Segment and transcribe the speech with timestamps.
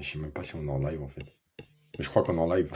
[0.00, 1.26] Mais je sais même pas si on est en live en fait.
[1.98, 2.72] Mais je crois qu'on est en live.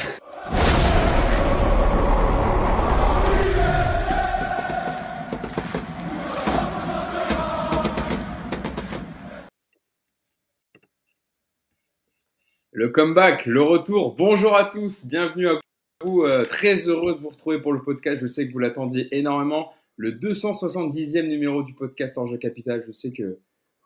[12.72, 14.14] Le comeback, le retour.
[14.17, 15.59] Bonjour à tous, bienvenue à
[16.04, 16.24] vous.
[16.24, 18.20] Euh, très heureux de vous retrouver pour le podcast.
[18.20, 19.72] Je sais que vous l'attendiez énormément.
[19.96, 22.84] Le 270e numéro du podcast Enjeu Capital.
[22.86, 23.38] Je sais que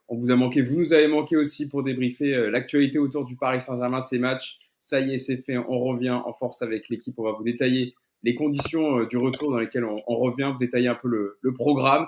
[0.09, 3.37] on vous a manqué, vous nous avez manqué aussi pour débriefer euh, l'actualité autour du
[3.37, 4.59] Paris Saint-Germain, ces matchs.
[4.79, 5.59] Ça y est, c'est fait.
[5.59, 7.15] On revient en force avec l'équipe.
[7.19, 10.89] On va vous détailler les conditions euh, du retour dans lesquelles on, revient, vous détailler
[10.89, 12.07] un peu le, programme.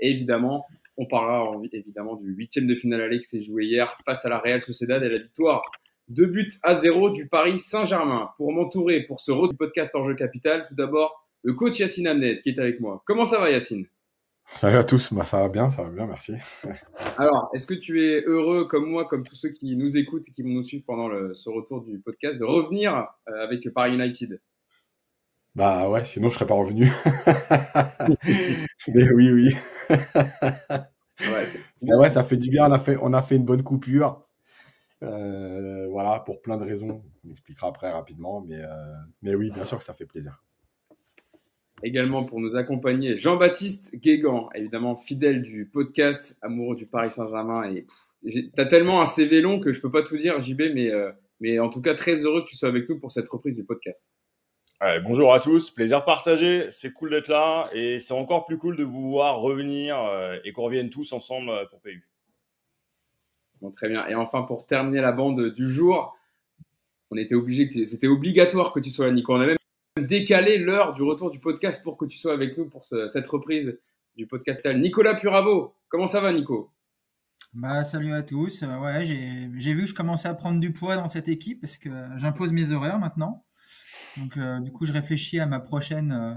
[0.00, 4.24] Et évidemment, on parlera évidemment du huitième de finale aller qui s'est joué hier face
[4.24, 5.62] à la Real Sociedad et la victoire
[6.08, 8.30] deux buts à zéro du Paris Saint-Germain.
[8.36, 12.50] Pour m'entourer pour ce du podcast Enjeu Capital, tout d'abord, le coach Yacine Amned qui
[12.50, 13.02] est avec moi.
[13.06, 13.86] Comment ça va Yacine?
[14.46, 16.34] Salut à tous, bah, ça va bien, ça va bien, merci.
[17.18, 20.32] Alors, est-ce que tu es heureux comme moi, comme tous ceux qui nous écoutent et
[20.32, 24.40] qui vont nous suivre pendant ce retour du podcast, de revenir euh, avec Paris United?
[25.54, 26.84] Bah ouais, sinon je serais pas revenu.
[28.88, 29.54] Mais oui, oui.
[31.20, 34.26] ouais, ouais, ça fait du bien, on a fait, on a fait une bonne coupure.
[35.02, 37.04] Euh, voilà, pour plein de raisons.
[37.24, 40.42] On expliquera après rapidement, mais, euh, mais oui, bien sûr que ça fait plaisir.
[41.82, 47.74] Également pour nous accompagner, Jean-Baptiste Guégan, évidemment fidèle du podcast, amoureux du Paris Saint-Germain.
[47.74, 47.84] Et
[48.54, 51.58] t'as tellement un CV long que je peux pas tout dire, JB, mais, euh, mais
[51.58, 54.10] en tout cas très heureux que tu sois avec nous pour cette reprise du podcast.
[55.02, 58.84] bonjour à tous, plaisir partagé, c'est cool d'être là et c'est encore plus cool de
[58.84, 59.96] vous voir revenir
[60.44, 62.06] et qu'on revienne tous ensemble pour PU
[63.72, 64.06] très bien.
[64.08, 66.16] Et enfin, pour terminer la bande du jour,
[67.10, 69.34] on était obligé, c'était obligatoire que tu sois là, Nico.
[69.34, 69.56] On a même
[70.00, 73.78] décalé l'heure du retour du podcast pour que tu sois avec nous pour cette reprise
[74.16, 74.66] du podcast.
[74.66, 76.72] Nicolas Puravo, comment ça va, Nico?
[77.52, 78.64] Bah, salut à tous.
[78.64, 81.78] Euh, ouais, j'ai vu que je commençais à prendre du poids dans cette équipe parce
[81.78, 83.44] que j'impose mes horaires maintenant.
[84.16, 86.34] Donc, euh, du coup, je réfléchis à ma prochaine euh,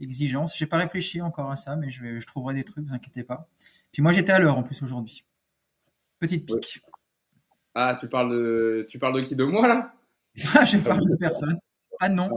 [0.00, 0.56] exigence.
[0.56, 3.24] J'ai pas réfléchi encore à ça, mais je, vais, je trouverai des trucs, vous inquiétez
[3.24, 3.46] pas.
[3.92, 5.26] Puis moi, j'étais à l'heure en plus aujourd'hui.
[6.18, 6.80] Petite pique.
[7.74, 9.36] Ah, tu parles de, tu parles de qui?
[9.36, 9.92] De moi, là?
[10.34, 11.58] Je parle de personne.
[12.00, 12.28] Ah non.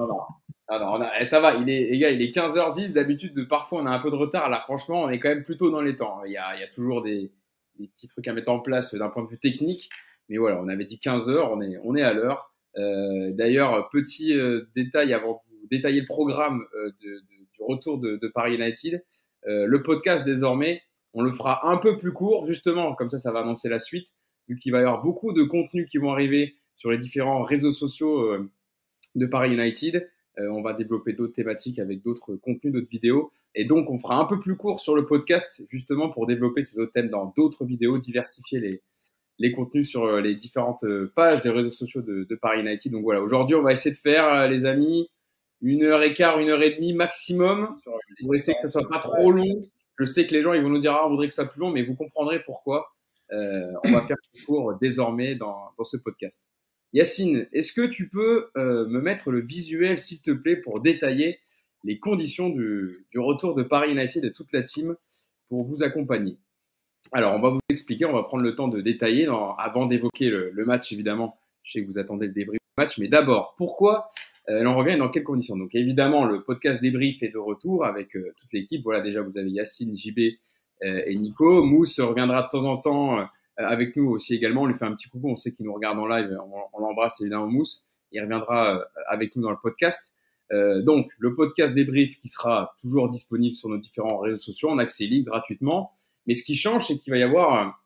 [0.72, 2.94] Ah non, eh, ça va, il est, les gars, il est 15h10.
[2.94, 4.52] D'habitude, parfois, on a un peu de retard.
[4.52, 6.24] Là, franchement, on est quand même plutôt dans les temps.
[6.26, 7.32] Il y a, toujours des,
[7.80, 9.90] petits trucs à mettre en place d'un point de vue technique.
[10.30, 12.54] Mais voilà, on avait dit 15h, on est, on est à l'heure.
[12.78, 17.20] Euh, D'ailleurs, petit euh, détail avant de vous détailler le programme euh, du
[17.60, 19.04] retour de, de Paris United.
[19.46, 23.40] Le podcast, désormais, on le fera un peu plus court, justement, comme ça, ça va
[23.40, 24.10] annoncer la suite,
[24.48, 27.72] vu qu'il va y avoir beaucoup de contenus qui vont arriver sur les différents réseaux
[27.72, 28.38] sociaux
[29.16, 30.08] de Paris United.
[30.38, 33.32] Euh, on va développer d'autres thématiques avec d'autres contenus, d'autres vidéos.
[33.56, 36.80] Et donc, on fera un peu plus court sur le podcast, justement, pour développer ces
[36.80, 38.82] autres thèmes dans d'autres vidéos, diversifier
[39.40, 40.86] les, contenus sur euh, les différentes
[41.16, 42.92] pages des réseaux sociaux de, Paris United.
[42.92, 45.10] Donc voilà, aujourd'hui, on va essayer de faire, les amis,
[45.62, 47.78] une heure et quart, une heure et demie maximum,
[48.22, 49.66] pour essayer que ça soit pas trop long
[50.00, 51.52] je sais que les gens ils vont nous dire ah, on voudrait que ça soit
[51.52, 52.94] plus long, mais vous comprendrez pourquoi.
[53.32, 56.42] Euh, on va faire ce cours désormais dans, ce podcast.
[56.94, 61.40] Yacine, est-ce que tu peux euh, me mettre le visuel, s'il te plaît, pour détailler
[61.84, 64.96] les conditions du, retour de Paris United et de toute la team
[65.50, 66.38] pour vous accompagner?
[67.12, 69.28] Alors, on va vous expliquer, on va prendre le temps de détailler
[69.58, 71.40] avant d'évoquer le, match, évidemment.
[71.64, 74.08] Je sais que vous attendez le débrief du match, mais d'abord, pourquoi
[74.50, 75.58] euh, on revient dans quelles conditions?
[75.58, 78.84] Donc évidemment, le podcast débrief est de retour avec euh, toute l'équipe.
[78.84, 80.20] Voilà, déjà vous avez Yacine, JB
[80.84, 81.64] euh, et Nico.
[81.64, 83.28] Mousse reviendra de temps en temps
[83.68, 84.64] avec nous aussi également.
[84.64, 85.30] On lui fait un petit coucou.
[85.30, 86.38] On sait qu'il nous regarde en live.
[86.74, 87.84] On, l'embrasse évidemment, Mousse.
[88.12, 90.12] Il reviendra avec nous dans le podcast.
[90.52, 95.06] donc le podcast débrief qui sera toujours disponible sur nos différents réseaux sociaux en accès
[95.06, 95.92] libre gratuitement.
[96.26, 97.82] Mais ce qui change, c'est qu'il va y avoir,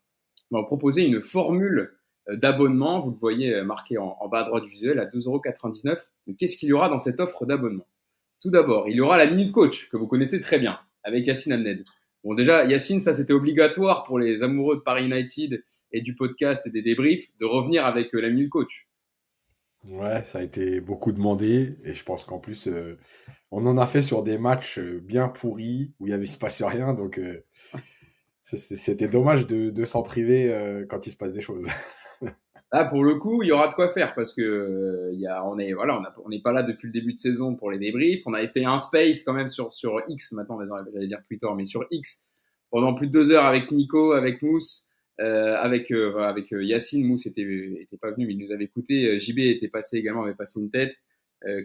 [0.52, 1.94] on va proposer une formule
[2.30, 3.02] euh, d'abonnement.
[3.02, 5.98] Vous le voyez euh, marqué en, bas à droite du visuel à 2,99€.
[6.28, 7.88] Mais qu'est-ce qu'il y aura dans cette offre d'abonnement?
[8.42, 11.54] Tout d'abord, il y aura la Minute Coach, que vous connaissez très bien, avec Yacine
[11.54, 11.86] Amned.
[12.24, 16.66] Bon, déjà, Yacine, ça c'était obligatoire pour les amoureux de Paris United et du podcast
[16.66, 18.88] et des débriefs de revenir avec euh, la Minute Coach.
[19.86, 22.70] Ouais, ça a été beaucoup demandé et je pense qu'en plus,
[23.52, 26.94] on en a fait sur des matchs bien pourris où il avait se passe rien.
[26.94, 27.20] Donc,
[28.44, 31.68] c'était dommage de s'en priver quand il se passe des choses.
[32.74, 35.74] Là, pour le coup, il y aura de quoi faire parce que euh, on est,
[35.74, 38.24] voilà, on n'est pas là depuis le début de saison pour les débriefs.
[38.26, 40.58] On avait fait un space quand même sur, sur X, maintenant,
[40.92, 42.24] j'allais dire Twitter, mais sur X
[42.72, 44.88] pendant plus de deux heures avec Nico, avec Mousse,
[45.22, 47.06] euh, avec, euh, avec Yacine.
[47.06, 47.44] Mousse était,
[47.80, 49.20] était pas venu, mais il nous avait écouté.
[49.20, 51.00] JB était passé également, avait passé une tête.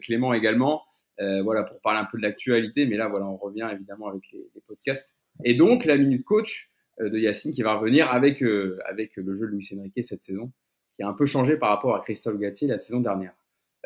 [0.02, 0.82] Clément également.
[1.18, 2.84] voilà, pour parler un peu de l'actualité.
[2.84, 5.08] Mais là, voilà, on revient évidemment avec les, les podcasts.
[5.42, 6.70] Et donc, la minute coach
[7.00, 8.42] de Yacine qui va revenir avec,
[8.84, 10.52] avec le jeu de Luis Enrique cette saison
[10.98, 13.32] qui a un peu changé par rapport à Christophe Gatier la saison dernière.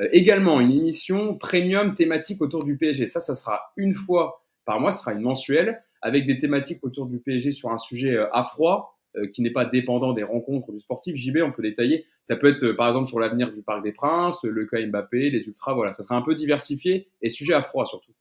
[0.00, 3.06] Euh, également, une émission premium thématique autour du PSG.
[3.06, 7.06] Ça, ça sera une fois par mois, ce sera une mensuelle, avec des thématiques autour
[7.06, 10.72] du PSG sur un sujet euh, à froid, euh, qui n'est pas dépendant des rencontres
[10.72, 11.16] du sportif.
[11.16, 12.06] JB, on peut détailler.
[12.22, 15.46] Ça peut être, par exemple, sur l'avenir du Parc des Princes, le cas Mbappé, les
[15.46, 15.74] ultras.
[15.74, 18.12] Voilà, ça sera un peu diversifié et sujet à froid surtout.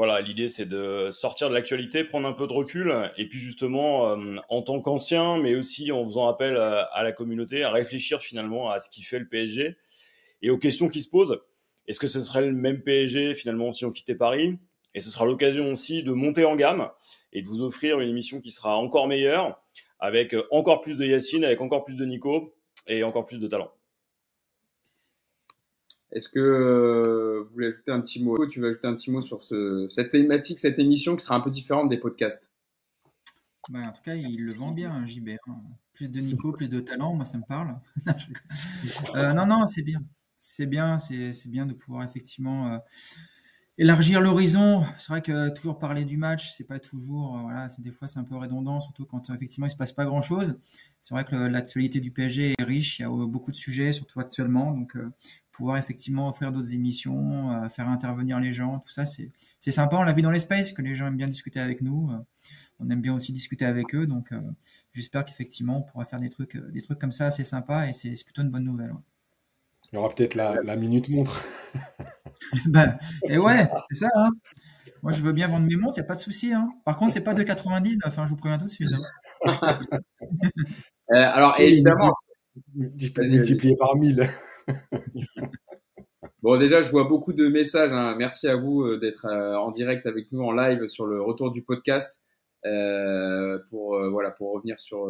[0.00, 4.16] Voilà, l'idée c'est de sortir de l'actualité, prendre un peu de recul, et puis justement,
[4.48, 8.78] en tant qu'ancien, mais aussi en faisant appel à, la communauté, à réfléchir finalement à
[8.78, 9.76] ce qui fait le PSG
[10.40, 11.38] et aux questions qui se posent.
[11.86, 14.56] Est-ce que ce serait le même PSG finalement si on quittait Paris?
[14.94, 16.88] Et ce sera l'occasion aussi de monter en gamme
[17.34, 19.60] et de vous offrir une émission qui sera encore meilleure,
[19.98, 22.54] avec encore plus de Yacine, avec encore plus de Nico
[22.86, 23.70] et encore plus de talent.
[26.12, 29.22] Est-ce que euh, vous voulez ajouter un petit mot Tu veux ajouter un petit mot
[29.22, 32.50] sur ce, cette thématique, cette émission qui sera un peu différente des podcasts?
[33.68, 35.30] Bah, En tout cas, il le vend bien, hein, JB.
[35.46, 35.56] Hein.
[35.92, 37.76] Plus de Nico, plus de talent, moi ça me parle.
[39.14, 40.02] euh, non, non, c'est bien
[40.40, 42.78] c'est bien, c'est bien de pouvoir effectivement euh,
[43.80, 44.84] élargir l'horizon.
[44.98, 48.08] C'est vrai que toujours parler du match, c'est pas toujours, euh, voilà, c'est des fois
[48.08, 50.58] c'est un peu redondant, surtout quand effectivement il se passe pas grand chose.
[51.00, 54.20] C'est vrai que l'actualité du PSG est riche, il y a beaucoup de sujets, surtout
[54.20, 55.10] actuellement, donc euh,
[55.50, 59.32] pouvoir effectivement offrir d'autres émissions, faire intervenir les gens, tout ça, c'est
[59.70, 59.96] sympa.
[59.96, 62.10] On l'a vu dans l'espace que les gens aiment bien discuter avec nous.
[62.80, 64.30] on aime bien aussi discuter avec eux, donc
[64.92, 68.12] j'espère qu'effectivement on pourra faire des trucs, des trucs comme ça assez sympas et c'est
[68.24, 68.94] plutôt une bonne nouvelle.
[69.92, 71.44] Il y aura peut-être la, minute montre.
[72.66, 72.96] ben,
[73.28, 74.08] et ouais, c'est ça.
[74.14, 74.30] Hein.
[75.02, 76.52] Moi, je veux bien vendre mes montres, il n'y a pas de souci.
[76.52, 76.68] Hein.
[76.84, 78.88] Par contre, c'est pas de 99, hein, je vous préviens tout de suite.
[79.44, 79.58] Hein.
[81.12, 82.12] euh, alors, évidemment.
[82.74, 84.22] Multiplié par 1000.
[86.42, 87.92] bon, déjà, je vois beaucoup de messages.
[87.92, 88.14] Hein.
[88.18, 91.50] Merci à vous euh, d'être euh, en direct avec nous en live sur le retour
[91.50, 92.18] du podcast.
[92.66, 95.08] Euh, pour, euh, voilà, pour revenir sur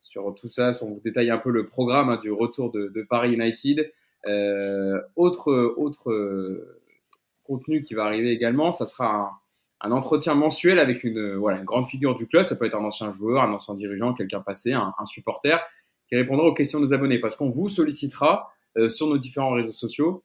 [0.00, 0.72] sur tout ça.
[0.82, 3.90] On vous détaille un peu le programme hein, du retour de, de, Paris United.
[4.26, 6.80] Euh, autre euh,
[7.44, 9.32] contenu qui va arriver également, ça sera
[9.80, 12.44] un, entretien mensuel avec une, voilà, une grande figure du club.
[12.44, 15.58] Ça peut être un ancien joueur, un ancien dirigeant, quelqu'un passé, un, supporter,
[16.08, 17.18] qui répondra aux questions des abonnés.
[17.18, 20.24] Parce qu'on vous sollicitera euh, sur nos différents réseaux sociaux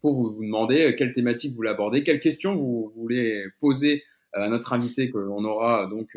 [0.00, 4.48] pour vous, demander euh, quelle thématique vous voulez aborder, quelles questions vous, voulez poser à
[4.48, 6.16] notre invité que l'on aura donc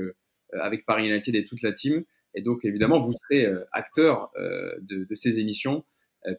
[0.53, 2.03] avec Paris United et toute la team.
[2.33, 5.83] Et donc, évidemment, vous serez euh, acteur euh, de, ces émissions, euh,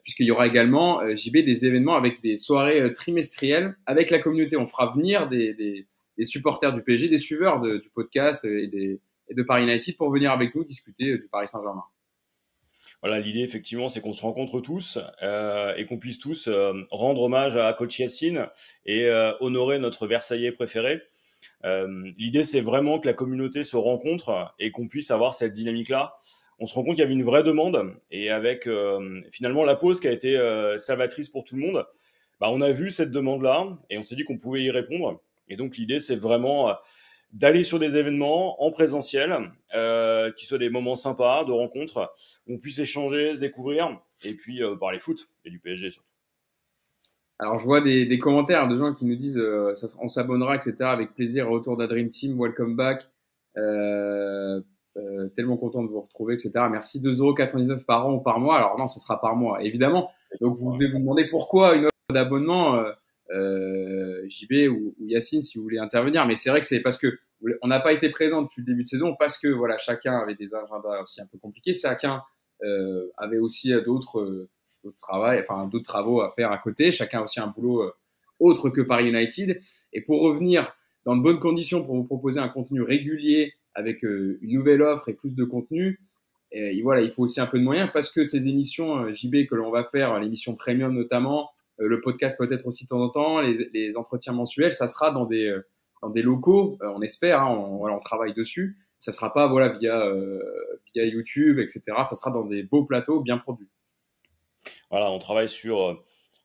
[0.03, 4.55] puisqu'il y aura également, JB, des événements avec des soirées trimestrielles avec la communauté.
[4.55, 5.87] On fera venir des,
[6.21, 8.99] supporters du PSG, des suiveurs du podcast et,
[9.31, 11.83] de Paris United pour venir avec nous discuter du Paris Saint-Germain.
[13.03, 17.23] Voilà, l'idée effectivement, c'est qu'on se rencontre tous euh, et qu'on puisse tous euh, rendre
[17.23, 18.47] hommage à Coach Yassine
[18.85, 21.01] et euh, honorer notre Versaillais préféré.
[21.65, 26.15] Euh, l'idée, c'est vraiment que la communauté se rencontre et qu'on puisse avoir cette dynamique-là.
[26.63, 29.75] On se rend compte qu'il y avait une vraie demande et avec euh, finalement la
[29.75, 31.85] pause qui a été euh, salvatrice pour tout le monde,
[32.39, 35.21] bah, on a vu cette demande-là et on s'est dit qu'on pouvait y répondre.
[35.49, 36.73] Et donc l'idée, c'est vraiment
[37.33, 42.13] d'aller sur des événements en présentiel, euh, qui soient des moments sympas de rencontres,
[42.47, 46.07] où on puisse échanger, se découvrir, et puis parler foot et du PSG surtout.
[47.39, 50.75] Alors, je vois des, commentaires de gens qui nous disent euh, ça, on s'abonnera, etc.
[50.81, 51.49] Avec plaisir.
[51.49, 53.09] Retour de Dream Team, welcome back.
[53.57, 54.61] Euh,
[54.95, 56.51] euh, tellement content de vous retrouver, etc.
[56.69, 57.01] Merci.
[57.01, 58.57] 2,99€ par an ou par mois.
[58.57, 60.11] Alors, non, ça sera par mois, évidemment.
[60.39, 62.91] Donc, vous devez vous demander pourquoi une offre d'abonnement, euh,
[63.31, 66.25] euh JB ou, Yacine, si vous voulez intervenir.
[66.27, 67.17] Mais c'est vrai que c'est parce que
[67.61, 70.35] on n'a pas été présent depuis le début de saison, parce que voilà, chacun avait
[70.35, 71.73] des agendas aussi un peu compliqués.
[71.73, 72.21] Chacun
[73.17, 74.47] avait aussi d'autres
[75.83, 76.91] travaux à faire à côté.
[76.91, 77.91] Chacun aussi un boulot
[78.39, 79.59] autre que Paris United.
[79.91, 80.73] Et pour revenir
[81.05, 85.09] dans de bonnes conditions pour vous proposer un contenu régulier avec euh, une nouvelle offre
[85.09, 85.99] et plus de contenu,
[86.83, 89.55] voilà, il faut aussi un peu de moyens parce que ces émissions euh, JB que
[89.55, 91.49] l'on va faire, l'émission premium notamment,
[91.79, 95.57] le podcast peut-être aussi de temps en temps, les, entretiens mensuels, ça sera dans des
[96.03, 98.77] dans des locaux, on espère, hein, on, travaille dessus.
[98.99, 100.07] Ça sera pas voilà via
[100.93, 101.81] via YouTube, etc.
[102.03, 103.69] Ça sera dans des beaux plateaux bien produits.
[104.93, 105.93] Voilà, on travaille sur euh,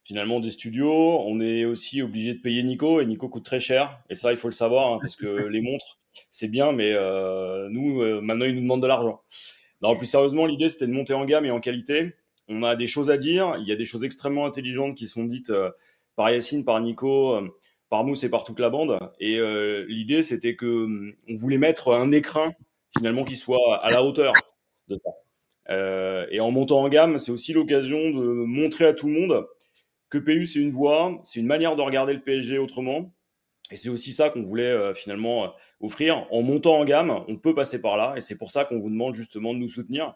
[0.09, 1.21] finalement des studios.
[1.27, 4.01] On est aussi obligé de payer Nico et Nico coûte très cher.
[4.09, 5.99] Et ça, il faut le savoir hein, parce que les montres,
[6.31, 9.21] c'est bien, mais euh, nous, euh, maintenant, ils nous demandent de l'argent.
[9.83, 12.15] Non, plus sérieusement, l'idée, c'était de monter en gamme et en qualité.
[12.49, 13.57] On a des choses à dire.
[13.61, 15.53] Il y a des choses extrêmement intelligentes qui sont dites
[16.17, 17.39] par Yacine, par Nico,
[17.91, 18.99] par Mousse et par toute la bande.
[19.21, 19.39] Et
[19.87, 22.53] l'idée, c'était que on voulait mettre un écrin
[22.97, 24.33] finalement qui soit à la hauteur
[24.89, 25.11] de ça.
[25.71, 29.47] Euh, et en montant en gamme, c'est aussi l'occasion de montrer à tout le monde
[30.11, 33.13] que PU, c'est une voie, c'est une manière de regarder le PSG autrement.
[33.71, 35.49] Et c'est aussi ça qu'on voulait euh, finalement euh,
[35.81, 36.27] offrir.
[36.31, 38.15] En montant en gamme, on peut passer par là.
[38.17, 40.15] Et c'est pour ça qu'on vous demande justement de nous soutenir.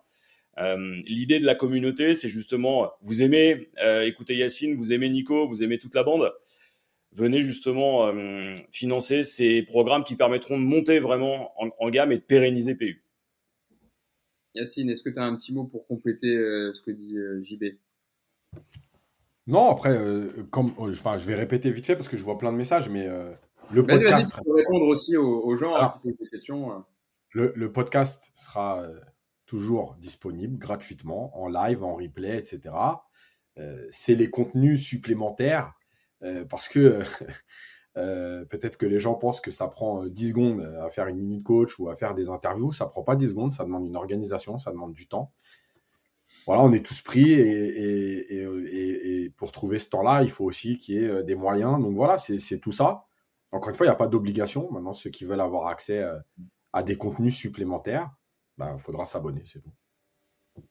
[0.59, 3.71] L'idée de la communauté, c'est justement, vous aimez
[4.05, 6.31] écouter Yacine, vous aimez Nico, vous aimez toute la bande,
[7.13, 8.13] venez justement
[8.71, 13.03] financer ces programmes qui permettront de monter vraiment en, gamme et de pérenniser PU.
[14.55, 16.37] Yacine, est-ce que tu as un petit mot pour compléter
[16.75, 17.79] ce que dit JB
[19.47, 22.39] non, après, euh, comme, euh, enfin, je vais répéter vite fait parce que je vois
[22.39, 23.33] plein de messages, mais euh,
[23.73, 24.33] le podcast.
[24.37, 26.85] Vas-y, répondre aussi aux, gens à qui des questions.
[27.31, 28.85] Le, podcast sera
[29.47, 32.75] toujours disponible gratuitement, en live, en replay, etc.
[33.91, 35.73] c'est les contenus supplémentaires
[36.49, 37.01] parce que
[37.95, 41.79] peut-être que les gens pensent que ça prend 10 secondes à faire une minute coach
[41.79, 42.73] ou à faire des interviews.
[42.73, 45.33] Ça prend pas 10 secondes, ça demande une organisation, ça demande du temps
[46.47, 50.99] voilà, on est tous pris et, pour trouver ce temps-là, il faut aussi qu'il y
[50.99, 51.81] ait euh, des moyens.
[51.81, 53.05] Donc voilà, c'est tout ça.
[53.51, 54.71] Encore une fois, il n'y a pas d'obligation.
[54.71, 56.19] Maintenant, ceux qui veulent avoir accès euh,
[56.73, 58.11] à des contenus supplémentaires,
[58.57, 59.73] il ben, faudra s'abonner, c'est tout.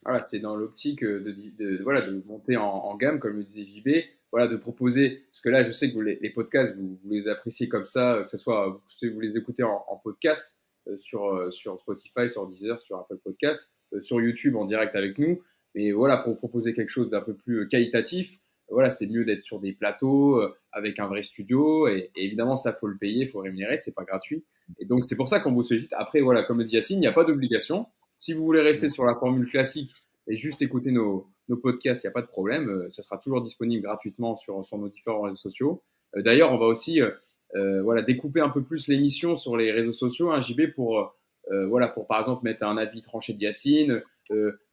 [0.04, 3.90] Voilà, c'est dans l'optique de, voilà, de monter en, gamme, comme le disait JB,
[4.32, 7.86] voilà, de proposer, parce que là, je sais que les, podcasts, vous, les appréciez comme
[7.86, 10.46] ça, que ce soit, vous, vous les écoutez en, podcast,
[10.88, 13.70] euh, sur, sur Spotify, sur Deezer, sur Apple Podcast,
[14.02, 15.42] sur YouTube en direct avec nous.
[15.76, 19.44] Mais voilà, pour proposer quelque chose d'un peu plus euh, qualitatif, voilà, c'est mieux d'être
[19.44, 21.88] sur des plateaux euh, avec un vrai studio.
[21.88, 24.46] Et, évidemment, ça, faut le payer, faut rémunérer, c'est pas gratuit.
[24.80, 25.94] Et donc, c'est pour ça qu'on vous sollicite.
[25.98, 27.88] Après, voilà, comme le dit Yacine, il n'y a pas d'obligation.
[28.18, 29.92] Si vous voulez rester sur la formule classique
[30.28, 32.70] et juste écouter nos, nos podcasts, il n'y a pas de problème.
[32.70, 35.84] Euh, ça sera toujours disponible gratuitement sur, sur nos différents réseaux sociaux.
[36.16, 37.02] D'ailleurs, on va aussi
[37.56, 41.18] euh, voilà, découper un peu plus l'émission sur les réseaux sociaux, hein, JB, pour,
[41.52, 44.02] euh, voilà, pour par exemple mettre un avis tranché de Yacine,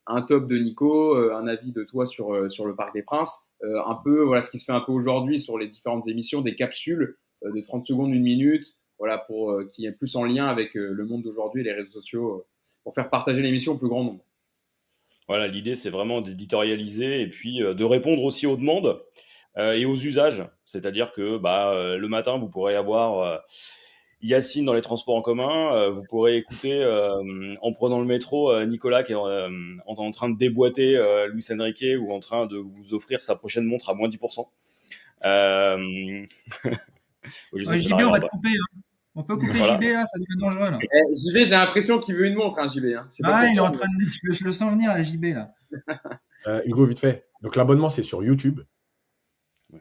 [0.08, 3.02] un top de Nico, euh, un avis de toi sur, euh, sur le Parc des
[3.02, 6.08] Princes, euh, un peu voilà ce qui se fait un peu aujourd'hui sur les différentes
[6.08, 10.48] émissions, des capsules de 30 secondes, une minute, voilà pour qui est plus en lien
[10.48, 12.44] avec le monde d'aujourd'hui et les réseaux sociaux
[12.82, 14.24] pour faire partager l'émission au plus grand nombre.
[15.28, 19.00] Voilà, l'idée c'est vraiment d'éditorialiser et puis de répondre aussi aux demandes
[19.56, 20.44] et aux usages.
[20.64, 23.40] C'est-à-dire que bah, le matin, vous pourrez avoir
[24.20, 25.72] Yacine dans les transports en commun.
[25.74, 30.28] Euh, vous pourrez écouter euh, en prenant le métro euh, Nicolas qui est en, train
[30.28, 31.00] de déboîter
[31.32, 34.46] Luis Enrique ou en train de vous offrir sa prochaine montre à moins 10%.
[37.54, 38.48] JB, on va te couper.
[38.48, 38.80] Hein.
[39.14, 40.70] On peut couper JB là, ça devient dangereux.
[40.70, 40.78] Là.
[40.80, 42.86] Eh, JB, j'ai l'impression qu'il veut une montre, hein, JB.
[42.96, 43.08] Hein.
[43.24, 44.32] Ah, il est en train de.
[44.32, 45.54] Je, le sens venir, la JB là.
[46.64, 47.26] Hugo, vite fait.
[47.42, 48.60] Donc l'abonnement, c'est sur YouTube.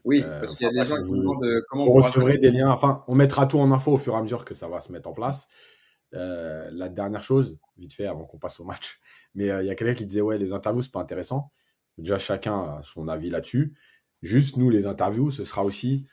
[0.03, 2.50] Oui, euh, parce qu'il y a des gens qui demandent euh, comment on recevrez des
[2.50, 2.70] liens.
[2.70, 4.91] Enfin, on mettra tout en info au fur et à mesure que ça va se
[4.91, 5.48] mettre en place.
[6.13, 9.00] Euh, la dernière chose, vite fait, avant qu'on passe au match,
[9.36, 11.51] mais il y a quelqu'un qui disait ouais, les interviews c'est pas intéressant.
[11.98, 13.75] Déjà chacun a son avis là-dessus.
[14.22, 16.06] Juste nous, les interviews, ce sera aussi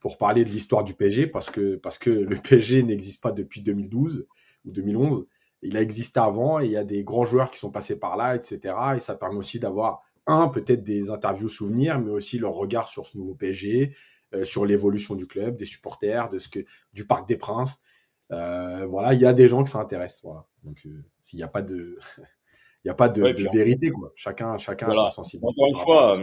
[0.00, 3.62] pour parler de l'histoire du PSG parce que parce que le PSG n'existe pas depuis
[3.62, 4.26] 2012
[4.64, 5.26] ou 2011.
[5.62, 8.16] Il a existé avant et il y a des grands joueurs qui sont passés par
[8.16, 8.74] là, etc.
[8.96, 13.06] Et ça permet aussi d'avoir un, peut-être des interviews souvenirs, mais aussi leur regard sur
[13.06, 13.94] ce nouveau PSG,
[14.34, 16.60] euh, sur l'évolution du club, des supporters, de ce que,
[16.92, 17.82] du Parc des Princes.
[18.30, 20.22] Euh, voilà, il y a des gens qui s'intéressent.
[20.22, 20.46] Voilà.
[20.64, 21.98] Donc, euh, s'il n'y a pas de,
[22.84, 24.12] il y a pas de, vérité, quoi.
[24.14, 25.48] Chacun, chacun a sa sensibilité.
[25.48, 26.20] Encore une fois,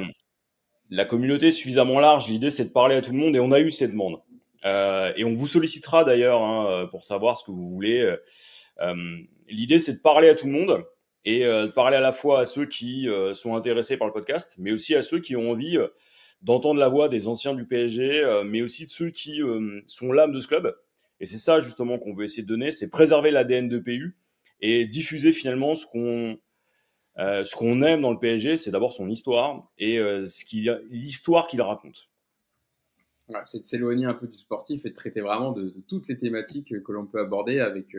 [0.92, 2.28] la communauté est suffisamment large.
[2.28, 4.22] L'idée, c'est de parler à tout le monde et on a eu ces demandes.
[4.64, 8.16] et on vous sollicitera d'ailleurs hein, pour savoir ce que vous voulez.
[9.50, 10.86] L'idée, c'est de parler à tout le monde
[11.26, 14.14] et euh, de parler à la fois à ceux qui euh, sont intéressés par le
[14.14, 15.88] podcast, mais aussi à ceux qui ont envie euh,
[16.42, 19.42] d'entendre la voix des anciens du PSG, mais aussi de ceux qui
[19.88, 20.76] sont l'âme de ce club.
[21.20, 24.16] Et c'est ça justement qu'on veut essayer de donner, c'est préserver l'ADN de PU
[24.60, 26.38] et diffuser finalement ce qu'on
[27.18, 32.12] ce qu'on aime dans le PSG, c'est d'abord son histoire et ce l'histoire qu'il raconte.
[33.46, 36.20] c'est de s'éloigner un peu du sportif et de traiter vraiment de, de toutes les
[36.20, 37.96] thématiques que l'on peut aborder avec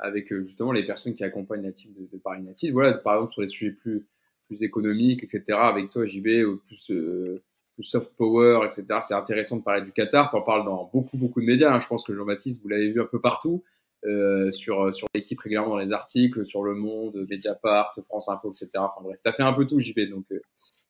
[0.00, 2.72] avec euh, justement les personnes qui accompagnent la team de, de Paris Native.
[2.72, 4.06] Voilà, par exemple sur les sujets plus,
[4.46, 5.58] plus économiques, etc.
[5.58, 7.42] Avec toi, JB, ou plus, euh,
[7.74, 8.98] plus soft power, etc.
[9.00, 10.30] C'est intéressant de parler du Qatar.
[10.30, 11.72] Tu en parles dans beaucoup, beaucoup de médias.
[11.72, 11.78] Hein.
[11.78, 13.62] Je pense que Jean-Baptiste, vous l'avez vu un peu partout.
[14.06, 18.70] Euh, sur, sur l'équipe régulièrement dans les articles, sur Le Monde, Mediapart, France Info, etc.
[18.76, 20.40] Enfin bref, tu as fait un peu tout, JB, donc euh,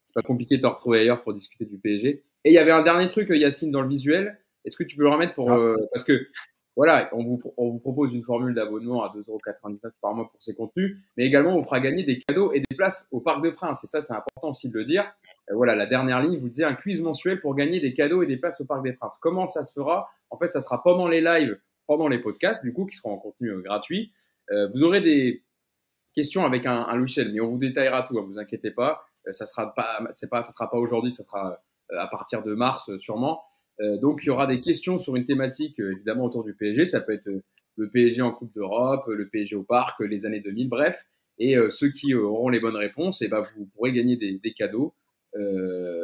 [0.06, 2.22] c'est pas compliqué de te retrouver ailleurs pour discuter du PSG.
[2.44, 4.38] Et il y avait un dernier truc, Yacine, dans le visuel.
[4.64, 5.50] Est-ce que tu peux le remettre pour.
[5.50, 5.74] Ah.
[5.92, 6.28] parce que
[6.80, 11.26] voilà, on vous, propose une formule d'abonnement à 2,99€ par mois pour ces contenus, mais
[11.26, 13.84] également on fera gagner des cadeaux et des places au Parc de Princes.
[13.84, 15.04] Et ça, c'est important aussi de le dire.
[15.50, 18.26] Euh, voilà, la dernière ligne vous disait un quiz mensuel pour gagner des cadeaux et
[18.26, 19.18] des places au Parc des Princes.
[19.20, 20.08] Comment ça se fera?
[20.30, 23.18] En fait, ça sera pendant les lives, pendant les podcasts, du coup, qui seront en
[23.18, 24.14] contenu euh, gratuit.
[24.50, 25.42] Euh, vous aurez des
[26.14, 29.04] questions avec un, un, logiciel, mais on vous détaillera tout, ne hein, vous inquiétez pas.
[29.32, 29.98] ça sera pas,
[30.30, 31.60] pas, sera pas aujourd'hui, ça sera
[31.90, 33.42] à partir de mars sûrement.
[33.80, 36.84] Euh, donc, il y aura des questions sur une thématique, euh, évidemment, autour du PSG.
[36.84, 37.42] Ça peut être euh,
[37.76, 41.06] le PSG en Coupe d'Europe, le PSG au Parc, les années 2000, bref.
[41.38, 44.94] Et ceux qui auront les bonnes réponses, et ben, vous pourrez gagner des, cadeaux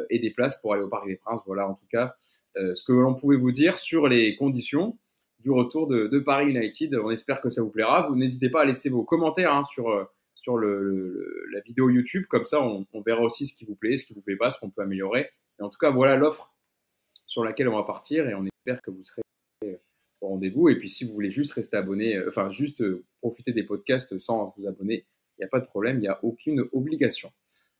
[0.09, 1.41] et des places pour aller au Parc des Princes.
[1.45, 2.15] Voilà en tout cas
[2.55, 4.97] ce que l'on pouvait vous dire sur les conditions
[5.37, 6.95] du retour de, Paris United.
[6.95, 8.07] On espère que ça vous plaira.
[8.09, 12.25] Vous n'hésitez pas à laisser vos commentaires hein, sur sur la vidéo YouTube.
[12.27, 14.49] Comme ça, on, on, verra aussi ce qui vous plaît, ce qui vous plaît pas,
[14.49, 15.29] ce qu'on peut améliorer.
[15.59, 16.51] Et en tout cas, voilà l'offre
[17.37, 19.21] sur laquelle on va partir et on espère que vous serez
[20.21, 20.69] au rendez-vous.
[20.69, 24.17] Et puis, si vous voulez juste rester abonné, euh, enfin, juste euh, profiter des podcasts
[24.17, 25.05] sans vous abonner,
[25.37, 27.31] il n'y a pas de problème, il n'y a aucune obligation.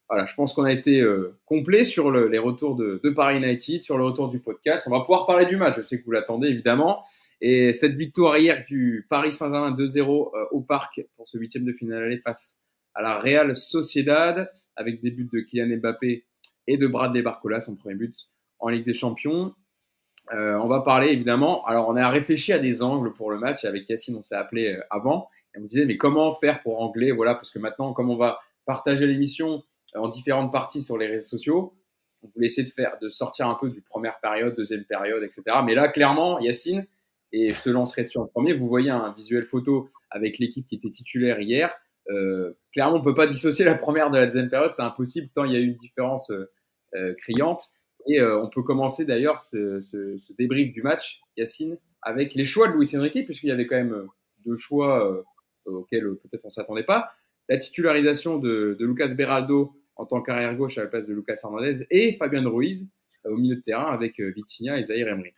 [0.09, 3.37] Voilà, je pense qu'on a été euh, complet sur le, les retours de, de, Paris
[3.37, 4.85] United, sur le retour du podcast.
[4.87, 5.75] On va pouvoir parler du match.
[5.75, 7.03] Je sais que vous l'attendez évidemment.
[7.41, 12.03] Et cette victoire hier du Paris Saint-Germain 2-0 au parc pour ce huitième de finale
[12.03, 12.55] aller face
[12.93, 16.25] à la Real Sociedad avec des buts de Kylian Mbappé
[16.67, 18.15] et de Bradley Barcola, son premier but
[18.59, 19.53] en Ligue des Champions.
[20.33, 21.65] Euh, on va parler évidemment.
[21.65, 23.65] Alors, on a réfléchi à des angles pour le match.
[23.65, 25.29] Avec Yacine, on s'est appelé euh, avant.
[25.55, 27.11] Et on disait, mais comment faire pour angler?
[27.11, 29.63] Voilà, parce que maintenant, comme on va partager l'émission
[29.95, 31.73] euh, en différentes parties sur les réseaux sociaux,
[32.23, 35.43] on voulait essayer de faire, de sortir un peu du première période, deuxième période, etc.
[35.63, 36.85] Mais là, clairement, Yacine,
[37.31, 40.75] et je te lancerai sur le premier, vous voyez un visuel photo avec l'équipe qui
[40.75, 41.75] était titulaire hier.
[42.71, 45.51] Clairement, on peut pas dissocier la première de la deuxième période, c'est impossible tant il
[45.51, 46.31] y a eu une différence
[47.21, 47.69] criante.
[48.07, 49.79] Et euh, on peut commencer d'ailleurs ce,
[50.37, 54.07] débrief du match, Yacine, avec les choix de Luis Enrique, puisqu'il y avait quand même
[54.45, 55.25] deux choix
[55.65, 57.11] auxquels peut-être on s'attendait pas.
[57.49, 61.85] La titularisation de, Lucas Beraldo en tant qu'arrière gauche à la place de Lucas Hernandez
[61.89, 62.87] et Fabian Ruiz
[63.25, 65.33] au milieu de terrain avec Vitinha et Zahir Emery.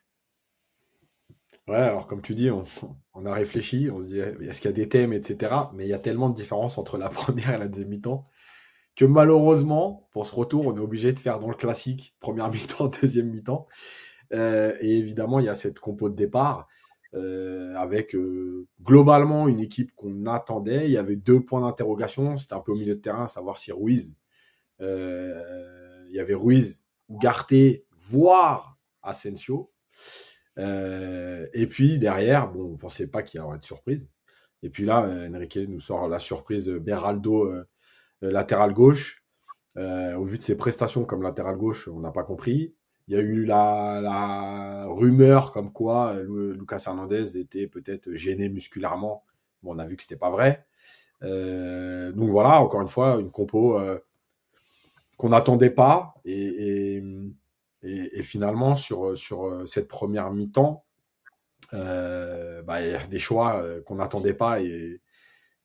[1.68, 4.76] Ouais, alors comme tu dis, on, a réfléchi, on se dit, est-ce qu'il y a
[4.76, 5.54] des thèmes, etc.
[5.74, 8.24] Mais il y a tellement de différences entre la première et la deuxième mi-temps
[9.00, 12.90] que malheureusement, pour ce retour, on est obligé de faire dans le classique, première mi-temps,
[13.02, 13.66] deuxième mi-temps.
[14.34, 16.68] Euh, et évidemment, il y a cette compo de départ
[17.14, 20.84] euh, avec euh, globalement une équipe qu'on attendait.
[20.84, 22.36] Il y avait deux points d'interrogation.
[22.36, 24.18] C'était un peu au milieu de terrain, savoir si Ruiz,
[24.82, 29.72] il y avait Ruiz, Garté, voire Asensio.
[30.58, 34.10] Et puis derrière, bon, on pensait pas qu'il y aurait de surprise.
[34.62, 37.64] Et puis là, Enrique nous sort la surprise Beraldo
[38.22, 39.24] latéral gauche.
[39.78, 42.76] Euh, au vu de ses prestations comme latéral gauche, on n'a pas compris.
[43.08, 49.24] Il y a eu la, la rumeur comme quoi Lucas Hernandez était peut-être gêné musculairement.
[49.64, 50.66] Bon, on a vu que c'était pas vrai.
[51.24, 54.00] Euh, donc voilà, encore une fois, une compo euh,
[55.18, 56.14] qu'on n'attendait pas.
[56.26, 57.04] Et, et,
[58.20, 60.86] et, finalement, sur, sur cette première mi-temps,
[61.74, 65.02] euh, bah, des choix qu'on n'attendait pas et,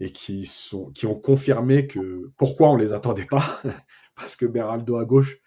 [0.01, 3.61] et qui, sont, qui ont confirmé que pourquoi on les attendait pas,
[4.17, 5.39] parce que Beraldo à gauche,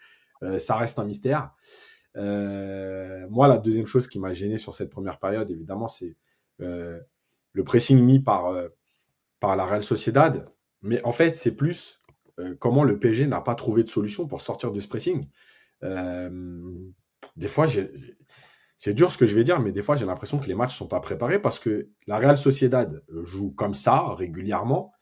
[0.44, 1.54] euh, ça reste un mystère.
[2.16, 6.16] Euh, moi, la deuxième chose qui m'a gêné sur cette première période, évidemment, c'est
[6.62, 7.00] euh,
[7.54, 8.54] le pressing mis par,
[9.40, 10.48] par la Real Sociedad.
[10.82, 12.02] Mais en fait, c'est plus
[12.60, 15.28] comment le PSG n'a pas trouvé de solution pour sortir de ce pressing.
[15.82, 17.92] des fois, j'ai
[18.78, 20.76] c'est dur ce que je vais dire, mais des fois, j'ai l'impression que les matchs
[20.76, 24.94] sont pas préparés parce que la Real Sociedad joue comme ça régulièrement.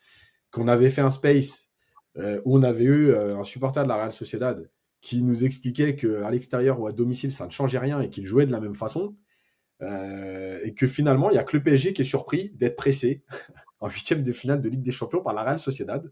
[0.50, 1.70] Qu'on avait fait un space
[2.18, 5.96] euh, où on avait eu euh, un supporter de la Real Sociedad qui nous expliquait
[5.96, 8.76] qu'à l'extérieur ou à domicile, ça ne changeait rien et qu'il jouait de la même
[8.76, 9.18] façon.
[9.82, 13.26] Euh, et que finalement, il y a que le PSG qui est surpris d'être pressé
[13.82, 16.10] en huitième de finale de Ligue des Champions par la Real Sociedad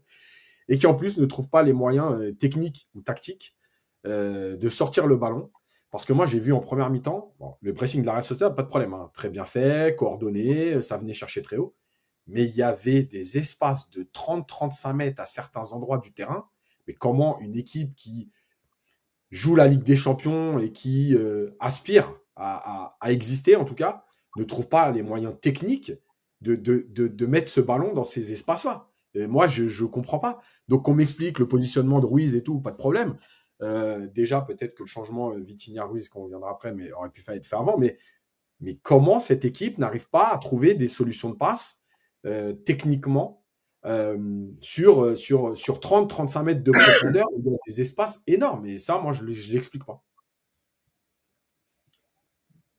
[0.68, 3.56] et qui en plus ne trouve pas les moyens techniques ou tactiques
[4.04, 5.50] de sortir le ballon
[5.94, 8.64] parce que moi, j'ai vu en première mi-temps, le pressing de la Real Sociedad, pas
[8.64, 11.76] de problème, hein, très bien fait, coordonné, ça venait chercher très haut.
[12.26, 16.48] Mais il y avait des espaces de 30-35 mètres à certains endroits du terrain.
[16.88, 18.28] Mais comment une équipe qui
[19.30, 24.02] joue la Ligue des Champions et qui euh, aspire à, exister, en tout cas,
[24.36, 25.92] ne trouve pas les moyens techniques
[26.40, 30.40] de, mettre ce ballon dans ces espaces-là Moi, je ne comprends pas.
[30.66, 33.16] Donc, on m'explique le positionnement de Ruiz et tout, pas de problème.
[33.62, 37.22] Euh, déjà, peut-être que le changement euh, Vitinha Ruiz, qu'on reviendra après, mais aurait pu
[37.28, 37.78] être fait avant.
[37.78, 37.96] Mais,
[38.60, 41.82] mais comment cette équipe n'arrive pas à trouver des solutions de passe
[42.26, 43.42] euh, techniquement
[43.86, 48.66] euh, sur, sur, sur 30-35 mètres de profondeur, dans des espaces énormes?
[48.66, 50.02] Et ça, moi, je ne l'explique pas.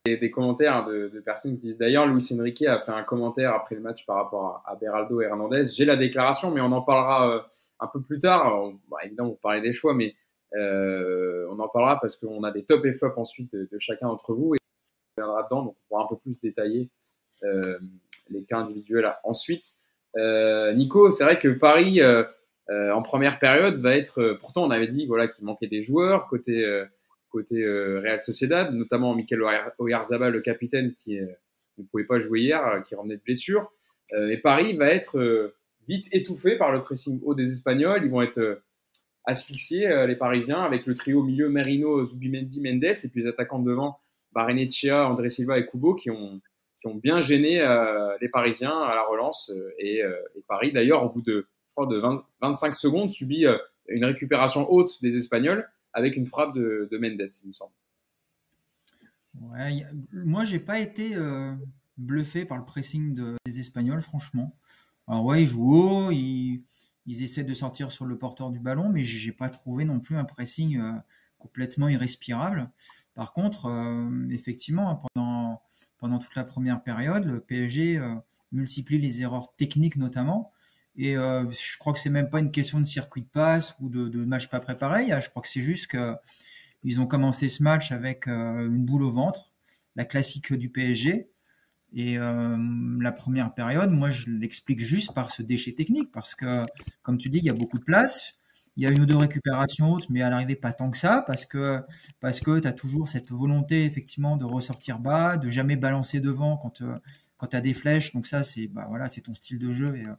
[0.06, 3.74] Des, des commentaires de, personnes qui disent d'ailleurs, Luis Enrique a fait un commentaire après
[3.74, 5.66] le match par rapport à, à Beraldo et Hernandez.
[5.74, 7.48] J'ai la déclaration, mais on en parlera
[7.80, 8.64] un peu plus tard.
[8.64, 10.16] On, bah, évidemment, vous parlez des choix, mais
[10.56, 14.56] on en parlera parce qu'on a des top et flops ensuite de, chacun d'entre vous
[14.56, 14.58] et
[15.18, 16.90] on reviendra dedans, donc on pourra un peu plus détailler
[17.44, 17.78] euh,
[18.30, 19.66] les cas individuels ensuite.
[20.18, 22.24] Euh, Nico, c'est vrai que Paris euh,
[22.70, 26.28] euh, en première période va être, pourtant on avait dit voilà qu'il manquait des joueurs
[26.28, 26.66] côté
[27.30, 29.42] côté Real Sociedad, notamment Mikel
[29.78, 33.74] Oyarzabal, le capitaine qui ne pouvait pas jouer hier, qui revenait de blessure.
[34.14, 35.54] et Paris va être
[35.86, 38.06] vite étouffés par le pressing haut des Espagnols.
[38.06, 38.62] Ils vont être
[39.26, 44.00] asphyxiés, les Parisiens, avec le trio milieu Merino, Zubimendi, Mendes, et puis les attaquants devant,
[44.34, 46.42] Barenechea, André Silva et Kubo, qui ont,
[46.82, 47.60] qui ont bien gêné
[48.22, 49.52] les Parisiens à la relance.
[49.80, 50.02] Et,
[50.48, 52.02] Paris, d'ailleurs, au bout de, de
[52.42, 53.46] 25 secondes, subit
[53.88, 57.74] une récupération haute des Espagnols avec une frappe de, Mendes, il me semble.
[59.42, 61.54] Ouais, moi, j'ai pas été euh,
[61.98, 64.58] bluffé par le pressing des Espagnols, franchement.
[65.08, 66.64] Alors ouais, ils jouent haut, ils,
[67.08, 70.26] essaient de sortir sur le porteur du ballon, mais j'ai pas trouvé non plus un
[70.26, 70.94] pressing euh,
[71.38, 72.72] complètement irrespirable.
[73.14, 75.62] Par contre, euh, effectivement, pendant,
[75.98, 78.02] pendant toute la première période, le PSG
[78.52, 80.52] multiplie les erreurs techniques notamment.
[80.98, 83.90] Et euh, je crois que c'est même pas une question de circuit de passe ou
[83.90, 85.08] de, match pas préparé.
[85.20, 86.16] Je crois que c'est juste que
[86.84, 89.54] ils ont commencé ce match avec euh, une boule au ventre,
[89.96, 91.30] la classique du PSG.
[91.96, 92.56] Et euh,
[93.00, 96.66] la première période, moi, je l'explique juste par ce déchet technique, parce que,
[97.02, 98.34] comme tu dis, il y a beaucoup de place.
[98.78, 101.24] Il y a une ou deux récupérations hautes, mais à l'arrivée, pas tant que ça,
[101.26, 101.80] parce que,
[102.20, 106.58] parce que tu as toujours cette volonté, effectivement, de ressortir bas, de jamais balancer devant
[106.58, 106.84] quand,
[107.38, 109.96] quand tu as des flèches, donc ça, c'est bah, voilà, ton style de jeu.
[109.96, 110.14] Et, euh,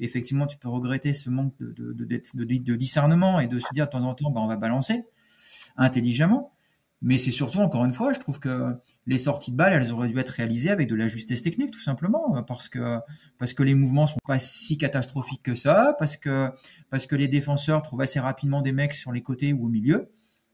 [0.00, 3.90] effectivement, tu peux regretter ce manque de, de, de, discernement et de se dire de
[3.90, 5.04] temps en temps, bah, on va balancer
[5.76, 6.52] intelligemment.
[7.02, 10.08] Mais c'est surtout, encore une fois, je trouve que les sorties de balles, elles auraient
[10.08, 12.98] dû être réalisées avec de la justesse technique, tout simplement, parce que,
[13.38, 16.50] parce que les mouvements sont pas si catastrophiques que ça, parce que,
[16.90, 20.10] parce que les défenseurs trouvent assez rapidement des mecs sur les côtés ou au milieu.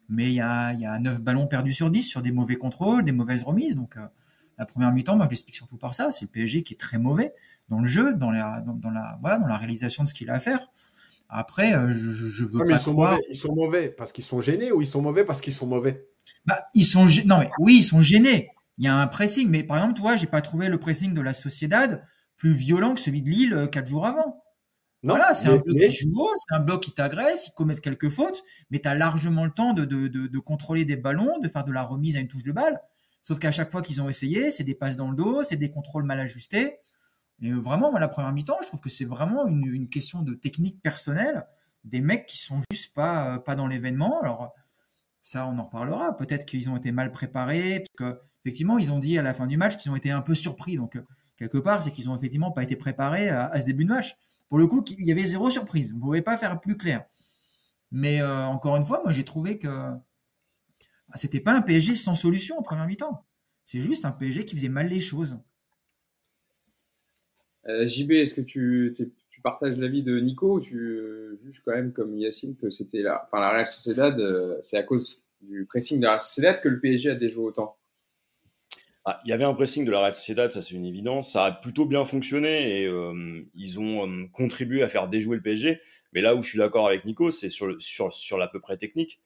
[0.08, 3.04] Mais il y a, y a 9 ballons perdus sur 10 sur des mauvais contrôles,
[3.04, 3.74] des mauvaises remises.
[3.74, 4.06] Donc, euh,
[4.58, 6.98] la première mi-temps, moi je l'explique surtout par ça, c'est le PSG qui est très
[6.98, 7.34] mauvais
[7.68, 10.34] dans le jeu, dans la, dans, la, voilà, dans la réalisation de ce qu'il a
[10.34, 10.60] à faire.
[11.28, 13.20] Après, euh, je, je veux pas ils sont Mauvais.
[13.30, 16.08] Ils sont mauvais parce qu'ils sont gênés ou ils sont mauvais parce qu'ils sont mauvais?
[16.44, 18.50] Bah, ils sont non mais oui, ils sont gênés.
[18.78, 21.20] Il y a un pressing, mais par exemple, toi, j'ai pas trouvé le pressing de
[21.20, 24.42] la Sociedad plus violent que celui de Lille euh, quatre jours avant.
[25.02, 27.80] Non, voilà, c'est un bloc qui joue haut, c'est un bloc qui t'agresse, ils commettent
[27.80, 31.38] quelques fautes, mais tu as largement le temps de, de, de, de, contrôler des ballons,
[31.38, 32.80] de faire de la remise à une touche de balle.
[33.22, 35.70] Sauf qu'à chaque fois qu'ils ont essayé, c'est des passes dans le dos, c'est des
[35.70, 36.78] contrôles mal ajustés.
[37.42, 40.80] Et vraiment, moi, la première mi-temps, je trouve que c'est vraiment une, question de technique
[40.82, 41.46] personnelle
[41.84, 44.20] des mecs qui sont juste pas, euh, pas dans l'événement.
[44.22, 44.54] Alors,
[45.22, 46.16] ça, on en reparlera.
[46.16, 49.46] Peut-être qu'ils ont été mal préparés, parce que, effectivement, ils ont dit à la fin
[49.46, 50.76] du match qu'ils ont été un peu surpris.
[50.76, 51.02] Donc, euh,
[51.36, 54.16] quelque part, c'est qu'ils ont effectivement pas été préparés à, ce début de match.
[54.48, 55.92] Pour le coup, il y avait zéro surprise.
[55.92, 57.04] Vous ne pouvez pas faire plus clair.
[57.90, 59.68] Mais euh, encore une fois, moi, j'ai trouvé que
[61.14, 63.24] c'était pas un PSG sans solution en première mi-temps.
[63.64, 65.38] C'est juste un PSG qui faisait mal les choses.
[67.68, 68.94] Euh, JB, est-ce que tu,
[69.42, 73.40] partages l'avis de Nico ou tu juges quand même comme Yacine que c'était la, enfin,
[73.40, 76.80] la Real Sociedad, euh, c'est à cause du pressing de la Real Sociedad que le
[76.80, 77.76] PSG a déjoué autant?
[79.04, 81.32] Ah, il y avait un pressing de la Real Sociedad, ça c'est une évidence.
[81.32, 85.80] Ça a plutôt bien fonctionné et euh, ils ont contribué à faire déjouer le PSG.
[86.12, 89.20] Mais là où je suis d'accord avec Nico, c'est sur, l'à peu près technique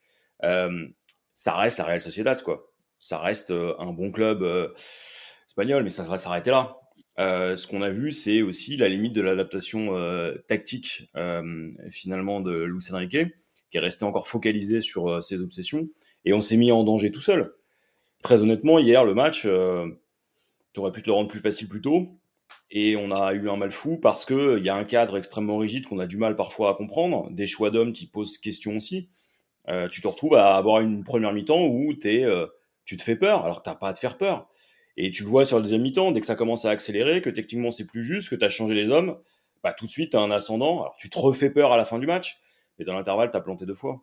[1.32, 2.70] ça reste la Real Sociedad, quoi.
[2.98, 4.44] Ça reste un bon club
[5.46, 6.80] espagnol, mais ça va s'arrêter là.
[7.18, 9.94] Euh, ce qu'on a vu, c'est aussi la limite de l'adaptation
[10.46, 11.10] tactique
[11.90, 13.18] finalement de Luis Enrique,
[13.70, 15.88] qui est resté encore focalisé sur ses obsessions,
[16.24, 17.54] et on s'est mis en danger tout seul.
[18.22, 22.20] Très honnêtement, hier, le match, tu aurais pu te le rendre plus facile plus tôt,
[22.70, 25.86] et on a eu un mal fou parce qu'il y a un cadre extrêmement rigide
[25.86, 29.08] qu'on a du mal parfois à comprendre, des choix d'hommes qui posent question aussi.
[29.68, 32.46] Euh, tu te retrouves à avoir une première mi-temps où euh,
[32.84, 34.48] tu te fais peur, alors tu n'as pas à te faire peur.
[35.02, 37.30] Et tu le vois sur le deuxième mi-temps, dès que ça commence à accélérer, que
[37.30, 39.16] techniquement c'est plus juste, que tu as changé les hommes,
[39.62, 40.82] bah, tout de suite tu as un ascendant.
[40.82, 42.38] Alors tu te refais peur à la fin du match,
[42.78, 44.02] mais dans l'intervalle, tu as planté deux fois.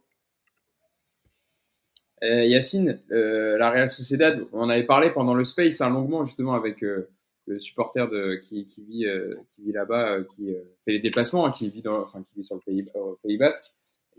[2.24, 6.56] Euh, Yacine, la Real Sociedad, on en avait parlé pendant le Space hein, longuement justement
[6.56, 8.08] avec le supporter
[8.42, 9.06] qui, vit,
[9.72, 13.72] là-bas, qui fait les déplacements, hein, qui, vit dans, sur le Pays, Basque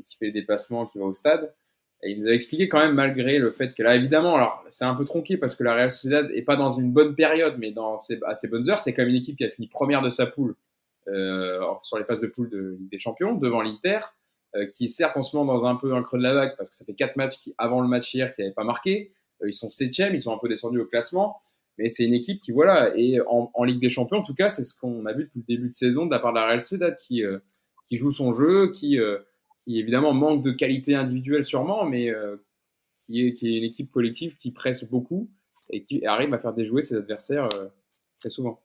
[0.07, 1.53] qui fait les déplacements, qui va au stade.
[2.03, 4.85] Et il nous a expliqué quand même, malgré le fait que là, évidemment, alors c'est
[4.85, 7.73] un peu tronqué parce que la Real Sociedad est pas dans une bonne période, mais
[7.73, 10.01] dans ses, à ses bonnes heures, c'est quand même une équipe qui a fini première
[10.01, 10.55] de sa poule
[11.09, 13.99] euh, sur les phases de poule de Ligue des Champions, devant l'Inter,
[14.55, 16.55] euh, qui est certes en ce moment dans un peu un creux de la vague
[16.57, 19.13] parce que ça fait quatre matchs qui, avant le match hier qui n'avaient pas marqué.
[19.43, 21.41] Euh, ils sont septièmes, ils sont un peu descendus au classement,
[21.79, 24.51] mais c'est une équipe qui, voilà, et en, en, Ligue des Champions, en tout cas,
[24.51, 26.47] c'est ce qu'on a vu depuis le début de saison de la part de la
[26.47, 27.39] Real Sociedad qui, euh,
[27.89, 28.99] qui joue son jeu, qui
[29.69, 32.39] qui évidemment manque de qualité individuelle sûrement, mais euh,
[33.07, 35.31] qui, est, qui, est, une équipe collective qui presse beaucoup
[35.69, 37.69] et qui arrive à faire déjouer ses adversaires euh,
[38.19, 38.63] très souvent.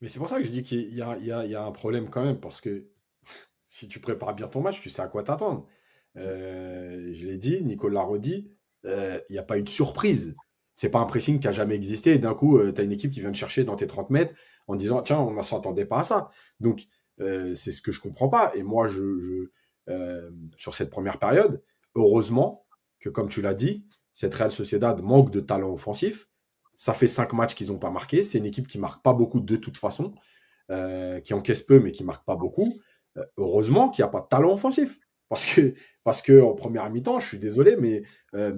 [0.00, 2.24] Mais c'est pour ça que je dis qu'il y, y, y, a un problème quand
[2.24, 2.86] même, parce que
[3.68, 5.68] si tu prépares bien ton match, tu sais à quoi t'attendre.
[6.16, 8.50] Euh, je l'ai dit, Nicolas l'a redit,
[8.84, 10.34] il n'y a pas eu de surprise.
[10.76, 12.14] C'est pas un pressing qui a jamais existé.
[12.14, 14.34] Et d'un coup, tu as une équipe qui vient te chercher dans tes 30 mètres
[14.66, 16.30] en disant Tiens, on ne s'attendait pas à ça.
[16.58, 16.86] Donc,
[17.18, 18.50] c'est ce que je comprends pas.
[18.54, 19.50] Et moi, je,
[20.56, 21.62] sur cette première période,
[21.94, 22.66] heureusement
[23.00, 26.28] que, comme tu l'as dit, cette Real Sociedad manque de talent offensif.
[26.76, 28.22] Ça fait cinq matchs qu'ils n'ont pas marqué.
[28.22, 30.14] C'est une équipe qui marque pas beaucoup de toute façon,
[31.22, 32.72] qui encaisse peu mais qui marque pas beaucoup.
[33.36, 34.98] heureusement qu'il n'y a pas de talent offensif.
[35.28, 38.02] Parce que, parce que en première mi-temps, je suis désolé, mais
[38.34, 38.56] euh,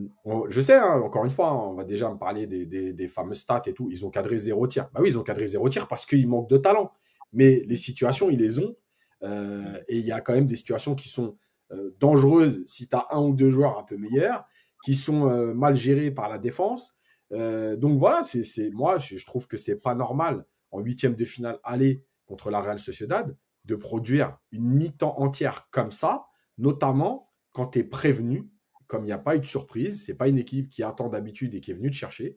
[0.49, 3.63] je sais, hein, encore une fois, hein, on va déjà me parler des, fameux stats
[3.67, 3.89] et tout.
[3.91, 4.91] Ils ont cadré zéro tir.
[4.93, 6.93] Bah oui, ils ont cadré zéro tir parce qu'ils manquent de talent.
[7.33, 8.75] Mais les situations, ils les ont.
[9.23, 11.39] Euh, et il y a quand même des situations qui sont
[11.73, 14.45] euh, dangereuses si tu as un ou deux joueurs un peu meilleurs,
[14.85, 16.97] qui sont mal gérés par la défense.
[17.33, 22.05] donc voilà, c'est moi, je, trouve que c'est pas normal en huitième de finale aller
[22.27, 26.27] contre la Real Sociedad de produire une mi-temps entière comme ça
[26.59, 28.49] notamment quand tu es prévenu,
[28.87, 31.55] comme il n'y a pas eu de surprise, c'est pas une équipe qui attend d'habitude
[31.55, 32.37] et qui est venue te chercher.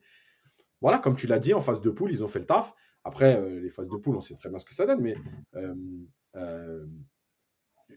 [0.81, 2.73] Voilà, comme tu l'as dit, en phase de poule, ils ont fait le taf.
[3.03, 5.15] Après, euh, les phases de poule, on sait très bien ce que ça donne, mais
[6.35, 6.85] euh,
[7.89, 7.95] euh,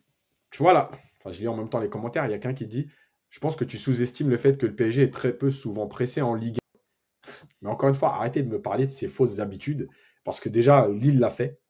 [0.51, 2.55] tu vois là, enfin, je lis en même temps les commentaires, il y a quelqu'un
[2.55, 2.89] qui dit
[3.31, 6.23] Je pense que tu sous-estimes le fait que le PSG est très peu souvent pressé
[6.23, 7.31] en Ligue 1.
[7.63, 9.89] Mais encore une fois, arrêtez de me parler de ces fausses habitudes,
[10.25, 11.61] parce que déjà, Lille l'a fait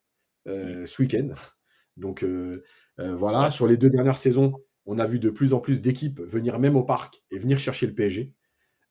[0.46, 1.28] ce week-end.
[1.96, 2.24] Donc,
[3.02, 4.52] euh, voilà, sur les deux dernières saisons,
[4.86, 7.86] on a vu de plus en plus d'équipes venir même au parc et venir chercher
[7.86, 8.32] le PSG.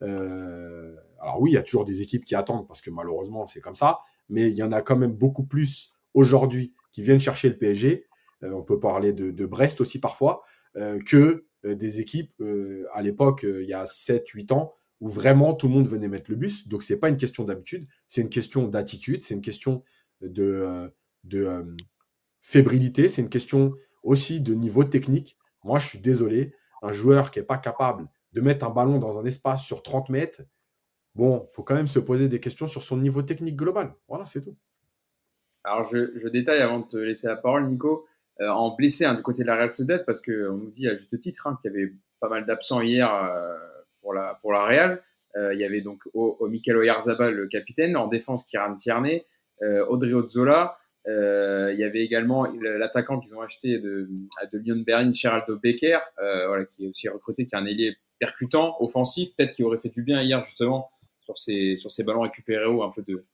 [0.02, 3.62] Euh, alors oui, il y a toujours des équipes qui attendent parce que malheureusement c'est
[3.62, 7.50] comme ça, mais il y en a quand même beaucoup plus aujourd'hui qui viennent chercher
[7.50, 8.08] le PSG.
[8.44, 10.44] Euh, on peut parler de, Brest aussi parfois,
[11.06, 12.42] que des équipes
[12.94, 16.38] à l'époque, il y a 7-8 ans, où vraiment tout le monde venait mettre le
[16.38, 16.68] bus.
[16.70, 19.84] Donc c'est pas une question d'habitude, c'est une question d'attitude, c'est une question
[20.22, 20.94] de
[22.40, 23.74] fébrilité, c'est une question
[24.04, 25.38] aussi de niveau technique.
[25.64, 29.20] Moi, je suis désolé, un joueur qui n'est pas capable de mettre un ballon dans
[29.20, 30.42] un espace sur 30 mètres,
[31.16, 33.96] bon, il faut quand même se poser des questions sur son niveau technique global.
[34.08, 34.58] Voilà, c'est tout.
[35.64, 38.08] Alors, je, détaille avant de te laisser la parole, Nico.
[38.40, 40.96] Euh, en blessé hein, du côté de la Real Sociedad, parce qu'on nous dit à
[40.96, 43.58] juste titre hein, qu'il y avait pas mal d'absents hier euh,
[44.02, 45.04] pour, la, pour la Real.
[45.36, 49.26] Euh, il y avait donc au, au Mikel Oyarzabal, le capitaine, en défense Kiran Tierney,
[49.90, 54.08] Audrey Ozzola, euh, il y avait également l'attaquant qu'ils ont acheté de,
[54.54, 57.96] de Lyon Berlin, Geraldo Becker, euh, voilà, qui est aussi recruté, qui est un ailier
[58.20, 62.22] percutant, offensif, peut-être qu'il aurait fait du bien hier justement sur ces, sur ces ballons
[62.22, 63.26] récupérés ou un peu de,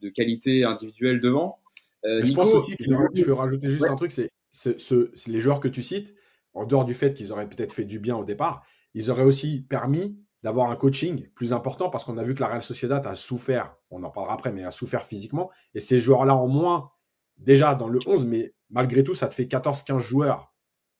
[0.00, 1.58] de qualité individuelle devant.
[2.04, 5.60] Euh, je pense aussi que je veux rajouter juste un truc, c'est ce, les joueurs
[5.60, 6.14] que tu cites,
[6.54, 9.60] en dehors du fait qu'ils auraient peut-être fait du bien au départ, ils auraient aussi
[9.60, 13.14] permis d'avoir un coaching plus important parce qu'on a vu que la Real Sociedad a
[13.14, 15.50] souffert, on en parlera après, mais a souffert physiquement.
[15.74, 16.90] Et ces joueurs-là en moins
[17.36, 20.54] déjà dans le 11, mais malgré tout, ça te fait 14-15 joueurs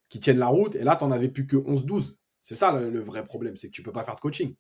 [0.09, 0.74] qui tiennent la route.
[0.74, 2.16] Et là, tu n'en avais plus que 11-12.
[2.42, 4.54] C'est ça le, vrai problème, c'est que tu ne peux pas faire de coaching.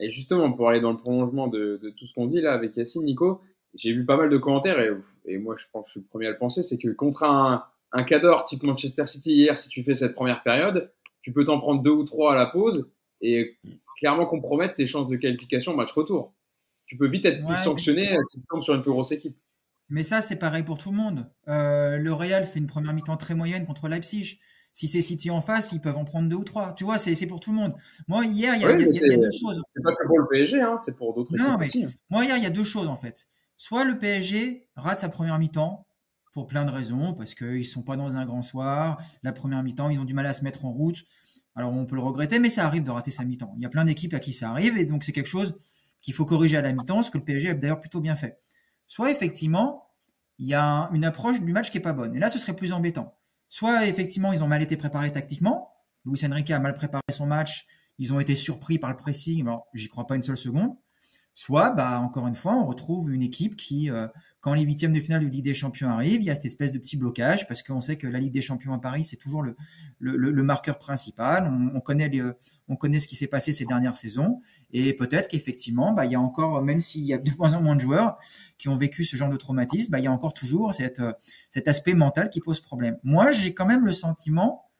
[0.00, 3.04] Et justement, pour aller dans le prolongement de, tout ce qu'on dit là avec Yacine,
[3.04, 3.40] Nico,
[3.74, 4.78] j'ai vu pas mal de commentaires
[5.26, 7.22] et, moi je pense que je suis le premier à le penser, c'est que contre
[7.22, 10.90] un, un cadre type Manchester City hier, si tu fais cette première période,
[11.22, 13.58] tu peux t'en prendre deux ou trois à la pause et
[13.98, 16.34] clairement compromettre tes chances de qualification match retour.
[16.86, 19.36] Tu peux vite être plus sanctionné si tu tombes sur une plus grosse équipe.
[19.90, 21.26] Mais ça, c'est pareil pour tout le monde.
[21.48, 24.38] Euh, le Real fait une première mi-temps très moyenne contre Leipzig.
[24.74, 26.72] Si c'est City en face, ils peuvent en prendre deux ou trois.
[26.72, 27.74] Tu vois, c'est pour tout le monde.
[28.08, 28.90] Moi, hier, il y a, deux
[29.30, 29.62] choses.
[29.74, 31.84] C'est pas que pour le PSG, hein, c'est pour d'autres équipes aussi.
[31.84, 31.90] Hein.
[32.08, 33.26] Moi, hier, il y a deux choses en fait.
[33.56, 35.86] Soit le PSG rate sa première mi-temps
[36.32, 39.02] pour plein de raisons, parce qu'ils ne sont pas dans un grand soir.
[39.22, 41.04] La première mi-temps, ils ont du mal à se mettre en route.
[41.56, 43.52] Alors, on peut le regretter, mais ça arrive de rater sa mi-temps.
[43.56, 45.58] Il y a plein d'équipes à qui ça arrive, et donc c'est quelque chose
[46.00, 48.38] qu'il faut corriger à la mi-temps, ce que le PSG a d'ailleurs plutôt bien fait
[48.90, 49.88] soit effectivement,
[50.40, 52.16] il y a une approche du match qui est pas bonne.
[52.16, 53.16] Et là, ce serait plus embêtant.
[53.50, 55.74] Soit effectivement, ils ont mal été préparés tactiquement.
[56.06, 57.66] Luis Enrique a mal préparé son match.
[57.98, 59.42] Ils ont été surpris par le pressing.
[59.42, 60.76] Alors, j'y crois pas une seule seconde.
[61.34, 64.08] Soit, bah, encore une fois, on retrouve une équipe qui, euh,
[64.40, 66.72] quand les huitièmes de finale de Ligue des Champions arrivent, il y a cette espèce
[66.72, 69.42] de petit blocage parce qu'on sait que la Ligue des Champions à Paris, c'est toujours
[69.42, 71.50] le, marqueur principal.
[71.74, 72.10] On, connaît
[72.68, 74.40] on connaît ce qui s'est passé ces dernières saisons
[74.72, 77.62] et peut-être qu'effectivement, bah, il y a encore, même s'il y a de moins en
[77.62, 78.18] moins de joueurs
[78.58, 81.02] qui ont vécu ce genre de traumatisme, bah, il y a encore toujours cette,
[81.50, 82.98] cet aspect mental qui pose problème.
[83.02, 84.70] Moi, j'ai quand même le sentiment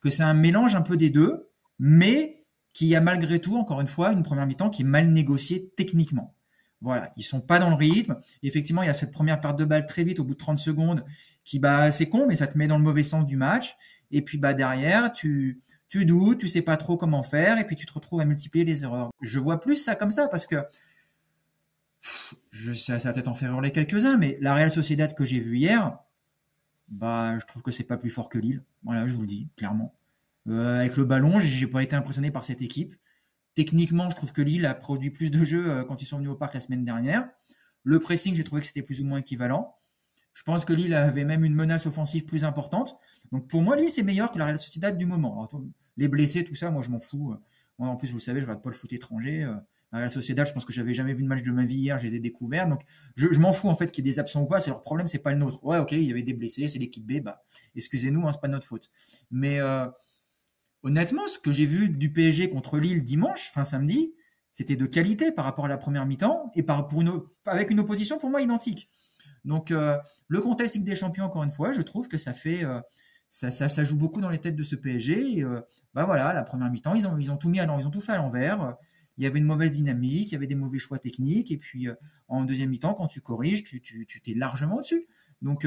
[0.00, 2.35] que c'est un mélange un peu des deux, mais
[2.76, 6.34] qui a malgré tout, encore une fois, une première mi-temps qui est mal négociée techniquement.
[6.82, 8.18] Voilà, ils sont pas dans le rythme.
[8.42, 10.58] effectivement, il y a cette première perte de balle très vite au bout de 30
[10.58, 11.02] secondes
[11.42, 13.78] qui, bah, c'est con, mais ça te met dans le mauvais sens du match.
[14.10, 15.58] Et puis, bah, derrière, tu,
[15.88, 18.66] tu doutes, tu sais pas trop comment faire, et puis tu te retrouves à multiplier
[18.66, 19.08] les erreurs.
[19.22, 20.56] Je vois plus ça comme ça parce que
[22.50, 25.40] je sais, ça va peut-être en faire hurler quelques-uns, mais la Real Sociedad que j'ai
[25.40, 25.98] vue hier,
[26.88, 28.62] bah, je trouve que c'est pas plus fort que Lille.
[28.84, 29.95] Voilà, je vous le dis clairement.
[30.48, 32.94] Euh, avec le ballon, j'ai pas été impressionné par cette équipe.
[33.54, 36.30] Techniquement, je trouve que Lille a produit plus de jeux euh, quand ils sont venus
[36.30, 37.28] au parc la semaine dernière.
[37.82, 39.76] Le pressing, j'ai trouvé que c'était plus ou moins équivalent.
[40.34, 42.96] Je pense que Lille avait même une menace offensive plus importante.
[43.32, 45.48] Donc pour moi, Lille, c'est meilleur que la Real Sociedad du moment.
[45.96, 47.34] les blessés, tout ça, moi, je m'en fous.
[47.78, 49.50] Moi, en plus, vous savez, je regarde pas le foot étranger.
[49.92, 51.98] La Real Sociedad, je pense que j'avais jamais vu de match de ma vie hier,
[51.98, 52.68] je les ai découverts.
[52.68, 52.82] Donc
[53.14, 54.60] je, m'en fous en fait qu'il y ait des absents ou pas.
[54.60, 55.64] C'est leur problème, c'est pas le nôtre.
[55.64, 57.22] Ouais, ok, il y avait des blessés, c'est l'équipe B.
[57.22, 57.42] Bah,
[57.74, 58.90] excusez-nous, hein, c'est pas notre faute.
[59.30, 59.58] Mais
[60.86, 64.14] honnêtement, ce que j'ai vu du PSG contre Lille dimanche, fin samedi,
[64.52, 67.02] c'était de qualité par rapport à la première mi-temps et par, pour
[67.46, 68.88] avec une opposition pour moi identique.
[69.44, 72.64] Donc euh, le contexte Ligue des Champions, encore une fois, je trouve que ça fait
[72.64, 72.80] euh,
[73.28, 75.38] ça, ça, joue beaucoup dans les têtes de ce PSG.
[75.38, 75.60] Et, euh,
[75.92, 78.00] bah voilà, la première mi-temps, ils ont, ils ont tout mis à ils ont tout
[78.00, 78.76] fait à l'envers.
[79.18, 81.50] Il y avait une mauvaise dynamique, il y avait des mauvais choix techniques.
[81.50, 81.88] Et puis
[82.28, 85.04] en deuxième mi-temps, quand tu corriges, tu t'es tu, largement au-dessus.
[85.42, 85.66] Donc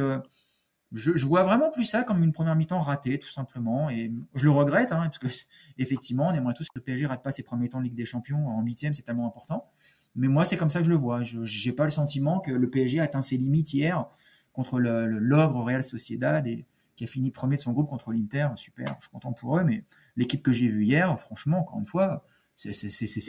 [0.92, 3.90] je, vois vraiment plus ça comme une première mi-temps ratée, tout simplement.
[3.90, 5.28] Et je le regrette, hein, parce que
[5.78, 8.06] effectivement, on aimerait tous que le PSG rate pas ses premiers temps de Ligue des
[8.06, 9.70] Champions en huitième, c'est tellement important.
[10.16, 11.22] Mais moi, c'est comme ça que je le vois.
[11.22, 14.08] Je n'ai pas le sentiment que le PSG a atteint ses limites hier
[14.54, 18.50] contre le, l'ogre Real Sociedad et qui a fini premier de son groupe contre l'Inter.
[18.56, 19.64] Super, je suis content pour eux.
[19.64, 19.84] Mais
[20.18, 22.26] l'équipe que j'ai vue hier, franchement, encore une fois,
[22.56, 22.72] c'est,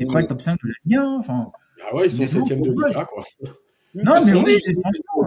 [0.06, 1.18] pas le top 5 de la Ligue 1.
[1.18, 1.52] Enfin,
[1.84, 3.24] ah ouais, ils sont 7 de Ligue quoi.
[3.94, 4.59] Non, mais oui,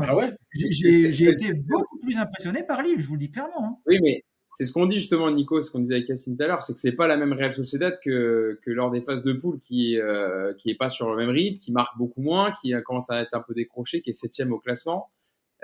[0.08, 3.66] ah j'ai été beaucoup plus impressionné par Lille, je vous le dis clairement.
[3.66, 3.78] Hein.
[3.86, 4.24] Oui, mais
[4.54, 6.74] c'est ce qu'on dit justement, Nico, ce qu'on disait avec Yacine tout à l'heure, c'est
[6.74, 10.00] que c'est pas la même Real Sociedad que, que lors des phases de poule qui,
[10.00, 13.22] euh, qui est pas sur le même rythme, qui marque beaucoup moins, qui commence à
[13.22, 15.10] être un peu décroché, qui est septième au classement.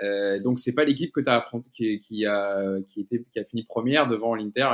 [0.02, 3.38] Euh, donc c'est pas l'équipe que tu as affronté qui, qui, a qui était qui
[3.38, 4.70] a fini première devant l'Inter.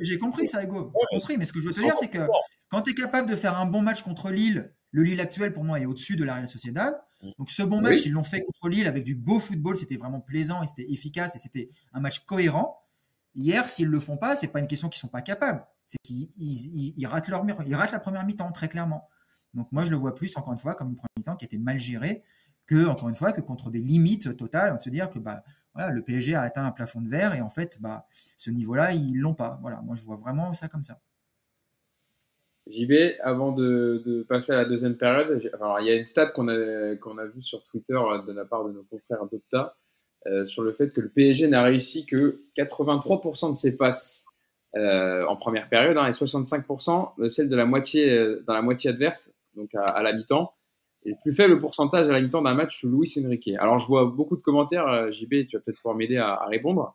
[0.00, 0.90] J'ai compris ça, Hugo.
[0.94, 2.26] J'ai compris, mais ce que je veux te dire, c'est que
[2.70, 5.64] quand tu es capable de faire un bon match contre Lille, le Lille actuel pour
[5.64, 6.94] moi est au-dessus de la Real Sociedad.
[7.22, 7.30] Mm.
[7.38, 10.20] Donc ce bon match, ils l'ont fait contre Lille avec du beau football, c'était vraiment
[10.20, 12.78] plaisant et c'était efficace et c'était un match cohérent.
[13.34, 17.06] Hier, s'ils le font pas, c'est pas une question qu'ils sont pas capables, c'est qu'ils
[17.06, 19.08] ratent leur ils ratent la première mi-temps très clairement.
[19.54, 21.58] Donc moi je le vois plus encore une fois comme une première mi-temps qui était
[21.58, 22.22] mal gérée
[22.66, 25.42] que encore une fois que contre des limites totales, de se dire que bah
[25.74, 28.92] voilà, le PSG a atteint un plafond de verre et en fait bah ce niveau-là,
[28.92, 29.58] ils l'ont pas.
[29.62, 31.00] Voilà, moi je vois vraiment ça comme ça.
[32.70, 35.40] JB, avant de, passer à la deuxième période,
[35.80, 38.64] il y a une stat qu'on a, a vue sur Twitter euh, de la part
[38.64, 39.76] de nos confrères d'Opta
[40.26, 44.24] euh, sur le fait que le PSG n'a réussi que 83% de ses passes
[44.76, 49.32] euh, en première période hein, et 65% celle de la moitié, dans la moitié adverse,
[49.56, 50.52] donc à, la mi-temps.
[51.04, 53.50] Et le plus faible pourcentage à la mi-temps d'un match sous Luis Enrique.
[53.58, 56.94] Alors je vois beaucoup de commentaires, JB, tu vas peut-être pouvoir m'aider à, répondre,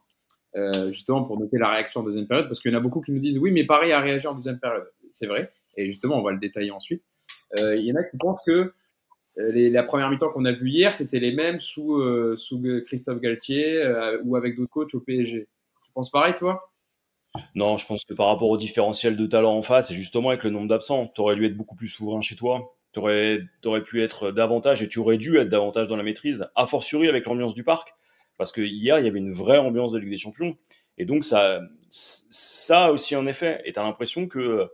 [0.90, 3.12] justement pour noter la réaction en deuxième période, parce qu'il y en a beaucoup qui
[3.12, 4.88] nous disent oui, mais Paris a réagi en deuxième période.
[5.12, 7.04] C'est vrai et justement, on va le détailler ensuite.
[7.60, 8.74] Euh, il y en a qui pensent que
[9.38, 13.22] euh, la première mi-temps qu'on a vue hier, c'était les mêmes sous, euh, sous Christophe
[13.22, 13.84] Galtier
[14.24, 15.48] ou avec d'autres coachs au PSG.
[15.86, 16.72] Tu penses pareil, toi?
[17.54, 20.44] Non, je pense que par rapport au différentiel de talent en face, et justement avec
[20.44, 22.74] le nombre d'absents, tu aurais dû être beaucoup plus souverain chez toi.
[22.94, 26.48] Tu aurais, aurais, pu être davantage et tu aurais dû être davantage dans la maîtrise,
[26.56, 27.94] a fortiori avec l'ambiance du parc.
[28.38, 30.58] Parce que hier, il y avait une vraie ambiance de Ligue des Champions.
[30.98, 33.62] Et donc, ça, ça aussi, en effet.
[33.66, 34.70] Et tu as l'impression que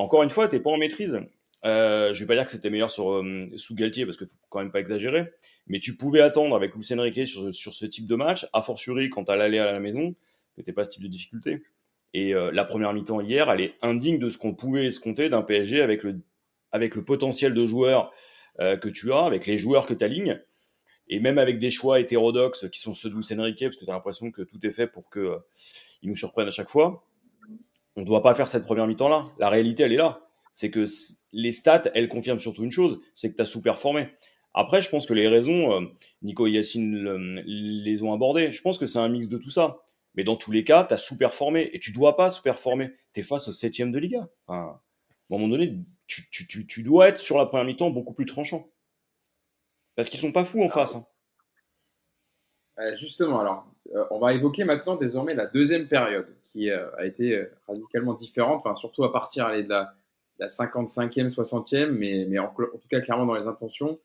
[0.00, 1.20] encore une fois, tu n'es pas en maîtrise.
[1.64, 4.34] Euh, je vais pas dire que c'était meilleur sur, euh, sous Galtier parce qu'il faut
[4.50, 5.24] quand même pas exagérer,
[5.66, 9.24] mais tu pouvais attendre avec Lucien Riquet sur, ce type de match, a fortiori quand
[9.24, 10.14] tu allais à la maison,
[10.56, 11.62] que tu pas ce type de difficulté.
[12.12, 15.42] Et euh, la première mi-temps hier, elle est indigne de ce qu'on pouvait escompter d'un
[15.42, 16.20] PSG avec le,
[16.70, 18.12] avec le potentiel de joueurs
[18.56, 20.40] que tu as, avec les joueurs que tu alignes,
[21.08, 23.90] et même avec des choix hétérodoxes qui sont ceux de Lucien Riquet, parce que tu
[23.90, 25.32] as l'impression que tout est fait pour qu'ils
[26.04, 27.04] nous surprennent à chaque fois
[27.96, 29.24] on ne doit pas faire cette première mi-temps-là.
[29.38, 30.20] La réalité, elle est là.
[30.52, 30.84] C'est que
[31.32, 34.08] les stats, elles confirment surtout une chose, c'est que tu as sous-performé.
[34.54, 35.86] Après, je pense que les raisons, euh,
[36.22, 38.52] Nico et Yacine les ont abordées.
[38.52, 39.80] Je pense que c'est un mix de tout ça.
[40.14, 42.92] Mais dans tous les cas, tu as sous-performé et tu dois pas sous-performer.
[43.12, 44.28] Tu es face au septième de Liga.
[44.46, 44.80] à un
[45.28, 45.76] moment donné,
[46.06, 48.68] tu, dois être sur la première mi-temps beaucoup plus tranchant.
[49.96, 50.94] Parce qu'ils sont pas fous en face.
[50.94, 51.04] Hein.
[53.00, 57.36] justement, alors, euh, on va évoquer maintenant désormais la deuxième période qui euh, a été
[57.36, 59.92] euh, radicalement différente, enfin, surtout à partir de la,
[60.38, 63.98] la 55e, 60e, mais, mais en, tout cas clairement dans les intentions.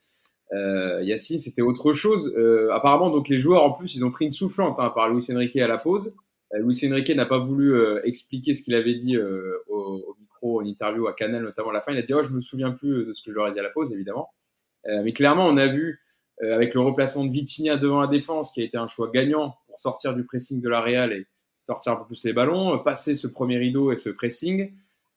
[0.52, 2.34] Euh, Yacine, c'était autre chose.
[2.72, 5.56] Apparemment, donc les joueurs en plus, ils ont pris une soufflante hein, par Luis Enrique
[5.58, 6.14] à la pause.
[6.56, 9.16] Euh, Luis Enrique n'a pas voulu expliquer ce qu'il avait dit
[9.68, 11.92] au, micro, en interview à Canal, notamment à la fin.
[11.92, 13.60] Il a dit oh, je me souviens plus de ce que je leur ai dit
[13.60, 14.30] à la pause, évidemment.
[14.86, 16.02] mais clairement, on a vu
[16.42, 19.80] avec le replacement de Vitinha devant la défense, qui a été un choix gagnant pour
[19.80, 21.28] sortir du pressing de la Real et
[21.70, 24.74] sortir un peu plus les ballons, passer ce premier rideau et ce pressing.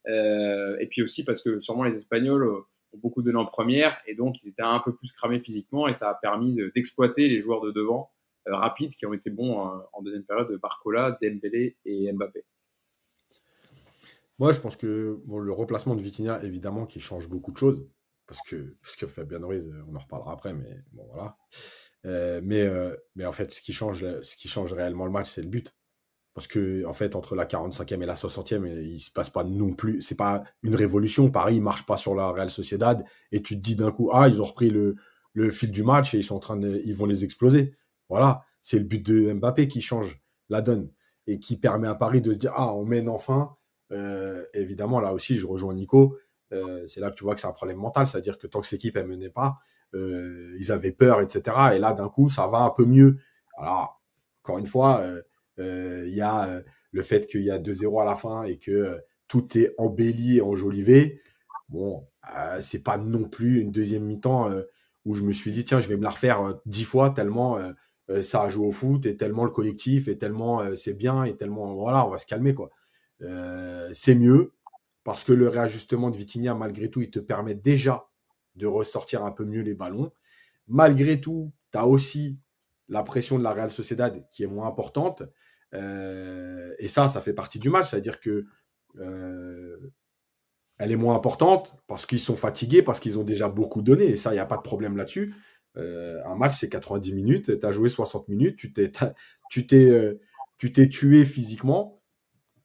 [0.08, 2.64] Euh, et puis aussi parce que sûrement les Espagnols ont
[2.98, 6.10] beaucoup donné en première et donc ils étaient un peu plus cramés physiquement et ça
[6.10, 8.10] a permis d'exploiter les joueurs de devant
[8.48, 12.44] euh, rapides qui ont été bons euh, en deuxième période de Barcola, Dembélé et Mbappé.
[14.38, 17.86] Moi, je pense que le remplacement de Vitinha, évidemment, qui change beaucoup de choses
[18.26, 21.36] parce que, parce que Fabien Ruiz, on en reparlera après, mais bon, voilà.
[22.42, 25.72] mais, en fait, ce qui change réellement le match, c'est le but.
[26.34, 29.74] Parce que, en fait, entre la 45e et la 60e, il se passe pas non
[29.74, 30.00] plus.
[30.00, 31.30] C'est pas une révolution.
[31.30, 33.04] Paris, il marche pas sur la Real Sociedad.
[33.32, 34.96] Et tu te dis d'un coup, ah, ils ont repris le,
[35.34, 37.74] le fil du match et ils sont en train de, ils vont les exploser.
[38.08, 38.44] Voilà.
[38.62, 40.90] C'est le but de Mbappé qui change la donne
[41.26, 43.56] et qui permet à Paris de se dire, ah, on mène enfin.
[43.90, 46.16] Euh, évidemment, là aussi, je rejoins Nico.
[46.52, 48.06] Euh, c'est là que tu vois que c'est un problème mental.
[48.06, 49.58] C'est-à-dire que tant que cette équipe, elle menait pas,
[49.94, 51.56] euh, ils avaient peur, etc.
[51.74, 53.18] Et là, d'un coup, ça va un peu mieux.
[53.58, 54.00] Alors,
[54.42, 55.04] encore une fois,
[55.58, 58.70] il y a euh, le fait qu'il y a 2-0 à la fin et que
[58.70, 58.98] euh,
[59.28, 61.20] tout est embelli et enjolivé.
[61.68, 62.06] Bon,
[62.60, 64.50] c'est pas non plus une deuxième mi-temps
[65.06, 67.58] où je me suis dit, tiens, je vais me la refaire dix fois tellement
[68.20, 71.74] ça a joué au foot et tellement le collectif et tellement c'est bien et tellement,
[71.74, 72.68] voilà, on va se calmer, quoi.
[73.94, 74.52] c'est mieux
[75.04, 78.06] parce que le réajustement de Vitinha, malgré tout, il te permet déjà
[78.56, 80.12] de ressortir un peu mieux les ballons.
[80.68, 82.38] Malgré tout, tu as aussi
[82.88, 85.22] la pression de la Real Sociedad qui est moins importante.
[85.74, 88.46] Euh, et ça, ça fait partie du match, c'est-à-dire que
[88.98, 89.92] euh,
[90.78, 94.06] elle est moins importante parce qu'ils sont fatigués, parce qu'ils ont déjà beaucoup donné.
[94.06, 95.34] Et ça, il n'y a pas de problème là-dessus.
[95.76, 97.58] Euh, un match, c'est 90 minutes.
[97.58, 98.56] Tu as joué 60 minutes.
[98.56, 98.92] Tu t'es,
[99.50, 100.20] tu t'es,
[100.58, 102.02] tu t'es tué physiquement.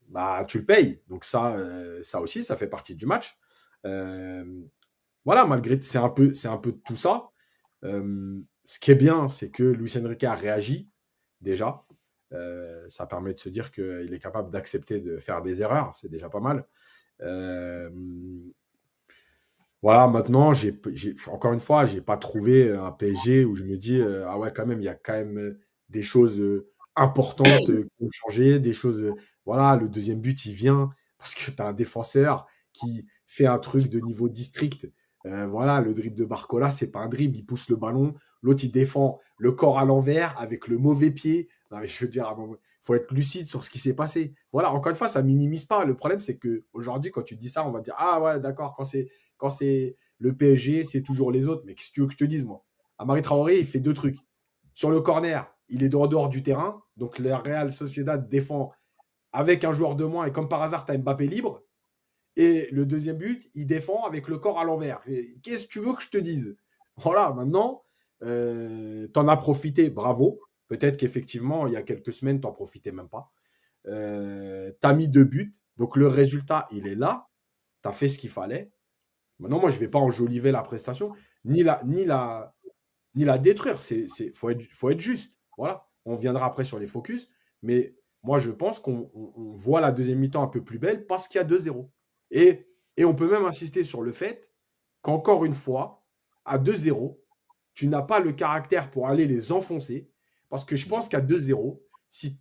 [0.10, 1.02] Bah, tu le payes.
[1.08, 1.58] Donc ça,
[2.02, 3.38] ça aussi, ça fait partie du match.
[3.84, 7.30] voilà, malgré, c'est un peu, c'est un peu tout ça.
[8.68, 10.90] Ce qui est bien, c'est que Luis Enrique a réagi
[11.40, 11.86] déjà.
[12.34, 16.10] Euh, ça permet de se dire qu'il est capable d'accepter de faire des erreurs, c'est
[16.10, 16.68] déjà pas mal.
[17.22, 17.90] Euh,
[19.82, 20.52] voilà, maintenant,
[21.28, 24.52] encore une fois, j'ai pas trouvé un PSG où je me dis, euh, ah ouais,
[24.54, 25.58] quand même, il y a quand même
[25.88, 26.42] des choses
[26.98, 29.14] importantes qui ont changé, des choses.
[29.46, 33.60] voilà, le deuxième but, il vient parce que tu as un défenseur qui fait un
[33.60, 34.92] truc de niveau district.
[35.24, 38.72] voilà, le dribble de Barcola, c'est pas un dribble, il pousse le ballon, l'autre il
[38.72, 42.56] défend le corps à l'envers avec le mauvais pied, non, mais je veux dire, il
[42.82, 44.34] faut être lucide sur ce qui s'est passé.
[44.54, 45.84] Voilà, encore une fois, ça minimise pas.
[45.84, 48.74] Le problème, c'est que aujourd'hui, quand tu dis ça, on va dire Ah ouais, d'accord,
[48.76, 51.64] quand c'est quand c'est le PSG, c'est toujours les autres.
[51.66, 52.64] Mais qu'est-ce que tu veux que je te dise, moi?
[52.98, 54.18] Amari Traoré, il fait deux trucs.
[54.74, 56.82] Sur le corner, il est en dehors du terrain.
[56.96, 58.72] Donc, la Real Sociedad défend
[59.32, 60.26] avec un joueur de moins.
[60.26, 61.64] Et comme par hasard, tu as Mbappé libre.
[62.36, 65.02] Et le deuxième but, il défend avec le corps à l'envers.
[65.44, 66.58] Qu'est-ce que tu veux que je te dise?
[66.96, 67.84] Voilà, maintenant,
[68.24, 70.42] euh, tu en as profité, bravo.
[70.68, 73.32] Peut-être qu'effectivement, il y a quelques semaines, tu n'en profitais même pas.
[73.88, 75.54] Euh, tu as mis deux buts.
[75.78, 77.28] Donc le résultat, il est là.
[77.84, 78.72] Tu as fait ce qu'il fallait.
[79.40, 81.14] Maintenant, moi, je ne vais pas enjoliver la prestation,
[81.46, 82.56] ni la, ni la,
[83.16, 83.80] ni la détruire.
[83.92, 85.38] Il faut, être, faut être juste.
[85.58, 85.88] Voilà.
[86.06, 87.30] On viendra après sur les focus.
[87.62, 89.10] Mais moi, je pense qu'on
[89.56, 91.90] voit la deuxième mi-temps un peu plus belle parce qu'il y a 2-0.
[92.32, 94.50] Et, et on peut même insister sur le fait
[95.02, 96.04] qu'encore une fois,
[96.44, 97.18] à 2-0,
[97.78, 100.10] tu n'as pas le caractère pour aller les enfoncer
[100.50, 102.40] parce que je pense qu'à 2-0, si...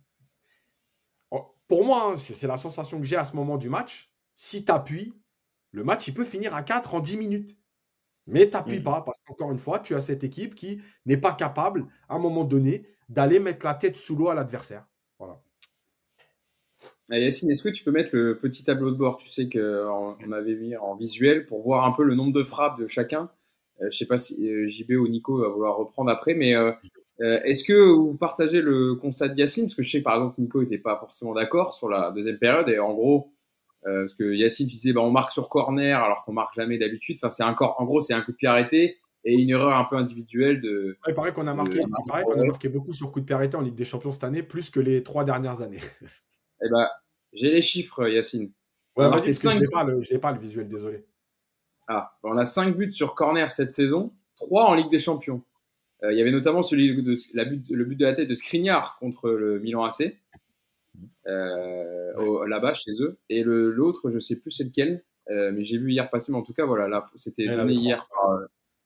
[1.29, 4.11] Oh, pour moi, hein, c'est la sensation que j'ai à ce moment du match.
[4.33, 5.13] Si tu appuies,
[5.73, 7.57] le match, il peut finir à 4 en 10 minutes.
[8.25, 8.83] Mais tu n'appuies mm.
[8.83, 12.19] pas, parce qu'encore une fois, tu as cette équipe qui n'est pas capable, à un
[12.19, 14.87] moment donné, d'aller mettre la tête sous l'eau à l'adversaire.
[15.19, 15.39] Voilà.
[17.09, 19.17] Yacine, est-ce que tu peux mettre le petit tableau de bord?
[19.17, 22.79] Tu sais qu'on avait mis en visuel pour voir un peu le nombre de frappes
[22.79, 23.29] de chacun.
[23.81, 26.55] Euh, je ne sais pas si euh, JB ou Nico va vouloir reprendre après, mais
[26.55, 26.71] euh,
[27.19, 30.41] est-ce que vous partagez le constat de Yacine Parce que je sais que par exemple,
[30.41, 32.69] Nico n'était pas forcément d'accord sur la deuxième période.
[32.69, 33.33] Et en gros,
[33.83, 37.17] parce que Yacine disait bah, on marque sur corner alors qu'on marque jamais d'habitude.
[37.19, 39.85] Enfin, c'est encore, en gros, c'est un coup de pied arrêté et une erreur un
[39.85, 40.97] peu individuelle de.
[41.07, 43.75] il paraît qu'on a marqué, a marqué beaucoup sur coup de pied arrêté en Ligue
[43.75, 45.81] des Champions cette année, plus que les trois dernières années.
[46.63, 46.87] eh ben,
[47.33, 48.51] j'ai les chiffres, Yacine.
[48.95, 51.05] Ouais, je n'ai pas le visuel, désolé.
[51.87, 55.41] Ah, on a 5 buts sur corner cette saison, 3 en Ligue des Champions.
[56.03, 58.35] Euh, il y avait notamment celui de la but, le but de la tête de
[58.35, 60.15] Skriniar contre le Milan AC,
[61.27, 63.17] euh, là-bas chez eux.
[63.29, 66.37] Et l'autre, je ne sais plus c'est lequel, euh, mais j'ai vu hier passer, mais
[66.37, 68.37] en tout cas, voilà, c'était donné hier par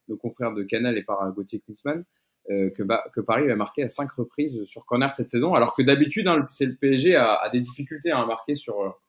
[0.07, 2.03] nos confrères de Canal et par Gauthier Kunzmann.
[2.47, 6.27] que, que, Paris a marqué à cinq reprises sur corner cette saison, alors que d'habitude,
[6.27, 8.99] hein, c'est le PSG a, des difficultés à marquer sur,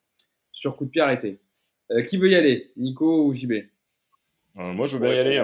[0.50, 1.40] sur coup de pied arrêté.
[2.08, 2.72] qui veut y aller?
[2.76, 3.52] Nico ou JB
[4.54, 5.42] Moi, je veux bien y aller.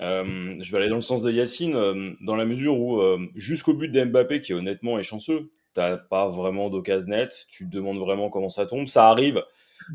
[0.00, 3.18] Euh, je vais aller dans le sens de Yacine, euh, dans la mesure où, euh,
[3.34, 7.98] jusqu'au but d'Mbappé, qui honnêtement est chanceux, t'as pas vraiment d'occasion nette, tu te demandes
[7.98, 9.44] vraiment comment ça tombe, ça arrive,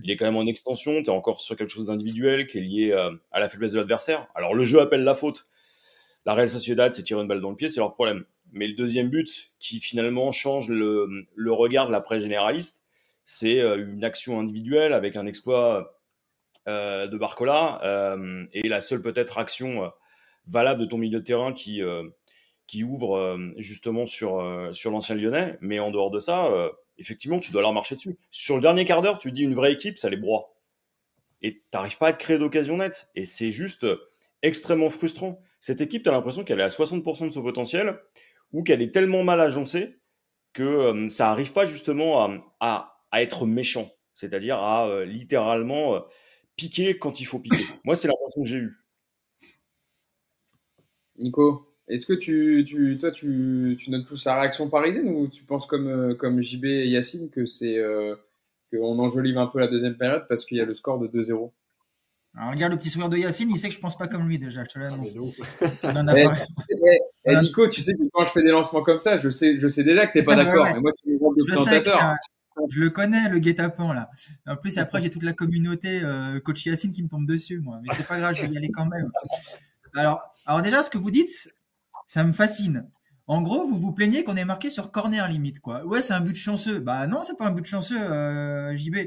[0.04, 2.62] il est quand même en extension, tu es encore sur quelque chose d'individuel qui est
[2.62, 2.92] lié
[3.32, 4.28] à la faiblesse de l'adversaire.
[4.36, 5.48] Alors le jeu appelle la faute.
[6.26, 8.26] La Real Sociedad s'est tiré une balle dans le pied, c'est leur problème.
[8.52, 12.84] Mais le deuxième but, qui finalement change le, le regard de la presse généraliste,
[13.26, 15.84] c'est une action individuelle avec un exploit euh,
[16.68, 19.90] de Barcola euh, et la seule peut-être action euh,
[20.48, 21.82] valable de ton milieu de terrain qui,
[22.68, 25.58] qui ouvre justement sur, sur l'ancien lyonnais.
[25.60, 26.52] Mais en dehors de ça,
[27.00, 28.16] effectivement, tu dois leur marcher dessus.
[28.30, 30.56] Sur le dernier quart d'heure, tu dis une vraie équipe, ça les broie.
[31.42, 33.10] Et tu n'arrives pas à te créer d'occasion nette.
[33.16, 33.88] Et c'est juste
[34.44, 35.42] extrêmement frustrant.
[35.60, 38.00] Cette équipe, tu as l'impression qu'elle est à 60% de son potentiel
[38.54, 39.98] ou qu'elle est tellement mal agencée
[40.54, 42.24] que ça n'arrive pas justement
[42.60, 46.06] à, à, être méchant, c'est-à-dire à, littéralement
[46.56, 47.66] piquer quand il faut piquer.
[47.84, 48.78] Moi, c'est l'impression que j'ai eue.
[51.18, 55.44] Nico, est-ce que tu, tu, toi, tu, tu, notes plus la réaction parisienne ou tu
[55.44, 58.16] penses comme, euh, comme JB et Yacine que c'est euh,
[58.72, 61.52] qu'on enjolive un peu la deuxième période parce qu'il y a le score de 2-0
[62.52, 64.64] regarde le petit sourire de Yacine, il sait que je pense pas comme lui déjà,
[64.64, 65.16] je te l'annonce.
[67.28, 69.58] Eh, eh, Nico, tu sais que quand je fais des lancements comme ça, je sais,
[69.60, 70.68] je sais déjà que tu n'es pas d'accord.
[70.80, 72.14] moi, c'est le rôle de présentateur.
[72.70, 74.10] Je le connais, le guet-apens là.
[74.48, 77.80] En plus, après, j'ai toute la communauté euh, coach Yacine qui me tombe dessus, moi.
[77.84, 79.10] Mais c'est pas grave, je vais y aller quand même.
[79.94, 81.50] Alors, alors déjà, ce que vous dites,
[82.08, 82.90] ça me fascine.
[83.28, 85.84] En gros, vous vous plaignez qu'on ait marqué sur corner limite, quoi.
[85.86, 86.80] Ouais, c'est un but chanceux.
[86.80, 88.98] Bah non, c'est pas un but chanceux, euh, JB.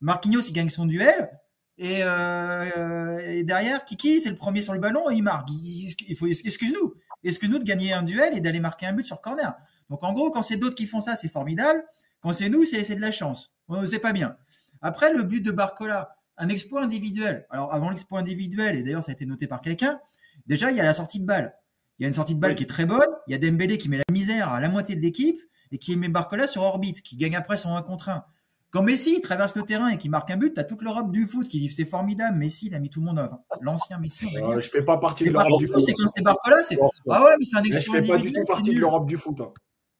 [0.00, 1.30] Marquinhos, il gagne son duel.
[1.78, 5.48] Et, euh, et derrière, Kiki, c'est le premier sur le ballon et il marque.
[5.50, 6.94] Il, faut, excuse-nous.
[7.24, 9.54] Excuse-nous de gagner un duel et d'aller marquer un but sur corner.
[9.88, 11.82] Donc en gros, quand c'est d'autres qui font ça, c'est formidable.
[12.22, 13.54] Quand c'est nous, c'est de la chance.
[13.86, 14.36] C'est pas bien.
[14.80, 17.46] Après, le but de Barcola, un exploit individuel.
[17.50, 20.00] Alors avant l'exploit individuel, et d'ailleurs ça a été noté par quelqu'un,
[20.46, 21.54] déjà il y a la sortie de balle.
[21.98, 23.08] Il y a une sortie de balle qui est très bonne.
[23.28, 25.38] Il y a Dembélé qui met la misère à la moitié de l'équipe
[25.70, 28.24] et qui met Barcola sur orbite, qui gagne après son 1 contre 1.
[28.70, 31.46] Quand Messi traverse le terrain et qui marque un but, t'as toute l'Europe du foot
[31.46, 32.38] qui dit c'est formidable.
[32.38, 34.62] Messi, il a mis tout le monde, enfin, l'ancien Messi, on va dire.
[34.62, 35.80] je fais pas partie de l'Europe du foot.
[35.80, 36.78] C'est quand c'est Barcola, c'est
[37.10, 39.18] ah ouais, mais c'est un exploit Je fais pas du tout partie de l'Europe du
[39.18, 39.40] foot.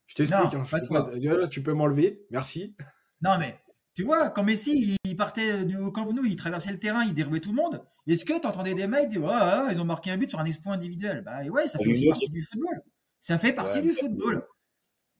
[0.07, 0.55] Je t'explique.
[0.55, 2.77] Hein, tu peux m'enlever, merci.
[3.21, 3.59] Non mais
[3.95, 7.41] tu vois, quand Messi, il partait du Camp Nou, il traversait le terrain, il dérivait
[7.41, 7.85] tout le monde.
[8.07, 10.45] Est-ce que tu entendais des mecs dire oh, ils ont marqué un but sur un
[10.45, 11.23] exploit individuel?
[11.25, 12.83] Bah ouais, ça fait aussi partie du football.
[13.21, 14.47] Ça fait partie du football.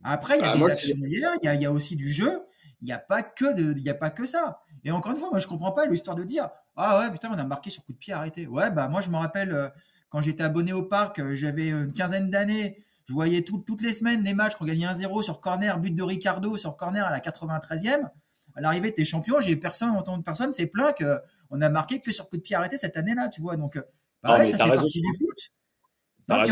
[0.03, 2.41] Après, il y a ah, des actions il y, a, aussi du jeu.
[2.81, 4.61] Il n'y a pas que de, il y a pas que ça.
[4.85, 7.39] Et encore une fois, moi je comprends pas l'histoire de dire ah ouais putain on
[7.39, 8.47] a marqué sur coup de pied arrêté.
[8.49, 9.69] Ouais bah moi je me rappelle euh,
[10.09, 12.83] quand j'étais abonné au parc, euh, j'avais une quinzaine d'années.
[13.07, 16.57] Je voyais toutes les semaines des matchs qu'on gagnait 1-0 sur corner, but de Ricardo
[16.57, 18.09] sur corner à la 93e
[18.55, 19.41] à l'arrivée, t'es champion.
[19.41, 22.77] J'ai personne, entendu personne, c'est plein qu'on a marqué que sur coup de pied arrêté
[22.79, 23.57] cette année-là, tu vois.
[23.57, 23.79] Donc,
[24.23, 25.53] bah ça fait partie du foot.
[26.29, 26.45] on,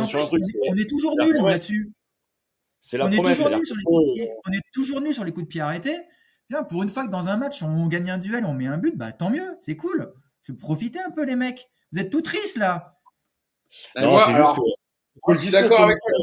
[0.77, 1.93] est, toujours nul là-dessus.
[2.81, 5.15] C'est la on, est toujours nul sur les coups de pied, on est toujours nul
[5.15, 5.99] sur les coups de pied arrêtés.
[6.49, 8.79] Bien, pour une fois que dans un match, on gagne un duel, on met un
[8.79, 10.13] but, bah tant mieux, c'est cool.
[10.59, 11.71] Profitez un peu, les mecs.
[11.93, 12.99] Vous êtes tout tristes là.
[13.95, 15.35] Non, c'est juste que.
[15.35, 16.20] Je suis d'accord avec toi.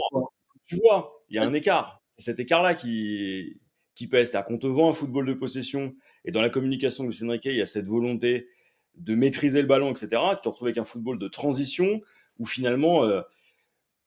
[0.67, 2.03] Tu vois, il y a un écart.
[2.11, 3.59] C'est cet écart-là qui,
[3.95, 4.29] qui pèse.
[4.31, 5.95] C'est-à-dire qu'on te vend un football de possession
[6.25, 8.49] et dans la communication de Lucien Riquet, il y a cette volonté
[8.95, 10.07] de maîtriser le ballon, etc.
[10.07, 12.01] Tu te retrouves avec un football de transition
[12.37, 13.21] où finalement, euh,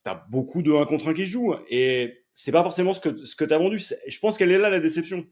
[0.05, 1.55] tu as beaucoup de 1 contre 1 qui jouent.
[1.69, 3.79] Et c'est pas forcément ce que, ce que tu as vendu.
[3.79, 5.27] Je pense qu'elle est là la déception.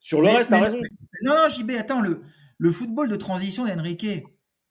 [0.00, 0.78] Sur le reste, tu as raison.
[1.22, 2.22] Non, non, JB, attends, le,
[2.58, 4.06] le football de transition d'Enrique,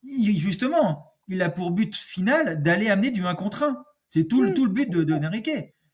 [0.03, 3.83] justement, il a pour but final d'aller amener du 1 contre 1.
[4.09, 5.13] C'est tout, le, tout le but de, de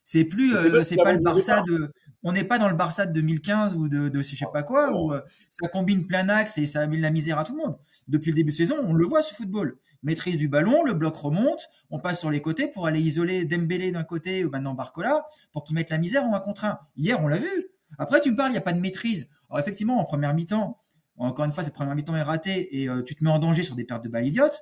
[0.03, 1.93] C'est plus, euh, c'est pas le Barça de,
[2.23, 4.91] on n'est pas dans le Barça de 2015 ou de, de je sais pas quoi,
[4.91, 7.77] où euh, ça combine plein axe et ça met la misère à tout le monde.
[8.07, 9.77] Depuis le début de saison, on le voit ce football.
[10.03, 13.91] Maîtrise du ballon, le bloc remonte, on passe sur les côtés pour aller isoler Dembélé
[13.91, 16.79] d'un côté ou maintenant Barcola pour qu'ils mettent la misère en un contre un.
[16.97, 17.69] Hier, on l'a vu.
[17.97, 19.29] Après, tu me parles, il n'y a pas de maîtrise.
[19.49, 20.81] Alors effectivement, en première mi-temps,
[21.17, 23.63] encore une fois, cette première mi-temps est ratée et euh, tu te mets en danger
[23.63, 24.61] sur des pertes de balles idiotes.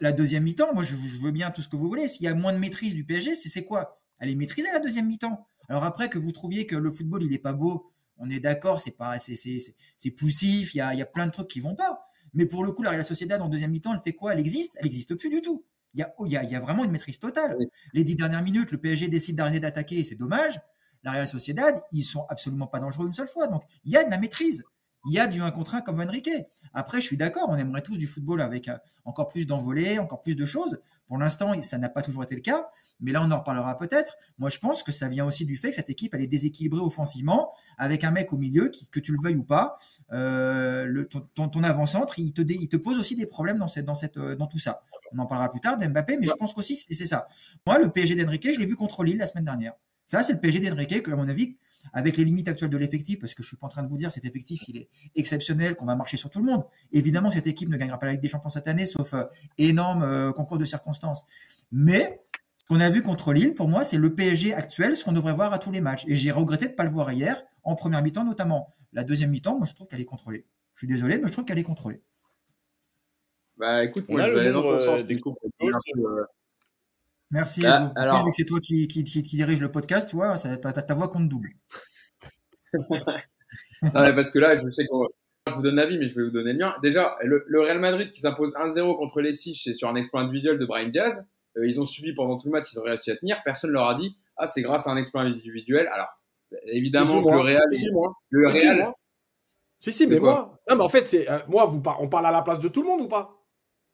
[0.00, 2.08] La deuxième mi-temps, moi, je, je, veux bien tout ce que vous voulez.
[2.08, 4.03] S'il y a moins de maîtrise du PSG, c'est quoi?
[4.18, 5.46] Elle est maîtrisée la deuxième mi-temps.
[5.68, 8.80] Alors après que vous trouviez que le football il est pas beau, on est d'accord,
[8.80, 11.74] c'est pas c'est c'est poussif, il y a, y a plein de trucs qui vont
[11.74, 12.06] pas.
[12.32, 14.32] Mais pour le coup, la Real Sociedad en deuxième mi-temps, elle fait quoi?
[14.32, 14.74] Elle existe?
[14.78, 15.64] Elle n'existe plus du tout.
[15.94, 17.56] Il y, a, il, y a, y a vraiment une maîtrise totale.
[17.92, 20.60] Les dix dernières minutes, le PSG décide d'arrêter d'attaquer, c'est dommage.
[21.04, 23.46] La Real Sociedad, ils sont absolument pas dangereux une seule fois.
[23.46, 24.64] Donc il y a de la maîtrise.
[25.06, 26.30] Il y a du 1 contre 1 comme Enrique.
[26.72, 30.22] Après, je suis d'accord, on aimerait tous du football avec euh, encore plus d'envolées, encore
[30.22, 30.80] plus de choses.
[31.06, 32.68] Pour l'instant, ça n'a pas toujours été le cas.
[33.00, 34.16] Mais là, on en reparlera peut-être.
[34.38, 36.80] Moi, je pense que ça vient aussi du fait que cette équipe, elle est déséquilibrée
[36.80, 39.76] offensivement, avec un mec au milieu, qui, que tu le veuilles ou pas,
[40.12, 43.84] euh, le, ton, ton, avant-centre, il te, il te pose aussi des problèmes dans, cette,
[43.84, 44.82] dans, cette, euh, dans tout ça.
[45.12, 47.28] On en parlera plus tard d'Mbappé, mais je pense aussi que c'est ça.
[47.66, 49.74] Moi, le PSG d'Enrique, je l'ai vu contre Lille la semaine dernière.
[50.06, 51.56] Ça, c'est le PSG d'Enrique, que, à mon avis,
[51.92, 53.98] avec les limites actuelles de l'effectif, parce que je suis pas en train de vous
[53.98, 56.64] dire cet effectif, il est exceptionnel, qu'on va marcher sur tout le monde.
[56.92, 59.24] Évidemment, cette équipe ne gagnera pas la Ligue des Champions cette année, sauf euh,
[59.58, 61.24] énorme concours de circonstances.
[61.70, 62.20] Mais
[62.58, 65.34] ce qu'on a vu contre Lille, pour moi, c'est le PSG actuel, ce qu'on devrait
[65.34, 66.04] voir à tous les matchs.
[66.06, 68.74] Et j'ai regretté de ne pas le voir hier, en première mi-temps notamment.
[68.92, 70.46] La deuxième mi-temps, moi, je trouve qu'elle est contrôlée.
[70.74, 72.00] Je suis désolé, mais je trouve qu'elle est contrôlée.
[73.56, 75.06] Bah écoute, moi, je vais aller dans ton sens.
[77.34, 77.62] Merci.
[77.62, 77.92] Bah, Hugo.
[77.96, 80.94] alors- c'est toi qui, qui, qui- qui dirige le podcast, tu vois, ça- ta, ta-
[80.94, 81.50] voix compte double.
[83.82, 85.06] Non, mais parce que là, je sais qu'on
[85.46, 86.74] je vous donne l'avis, mais je vais vous donner le mien.
[86.82, 90.58] Déjà, le, le Real Madrid qui s'impose 1-0 contre Leipzig, c'est sur un exploit individuel
[90.58, 91.26] de Brian Diaz.
[91.58, 93.42] Euh, ils ont subi pendant tout le match, ils ont réussi à tenir.
[93.44, 95.86] Personne leur a dit, ah, c'est grâce à un exploit individuel.
[95.92, 96.08] Alors,
[96.66, 97.62] évidemment que le Real,
[98.30, 98.94] le Real, moi.
[99.80, 100.50] Si, si, mais moi.
[100.70, 102.68] Non, mais en fait, c'est euh, moi, vous par- on parle à la place de
[102.68, 103.43] tout le monde ou pas?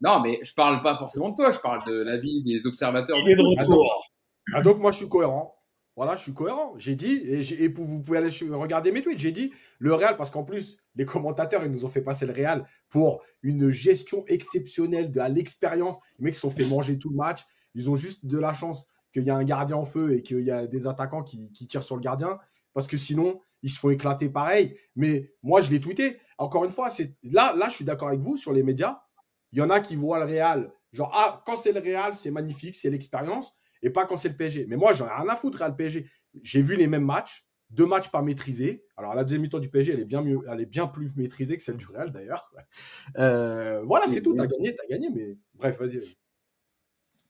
[0.00, 3.16] Non, mais je parle pas forcément de toi, je parle de l'avis des observateurs.
[3.18, 4.10] Il est de retour.
[4.54, 5.56] Ah, donc moi je suis cohérent.
[5.96, 6.72] Voilà, je suis cohérent.
[6.78, 9.92] J'ai dit, et, j'ai- et pour- vous pouvez aller regarder mes tweets, j'ai dit le
[9.92, 13.68] Real, parce qu'en plus, les commentateurs, ils nous ont fait passer le Real pour une
[13.70, 15.96] gestion exceptionnelle de à l'expérience.
[16.18, 17.42] Les mecs se sont fait manger tout le match.
[17.74, 20.40] Ils ont juste de la chance qu'il y a un gardien en feu et qu'il
[20.40, 22.38] y a des attaquants qui, qui tirent sur le gardien,
[22.72, 24.78] parce que sinon, ils se font éclater pareil.
[24.96, 26.18] Mais moi, je l'ai tweeté.
[26.38, 29.00] Encore une fois, c'est là, là, je suis d'accord avec vous sur les médias.
[29.52, 32.30] Il y en a qui voient le Real, genre, ah, quand c'est le Real, c'est
[32.30, 34.66] magnifique, c'est l'expérience et pas quand c'est le PSG.
[34.68, 36.06] Mais moi, j'en ai rien à foutre, Real PSG.
[36.42, 38.84] J'ai vu les mêmes matchs, deux matchs pas maîtrisés.
[38.96, 41.56] Alors, la deuxième mi-temps du PSG, elle est bien, mieux, elle est bien plus maîtrisée
[41.56, 42.50] que celle du Real, d'ailleurs.
[43.18, 44.34] Euh, voilà, c'est tout.
[44.34, 46.00] T'as gagné, t'as gagné, mais bref, vas-y.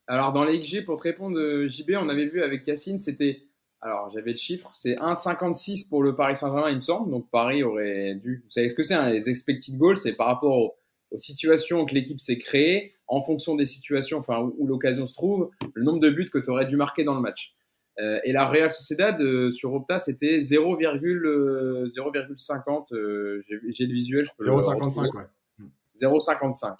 [0.06, 3.44] Alors, dans les XG, pour te répondre, euh, JB, on avait vu avec Yacine, c'était.
[3.80, 7.10] Alors, j'avais le chiffre, c'est 1,56 pour le Paris Saint-Germain, il me semble.
[7.10, 8.42] Donc, Paris aurait dû.
[8.44, 10.74] Vous savez ce que c'est, hein, les expected goals C'est par rapport aux,
[11.10, 15.12] aux situations que l'équipe s'est créée, en fonction des situations enfin, où, où l'occasion se
[15.14, 17.54] trouve, le nombre de buts que tu aurais dû marquer dans le match.
[17.98, 22.92] Euh, et la Real Sociedad, euh, sur Opta, c'était 0,0, euh, 0,50.
[22.94, 25.08] euh, j'ai j'ai le visuel, je peux le 0,55, retrouver.
[25.14, 25.66] ouais.
[25.96, 26.76] 0,55.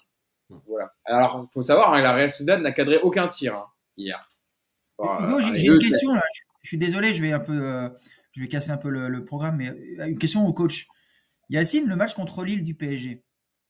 [0.49, 0.57] Hmm.
[0.67, 0.93] Voilà.
[1.05, 3.65] Alors, il faut savoir, hein, la Real Sociedad n'a cadré aucun tir hein,
[3.97, 4.31] hier.
[4.97, 6.23] Enfin, Hugo, j'ai une question là.
[6.63, 7.89] Je suis désolé, je vais un peu, euh,
[8.33, 9.73] je vais casser un peu le, le programme, mais
[10.07, 10.87] une question au coach.
[11.49, 13.23] Yacine, le match contre Lille du PSG.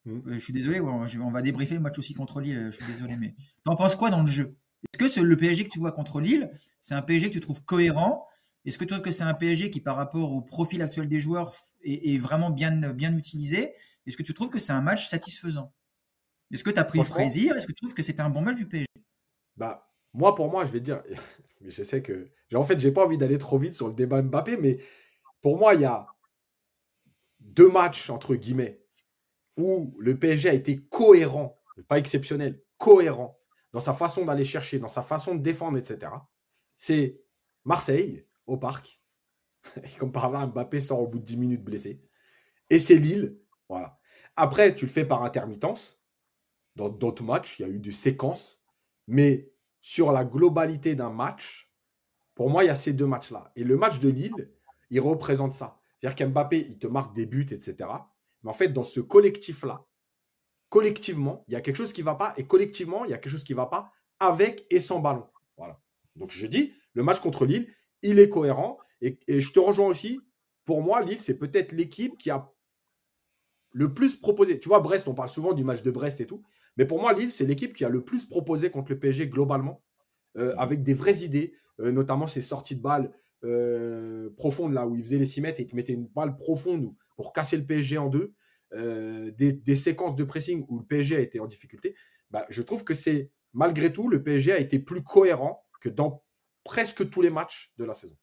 [0.08, 2.68] Euh, je suis désolé, on va débriefer le match aussi contre Lille.
[2.72, 4.56] Je suis désolé, mais t'en penses quoi dans le jeu?
[4.94, 6.50] Est-ce que ce- le PSG que tu vois contre Lille,
[6.82, 8.28] c'est un PSG que tu trouves cohérent?
[8.66, 11.20] Est-ce que tu trouves que c'est un PSG qui, par rapport au profil actuel des
[11.20, 13.74] joueurs, est, est vraiment bien, bien utilisé?
[14.08, 15.72] Est-ce que tu trouves que c'est un match satisfaisant?
[16.52, 17.56] Est-ce que tu as pris Franchement- plaisir?
[17.56, 18.88] Est-ce que tu trouves que c'était un bon match du PSG
[19.58, 21.02] Bah, moi, pour moi, je vais te dire,
[21.62, 24.22] mais je sais que, en fait, j'ai pas envie d'aller trop vite sur le débat
[24.22, 24.80] Mbappé, mais
[25.42, 26.08] pour moi, il y a
[27.40, 28.81] deux matchs, entre guillemets,
[29.58, 33.40] où le PSG a été cohérent, pas exceptionnel, cohérent
[33.74, 36.12] dans sa façon d'aller chercher, dans sa façon de défendre, etc.
[36.76, 37.22] C'est
[37.64, 39.02] Marseille, au parc.
[39.84, 42.02] Et comme par hasard, Mbappé sort au bout de 10 minutes blessé.
[42.70, 43.38] Et c'est Lille.
[43.70, 44.00] Voilà.
[44.36, 46.02] Après, tu le fais par intermittence.
[46.76, 48.64] Dans d'autres matchs, il y a eu des séquences.
[49.08, 51.72] Mais sur la globalité d'un match,
[52.36, 53.52] pour moi, il y a ces deux matchs-là.
[53.56, 54.52] Et le match de Lille,
[54.90, 55.82] il représente ça.
[56.00, 57.90] C'est-à-dire qu'Mbappé, il te marque des buts, etc.
[58.44, 59.86] Mais en fait, dans ce collectif-là,
[60.70, 62.34] collectivement, il y a quelque chose qui ne va pas.
[62.38, 65.26] Et collectivement, il y a quelque chose qui ne va pas avec et sans ballon.
[65.58, 65.80] Voilà.
[66.16, 67.68] Donc je dis, le match contre Lille,
[68.02, 68.78] il est cohérent.
[69.02, 70.20] Et, et je te rejoins aussi.
[70.66, 72.52] Pour moi, Lille, c'est peut-être l'équipe qui a
[73.72, 74.60] le plus proposé.
[74.60, 76.44] Tu vois, Brest, on parle souvent du match de Brest et tout.
[76.78, 79.82] Mais pour moi, Lille, c'est l'équipe qui a le plus proposé contre le PSG globalement,
[80.38, 83.12] euh, avec des vraies idées, euh, notamment ses sorties de balles
[83.44, 86.38] euh, profondes, là où il faisait les 6 mètres et il te mettait une balle
[86.38, 88.34] profonde pour casser le PSG en deux,
[88.74, 91.96] euh, des, des séquences de pressing où le PSG a été en difficulté.
[92.32, 96.24] Bah, je trouve que c'est, malgré tout, le PSG a été plus cohérent que dans
[96.64, 98.16] presque tous les matchs de la saison.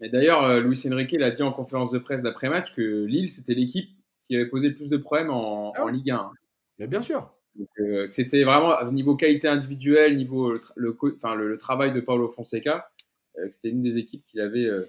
[0.00, 3.30] Et d'ailleurs, euh, Luis Enrique il a dit en conférence de presse d'après-match que Lille,
[3.30, 3.90] c'était l'équipe
[4.28, 5.90] qui avait posé le plus de problèmes en, Ah ouais.
[5.90, 6.30] en Ligue 1.
[6.78, 7.32] Mais bien sûr.
[7.80, 11.56] Euh, c'était vraiment au niveau qualité individuelle, niveau le, tra- le, co- enfin, le, le
[11.58, 12.90] travail de Paulo Fonseca,
[13.38, 14.84] euh, que c'était une des équipes qui l'avait euh,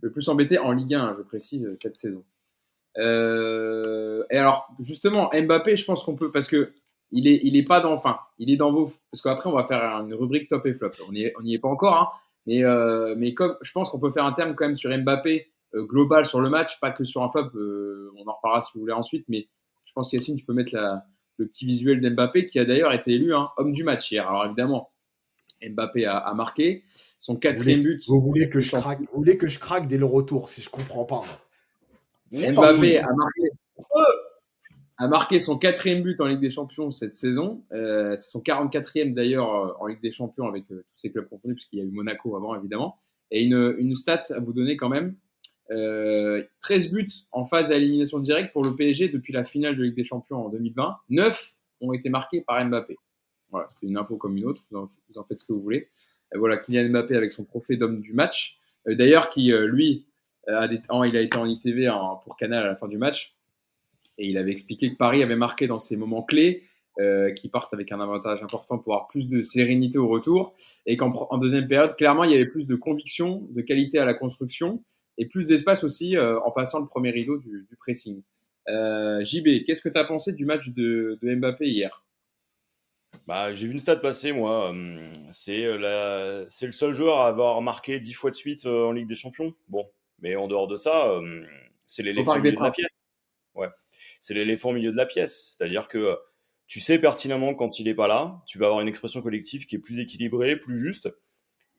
[0.00, 2.24] le plus embêté en Ligue 1, je précise, cette saison.
[2.98, 6.72] Euh, et alors, justement, Mbappé, je pense qu'on peut, parce que
[7.10, 9.64] il est, il est pas dans, enfin, il est dans vos, parce qu'après, on va
[9.64, 10.90] faire une rubrique top et flop.
[11.08, 12.08] On n'y est, on y est pas encore, hein,
[12.46, 15.46] mais, euh, mais comme je pense qu'on peut faire un terme quand même sur Mbappé
[15.74, 17.50] euh, global sur le match, pas que sur un flop.
[17.54, 19.48] on en reparlera si vous voulez ensuite, mais
[19.84, 21.04] je pense qu'Yacine, tu peux mettre la,
[21.38, 24.28] le petit visuel d'Mbappé qui a d'ailleurs été élu hein, homme du match hier.
[24.28, 24.90] Alors évidemment,
[25.62, 26.84] Mbappé a, a marqué
[27.20, 28.04] son quatrième but.
[28.08, 30.68] Vous voulez que je craque, vous voulez que je craque dès le retour, si je
[30.68, 31.22] comprends pas.
[32.32, 33.42] Mbappé a marqué,
[34.98, 37.62] a marqué son quatrième but en Ligue des Champions cette saison.
[37.72, 41.28] Euh, c'est son 44e d'ailleurs euh, en Ligue des Champions avec euh, tous ces clubs
[41.28, 42.96] confondus, puisqu'il y a eu Monaco avant évidemment.
[43.30, 45.14] Et une, une stat à vous donner quand même.
[45.70, 49.84] Euh, 13 buts en phase à élimination directe pour le PSG depuis la finale de
[49.84, 50.96] Ligue des Champions en 2020.
[51.10, 51.52] 9
[51.82, 52.96] ont été marqués par Mbappé.
[53.50, 54.64] Voilà, c'était une info comme une autre.
[54.70, 55.88] Vous en, vous en faites ce que vous voulez.
[56.34, 58.58] Et voilà, Kylian Mbappé avec son trophée d'homme du match.
[58.86, 60.07] D'ailleurs, qui lui,
[60.88, 61.90] en- il a été en ITV
[62.24, 63.34] pour Canal à la fin du match.
[64.18, 66.64] Et il avait expliqué que Paris avait marqué dans ces moments clés
[66.98, 70.56] euh, qui partent avec un avantage important pour avoir plus de sérénité au retour.
[70.86, 74.04] Et qu'en en deuxième période, clairement, il y avait plus de conviction, de qualité à
[74.04, 74.82] la construction
[75.16, 78.22] et plus d'espace aussi euh, en passant le premier rideau du, pressing.
[78.68, 82.04] Euh, JB, qu'est-ce que tu as pensé du match de, Mbappé hier?
[83.26, 84.70] Bah, j'ai vu une stat passer, moi.
[84.70, 84.98] Hum,
[85.30, 89.08] c'est euh, le seul joueur à avoir marqué 10 fois de suite euh, en Ligue
[89.08, 89.54] des Champions.
[89.68, 89.86] Bon,
[90.20, 91.46] mais en dehors de ça, hum,
[91.86, 93.06] c'est l'éléphant au milieu de la pièce.
[93.54, 93.68] Ouais,
[94.20, 95.56] c'est l'éléphant au milieu de la pièce.
[95.56, 96.16] C'est-à-dire que
[96.66, 99.76] tu sais pertinemment quand il n'est pas là, tu vas avoir une expression collective qui
[99.76, 101.08] est plus équilibrée, plus juste.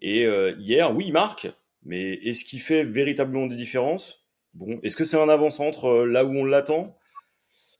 [0.02, 1.48] Et euh, hier, oui, il marque,
[1.84, 4.26] mais est-ce qu'il fait véritablement des différences?
[4.54, 6.98] Bon, est-ce que c'est un avant-centre là où on l'attend?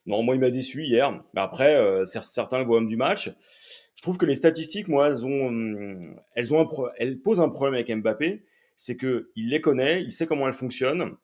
[0.06, 1.12] Non, moi, il m'a déçu hier.
[1.34, 3.32] Mais après, euh, certains le voient homme du match.
[3.96, 7.50] Je trouve que les statistiques, moi, elles, ont, hum, elles, ont un elles posent un
[7.50, 8.44] problème avec Mbappé.
[8.80, 11.18] C'est qu'il les connaît, il sait comment elles fonctionnent.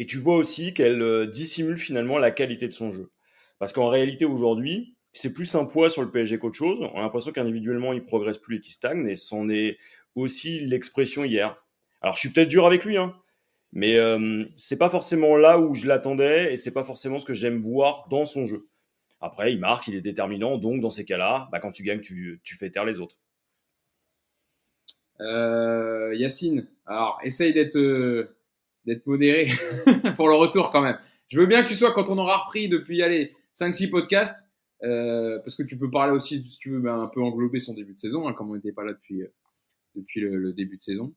[0.00, 3.12] Et tu vois aussi qu'elle euh, dissimule finalement la qualité de son jeu.
[3.60, 6.80] Parce qu'en réalité, aujourd'hui, c'est plus un poids sur le PSG qu'autre chose.
[6.80, 9.06] On a l'impression qu'individuellement, il progresse plus et qu'il stagne.
[9.08, 9.76] Et c'en est
[10.16, 11.64] aussi l'expression hier.
[12.00, 13.14] Alors, je suis peut-être dur avec lui, hein,
[13.72, 17.34] mais euh, c'est pas forcément là où je l'attendais et c'est pas forcément ce que
[17.34, 18.68] j'aime voir dans son jeu.
[19.20, 22.40] Après, il marque, il est déterminant, donc dans ces cas-là, bah, quand tu gagnes, tu,
[22.42, 23.16] tu, fais taire les autres.
[25.20, 28.36] Euh, Yacine, alors essaye d'être euh,
[29.06, 29.48] modéré
[30.16, 30.98] pour le retour quand même.
[31.26, 34.38] Je veux bien que tu sois quand on aura repris depuis allez 5-6 podcasts,
[34.84, 37.74] euh, parce que tu peux parler aussi, si tu veux, ben, un peu englober son
[37.74, 39.34] début de saison, hein, comme on n'était pas là depuis, euh,
[39.94, 41.14] depuis le, début de saison.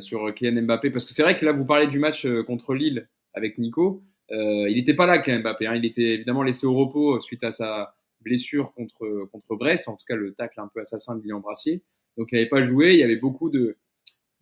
[0.00, 3.08] Sur Kylian Mbappé Parce que c'est vrai que là, vous parlez du match contre Lille
[3.32, 4.04] avec Nico.
[4.28, 5.66] Il n'était pas là, Kylian Mbappé.
[5.66, 5.76] Hein.
[5.76, 10.04] Il était évidemment laissé au repos suite à sa blessure contre, contre Brest, en tout
[10.06, 11.82] cas le tacle un peu assassin de Lilian Brassier.
[12.16, 12.94] Donc il n'avait pas joué.
[12.94, 13.76] Il y avait beaucoup de,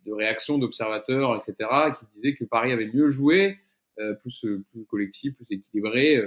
[0.07, 3.59] réactions d'observateurs, etc., qui disaient que Paris avait mieux joué,
[4.21, 6.19] plus, plus collectif, plus équilibré,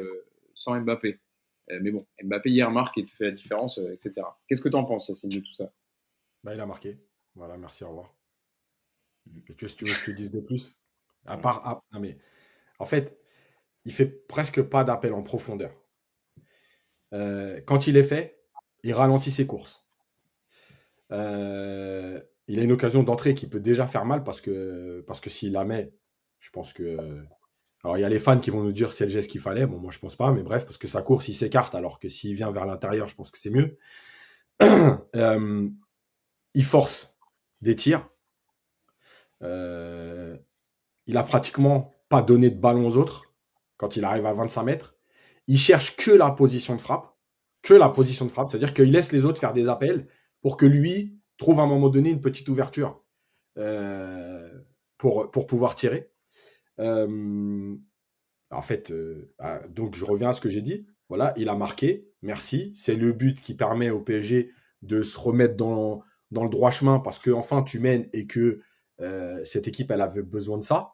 [0.55, 1.19] sans Mbappé.
[1.69, 4.27] mais bon, Mbappé hier marque et fait la différence, etc.
[4.47, 5.73] Qu'est-ce que tu en penses, Yacine, de tout ça?
[6.45, 6.99] Bah, Il a marqué.
[7.35, 8.15] Voilà, merci, au revoir.
[9.25, 10.77] Tu veux, tu veux que je te dise de plus?
[11.27, 11.63] À part.
[11.65, 12.19] Ah, non mais,
[12.79, 13.19] en fait,
[13.85, 15.73] il fait presque pas d'appel en profondeur.
[17.13, 18.43] Euh, quand il est fait,
[18.83, 19.84] il ralentit ses courses.
[21.13, 25.31] Euh, il a une occasion d'entrée qui peut déjà faire mal parce que, parce que
[25.31, 25.93] s'il la met,
[26.41, 27.25] je pense que.
[27.83, 29.67] Alors, il y a les fans qui vont nous dire c'est le geste qu'il fallait.
[29.67, 32.09] Bon, moi, je pense pas, mais bref, parce que sa course, il s'écarte, alors que
[32.09, 33.79] s'il vient vers l'intérieur, je pense que c'est mieux.
[34.63, 35.69] euh,
[36.55, 37.17] il force
[37.61, 38.09] des tirs.
[39.43, 40.37] Euh,
[41.07, 43.35] il a pratiquement pas donné de ballon aux autres
[43.77, 44.97] quand il arrive à 25 mètres.
[45.47, 47.15] Il cherche que la position de frappe,
[47.63, 50.07] que la position de frappe, c'est-à-dire qu'il laisse les autres faire des appels
[50.45, 53.03] pour que lui trouve à un moment donné une petite ouverture
[53.57, 54.53] euh,
[54.99, 56.11] pour, pour pouvoir tirer.
[56.81, 57.75] Euh,
[58.51, 60.87] en fait, euh, ah, donc je reviens à ce que j'ai dit.
[61.09, 62.73] Voilà, il a marqué, merci.
[62.75, 67.01] C'est le but qui permet au PSG de se remettre dans, dans le droit chemin
[67.01, 68.61] parce que enfin tu mènes et que
[69.45, 70.93] cette équipe, elle avait besoin de ça.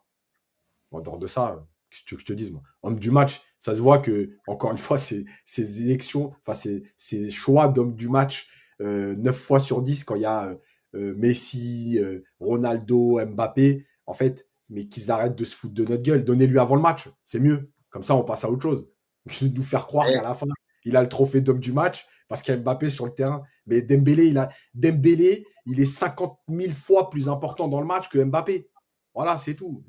[0.93, 2.63] En dehors de ça, qu'est-ce que tu veux que je te dise, moi?
[2.83, 6.85] Homme du match, ça se voit que, encore une fois, ces, ces élections, enfin, ces,
[6.97, 8.49] ces choix d'homme du match,
[8.81, 10.57] 9 fois sur 10, quand il y a
[10.95, 16.03] euh, Messi, euh, Ronaldo, Mbappé, en fait, mais qu'ils arrêtent de se foutre de notre
[16.03, 16.25] gueule.
[16.25, 17.71] Donnez-lui avant le match, c'est mieux.
[17.91, 18.89] Comme ça, on passe à autre chose.
[19.43, 20.47] nous faire croire qu'à la fin,
[20.85, 23.43] il a le trophée d'homme du match parce qu'il y a Mbappé sur le terrain.
[23.67, 28.09] Mais Dembélé, il a Dembélé, il est 50 000 fois plus important dans le match
[28.09, 28.69] que Mbappé.
[29.15, 29.85] Voilà, c'est tout.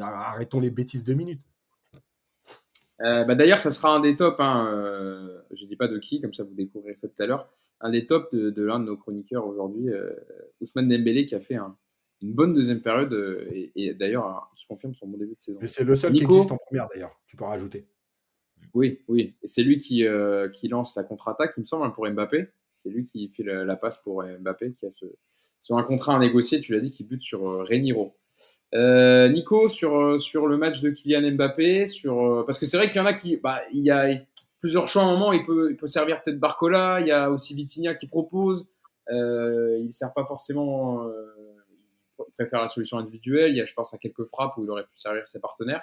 [0.00, 1.46] arrêtons les bêtises de minutes.
[3.02, 4.36] Euh, bah D'ailleurs, ça sera un des tops.
[4.38, 7.26] Hein, euh, je ne dis pas de qui, comme ça vous découvrirez ça tout à
[7.26, 7.50] l'heure.
[7.80, 10.12] Un des tops de, l'un de nos chroniqueurs aujourd'hui, euh,
[10.60, 11.56] Ousmane Dembélé, qui a fait
[12.22, 13.12] une bonne deuxième période
[13.74, 15.58] et, d'ailleurs, je confirme son bon début de saison.
[15.62, 17.20] C'est le seul qui existe en première d'ailleurs.
[17.26, 17.86] Tu peux rajouter.
[18.72, 19.36] Oui, oui.
[19.42, 20.06] Et c'est lui qui,
[20.52, 22.48] qui lance la contre-attaque, il me semble, hein, pour Mbappé.
[22.76, 25.06] C'est lui qui fait la, passe pour Mbappé, qui a ce,
[25.60, 28.16] sur un contrat à négocier, tu l'as dit, qui bute sur Reniro.
[28.74, 32.96] Euh, Nico, sur, sur le match de Kylian Mbappé, sur, parce que c'est vrai qu'il
[32.96, 33.36] y en a qui.
[33.36, 34.08] Bah, il y a
[34.60, 37.30] plusieurs choix à un moment, il peut, il peut servir peut-être Barcola, il y a
[37.30, 38.66] aussi Vitinha qui propose.
[39.10, 41.06] il ne sert pas forcément.
[42.18, 43.52] il préfère la solution individuelle.
[43.52, 45.82] Il y a, je pense, à quelques frappes où il aurait pu servir ses partenaires.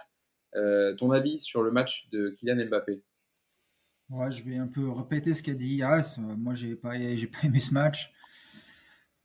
[0.55, 3.01] Euh, ton avis sur le match de Kylian Mbappé?
[4.29, 6.19] Je vais un peu répéter ce qu'a dit Yas.
[6.19, 8.11] Moi, j'ai pas, j'ai pas aimé ce match.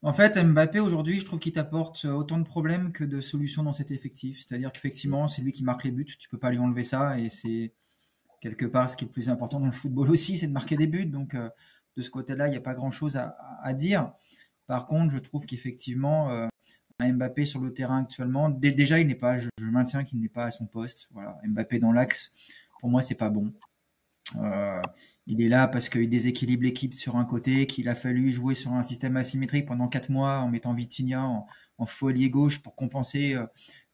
[0.03, 3.71] En fait, Mbappé, aujourd'hui, je trouve qu'il t'apporte autant de problèmes que de solutions dans
[3.73, 4.45] cet effectif.
[4.45, 6.05] C'est-à-dire qu'effectivement, c'est lui qui marque les buts.
[6.05, 7.17] Tu peux pas lui enlever ça.
[7.19, 7.73] Et c'est
[8.41, 10.77] quelque part ce qui est le plus important dans le football aussi, c'est de marquer
[10.77, 11.05] des buts.
[11.07, 11.49] Donc, euh,
[11.95, 14.13] de ce côté-là, il n'y a pas grand-chose à, dire.
[14.67, 16.47] Par contre, je trouve qu'effectivement, euh,
[16.99, 18.49] Mbappé sur le terrain actuellement.
[18.49, 21.07] Déjà, il n'est pas, je, maintiens qu'il n'est pas à son poste.
[21.11, 22.31] Voilà, Mbappé dans l'axe,
[22.79, 23.51] pour moi, c'est pas bon.
[25.27, 28.71] Il est là parce qu'il déséquilibre l'équipe sur un côté, qu'il a fallu jouer sur
[28.71, 31.47] un système asymétrique pendant quatre mois en mettant Vitinha en,
[31.77, 31.85] en
[32.29, 33.45] gauche pour compenser euh,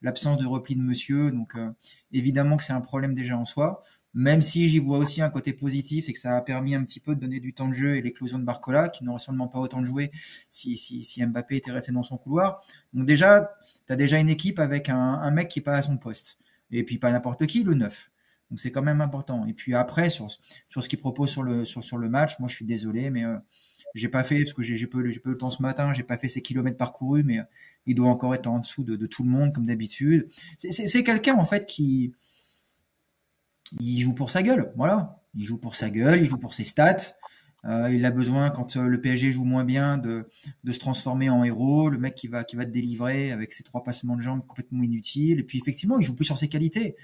[0.01, 1.31] l'absence de repli de monsieur.
[1.31, 1.71] Donc euh,
[2.11, 3.81] évidemment que c'est un problème déjà en soi.
[4.13, 6.99] Même si j'y vois aussi un côté positif, c'est que ça a permis un petit
[6.99, 9.57] peu de donner du temps de jeu et l'éclosion de Barcola, qui n'aurait sûrement pas
[9.57, 10.11] autant de jouer
[10.51, 12.63] si, si, Mbappé était resté dans son couloir.
[12.93, 13.49] Donc déjà,
[13.87, 16.37] tu as déjà une équipe avec un, un mec qui est pas à son poste.
[16.69, 18.12] Et puis pas n'importe qui, le neuf.
[18.53, 19.47] Donc c'est quand même important.
[19.47, 20.27] Et puis après, sur,
[20.69, 23.25] sur ce qu'il propose sur le, sur, sur le match, moi je suis désolé, mais
[23.25, 23.35] euh,
[23.95, 26.27] j'ai pas fait, parce que j'ai peu, peu le temps ce matin, j'ai pas fait
[26.27, 27.43] ses kilomètres parcourus, mais euh,
[27.87, 30.27] il doit encore être en dessous de, de tout le monde, comme d'habitude.
[30.59, 32.13] C'est quelqu'un, en fait, qui
[33.79, 34.71] il joue pour sa gueule.
[34.75, 35.19] Voilà.
[35.33, 37.15] Il joue pour sa gueule, il joue pour ses stats.
[37.65, 40.27] Euh, il a besoin, quand euh, le PSG joue moins bien, de,
[40.63, 43.63] de, se transformer en héros, le mec qui va, qui va te délivrer avec ses
[43.63, 45.39] trois passements de jambes complètement inutiles.
[45.39, 46.97] Et puis effectivement, il joue plus sur ses qualités.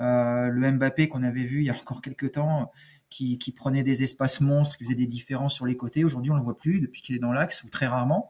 [0.00, 2.72] Euh, le Mbappé qu'on avait vu il y a encore quelques temps,
[3.08, 6.34] qui, qui, prenait des espaces monstres, qui faisait des différences sur les côtés, aujourd'hui on
[6.34, 8.28] ne le voit plus depuis qu'il est dans l'axe, ou très rarement.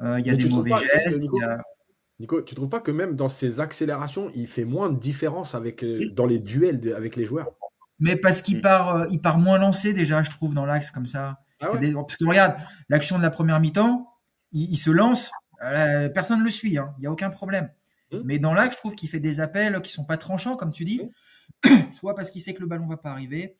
[0.00, 1.18] Euh, il y a des mauvais gestes.
[1.20, 1.40] Nico,
[2.20, 5.84] Nico, tu trouves pas que même dans ses accélérations, il fait moins de différence avec,
[6.14, 7.50] dans les duels avec les joueurs?
[8.00, 11.40] Mais parce qu'il part, il part moins lancé déjà, je trouve, dans l'axe comme ça.
[11.60, 12.56] Ah parce que regarde,
[12.88, 14.08] l'action de la première mi-temps,
[14.52, 15.30] il, se lance,
[16.14, 16.94] personne ne le suit, hein.
[16.98, 17.70] il n'y a aucun problème.
[18.12, 18.18] Mmh.
[18.24, 20.84] Mais dans l'axe, je trouve qu'il fait des appels qui sont pas tranchants, comme tu
[20.84, 21.00] dis,
[21.64, 21.68] mmh.
[21.98, 23.56] soit parce qu'il sait que le ballon va pas arriver,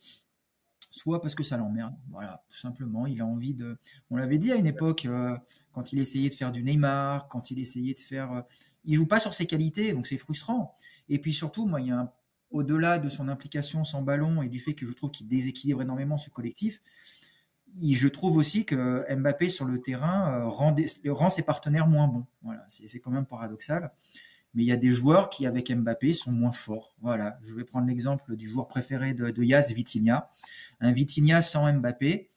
[0.90, 1.94] soit parce que ça l'emmerde.
[2.10, 3.06] Voilà, tout simplement.
[3.06, 3.78] Il a envie de.
[4.10, 5.36] On l'avait dit à une époque, euh,
[5.72, 8.32] quand il essayait de faire du Neymar, quand il essayait de faire.
[8.32, 8.42] Euh,
[8.84, 10.74] il joue pas sur ses qualités, donc c'est frustrant.
[11.08, 12.14] Et puis surtout, moi, il y a
[12.50, 16.16] au-delà de son implication sans ballon et du fait que je trouve qu'il déséquilibre énormément
[16.16, 16.80] ce collectif,
[17.80, 20.74] je trouve aussi que Mbappé sur le terrain euh, rend,
[21.06, 22.26] rend ses partenaires moins bons.
[22.42, 23.92] Voilà, c'est quand même paradoxal
[24.54, 26.96] mais il y a des joueurs qui, avec Mbappé, sont moins forts.
[27.00, 30.30] Voilà, je vais prendre l'exemple du joueur préféré de, de Yaz, Vitinha.
[30.80, 32.28] Un Vitinha sans Mbappé,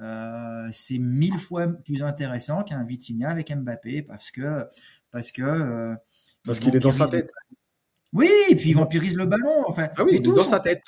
[0.00, 4.66] euh, c'est mille fois plus intéressant qu'un Vitinha avec Mbappé parce que
[5.10, 5.96] parce que euh,
[6.44, 7.30] parce qu'il est dans sa tête.
[8.12, 9.64] Oui, et puis il vampirise le ballon.
[9.66, 10.82] Enfin, ah oui, tous, dans sa tête.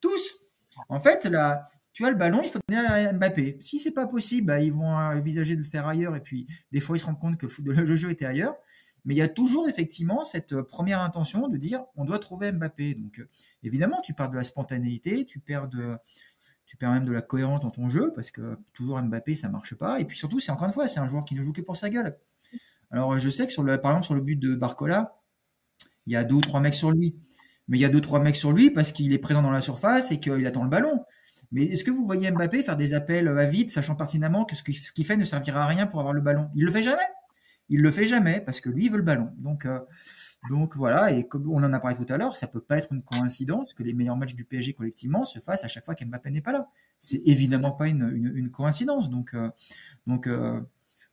[0.00, 0.38] Tous,
[0.88, 3.58] En fait, là, tu as le ballon, il faut donner à Mbappé.
[3.60, 6.16] Si c'est pas possible, bah, ils vont envisager de le faire ailleurs.
[6.16, 8.56] Et puis, des fois, ils se rendent compte que le, le jeu était ailleurs.
[9.04, 12.52] Mais il y a toujours effectivement cette euh, première intention de dire on doit trouver
[12.52, 12.94] Mbappé.
[12.94, 13.28] Donc euh,
[13.62, 15.96] évidemment, tu perds de la spontanéité, tu perds de,
[16.66, 19.74] tu perds même de la cohérence dans ton jeu parce que toujours Mbappé ça marche
[19.74, 20.00] pas.
[20.00, 21.76] Et puis surtout, c'est encore une fois, c'est un joueur qui ne joue que pour
[21.76, 22.18] sa gueule.
[22.90, 25.19] Alors je sais que sur le, par exemple sur le but de Barcola,
[26.06, 27.14] il y a deux ou trois mecs sur lui.
[27.68, 29.60] Mais il y a deux trois mecs sur lui parce qu'il est présent dans la
[29.60, 31.04] surface et qu'il attend le ballon.
[31.52, 34.62] Mais est-ce que vous voyez Mbappé faire des appels à vide, sachant pertinemment que ce
[34.62, 36.48] qu'il fait ne servira à rien pour avoir le ballon?
[36.54, 36.98] Il le fait jamais.
[37.68, 39.30] Il le fait jamais parce que lui, il veut le ballon.
[39.38, 39.78] Donc, euh,
[40.48, 42.92] donc voilà, et comme on en a parlé tout à l'heure, ça peut pas être
[42.92, 46.30] une coïncidence que les meilleurs matchs du PSG collectivement se fassent à chaque fois qu'Mbappé
[46.30, 46.68] n'est pas là.
[46.98, 49.10] C'est évidemment pas une, coïncidence.
[49.10, 49.50] Donc, euh,
[50.06, 50.60] donc euh,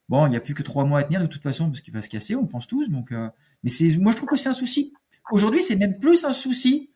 [0.08, 1.92] bon, il n'y a plus que trois mois à tenir de toute façon parce qu'il
[1.94, 2.88] va se casser, on pense tous.
[2.88, 3.12] Donc,
[3.62, 4.92] mais c'est, moi je trouve que c'est un souci.
[5.30, 6.90] Aujourd'hui, c'est même plus un souci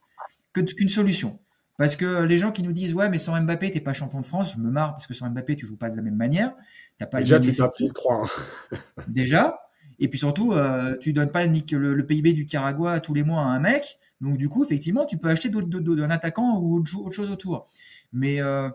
[0.53, 1.39] que, qu'une solution.
[1.79, 4.27] Parce que les gens qui nous disent ouais mais sans Mbappé t'es pas champion de
[4.27, 6.55] France, je me marre parce que sans Mbappé tu joues pas de la même manière.
[7.11, 7.53] Pas Déjà tu
[7.93, 8.23] crois.
[8.73, 8.77] Hein.
[9.09, 9.59] Déjà.
[9.99, 13.43] Et puis surtout, euh, tu donnes pas le, le, PIB du Caragua tous les mois
[13.43, 13.99] à un mec.
[14.21, 17.69] Donc du coup, effectivement, tu peux acheter d'un attaquant ou autre, chose autour.
[18.13, 18.69] Mais euh,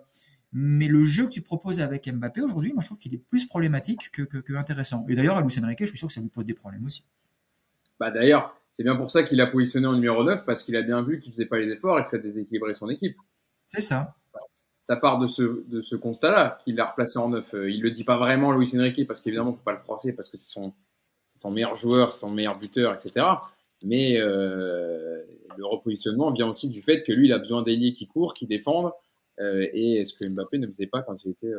[0.53, 3.45] mais le jeu que tu proposes avec Mbappé aujourd'hui, moi je trouve qu'il est plus
[3.45, 5.05] problématique que, que, intéressant.
[5.09, 7.03] Et d'ailleurs, à Lucien Riquet, je suis sûr que ça lui pose des problèmes aussi.
[7.99, 10.83] Bah d'ailleurs, c'est bien pour ça qu'il a positionné en numéro 9, parce qu'il a
[10.83, 13.17] bien vu qu'il faisait pas les efforts et que ça déséquilibrait son équipe.
[13.67, 14.15] C'est ça.
[14.79, 17.53] Ça part de ce, de ce constat-là, qu'il l'a replacé en 9.
[17.53, 19.79] Euh, il le dit pas vraiment, Luis Enrique, parce qu'évidemment, il ne faut pas le
[19.79, 20.73] froisser, parce que c'est son,
[21.27, 23.25] son meilleur joueur, son meilleur buteur, etc.
[23.83, 25.23] Mais euh,
[25.57, 28.45] le repositionnement vient aussi du fait que lui, il a besoin d'ailiers qui courent, qui
[28.45, 28.91] défendent,
[29.39, 31.53] et ce que Mbappé ne faisait pas quand il était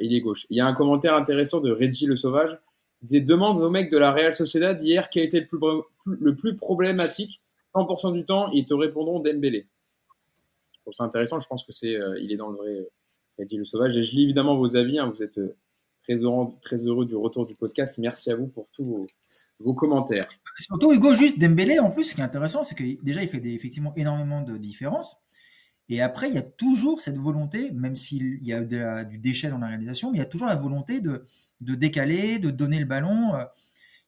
[0.00, 0.46] ailier gauche?
[0.50, 2.58] Il y a un commentaire intéressant de Reggie Le Sauvage
[3.02, 5.58] des demandes aux mecs de la Real Sociedad hier qui a été le plus,
[6.06, 7.40] le plus problématique?
[7.74, 9.66] 100% du temps, ils te répondront Dembélé.
[10.90, 12.70] C'est intéressant, je pense que c'est, euh, il est dans le vrai
[13.40, 13.96] euh, dit le sauvage.
[13.96, 15.12] Et je lis évidemment vos avis, hein.
[15.14, 15.56] vous êtes euh,
[16.02, 16.16] très
[16.76, 17.98] heureux, du retour du podcast.
[17.98, 19.06] Merci à vous pour tous
[19.60, 20.26] vos, commentaires.
[20.58, 23.42] Surtout Hugo, juste Dembélé, en plus, ce qui est intéressant, c'est que déjà il fait
[23.46, 25.16] effectivement énormément de différences.
[25.92, 29.58] Et après, il y a toujours cette volonté, même s'il y a du déchet dans
[29.58, 31.22] la réalisation, mais il y a toujours la volonté de,
[31.60, 33.34] de décaler, de donner le ballon.
[33.34, 33.44] Euh,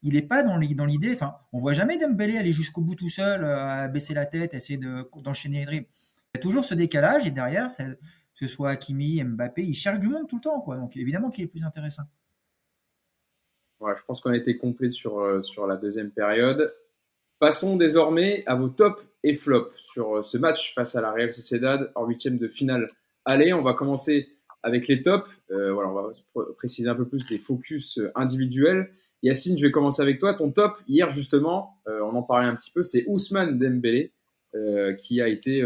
[0.02, 3.44] il n'est pas dans l'idée, enfin, on voit jamais Dembélé aller jusqu'au bout tout seul,
[3.44, 4.80] euh, à baisser la tête, essayer
[5.22, 5.86] d'enchaîner les dribbles.
[6.34, 7.84] Il y a toujours ce décalage et derrière, que
[8.32, 10.64] ce soit Hakimi, Mbappé, il cherche du monde tout le temps.
[10.66, 12.04] Donc évidemment qu'il est plus intéressant.
[13.82, 16.74] je pense qu'on a été complet sur, euh, sur la deuxième période.
[17.38, 21.90] Passons désormais à vos tops et flop sur ce match face à la Real Sociedad
[21.96, 22.86] en huitième de finale.
[23.24, 24.28] Allez, on va commencer
[24.62, 25.28] avec les tops.
[25.48, 26.12] voilà, on va
[26.56, 28.90] préciser un peu plus les focus individuels.
[29.22, 30.34] Yacine, je vais commencer avec toi.
[30.34, 34.12] Ton top, hier justement, on en parlait un petit peu, c'est Ousmane Dembélé,
[34.98, 35.62] qui a été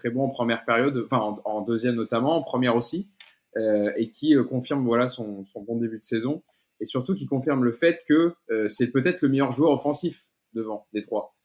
[0.00, 3.08] très bon en première période, enfin en, deuxième notamment, en première aussi,
[3.56, 6.42] euh, et qui euh, confirme voilà son, bon début de saison,
[6.80, 10.24] et surtout qui confirme le fait que euh, c'est peut-être le meilleur joueur offensif
[10.54, 11.36] devant les trois.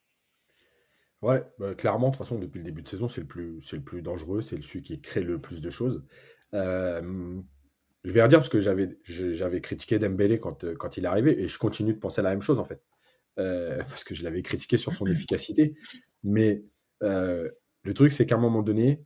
[1.22, 3.80] Ouais, bah, clairement, de toute façon, depuis le début de saison, c'est le plus, le
[3.80, 6.04] plus dangereux, c'est celui qui crée le plus de choses.
[6.52, 11.58] je vais redire parce que j'avais, critiqué Dembélé quand, quand il est arrivé, et je
[11.58, 12.82] continue de penser la même chose en fait,
[13.36, 15.74] parce que je l'avais critiqué sur son efficacité.
[16.22, 16.64] Mais
[17.00, 19.04] le truc, c'est qu'à un moment donné,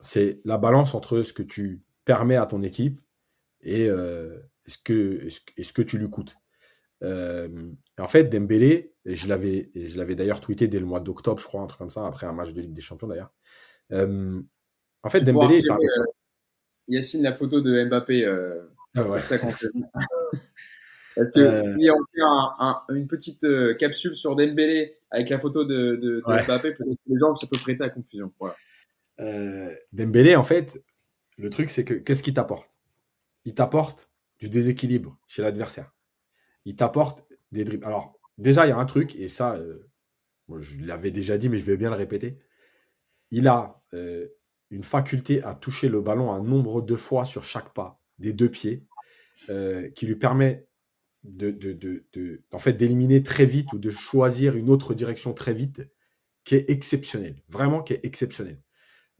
[0.00, 3.00] c'est la balance entre ce que tu permets à ton équipe
[3.62, 6.36] et euh, ce, que, ce, que tu lui coûtes.
[7.02, 11.40] Euh, en fait, Dembélé, et je l'avais, je l'avais d'ailleurs tweeté dès le mois d'octobre,
[11.40, 13.32] je crois, un truc comme ça, après un match de Ligue des Champions d'ailleurs.
[13.92, 14.40] Euh,
[15.02, 15.60] en fait, Dembélé.
[15.66, 15.78] Par...
[16.88, 18.26] Yacine, la photo de Mbappé.
[18.94, 19.22] Ah ouais.
[19.22, 23.46] ça Est-ce que si on fait une petite
[23.78, 27.58] capsule sur Dembélé avec la photo de, de, Mbappé, peut-être que les gens, ça peut
[27.58, 28.32] prêter à confusion.
[28.38, 28.54] Voilà.
[29.20, 30.82] Euh, Dembélé, en fait,
[31.38, 32.70] le truc, c'est que qu'est-ce qu'il t'apporte?
[33.44, 35.92] Il t'apporte du déséquilibre chez l'adversaire.
[36.64, 37.86] Il t'apporte des dribbles.
[37.86, 39.90] Alors, déjà, il y a un truc, et ça, euh,
[40.58, 42.38] je l'avais déjà dit, mais je vais bien le répéter.
[43.30, 44.28] Il a euh,
[44.70, 48.50] une faculté à toucher le ballon un nombre de fois sur chaque pas des deux
[48.50, 48.86] pieds
[49.94, 50.68] qui lui permet
[51.24, 55.88] de, en fait, d'éliminer très vite ou de choisir une autre direction très vite
[56.44, 58.60] qui est exceptionnelle, vraiment qui est exceptionnelle.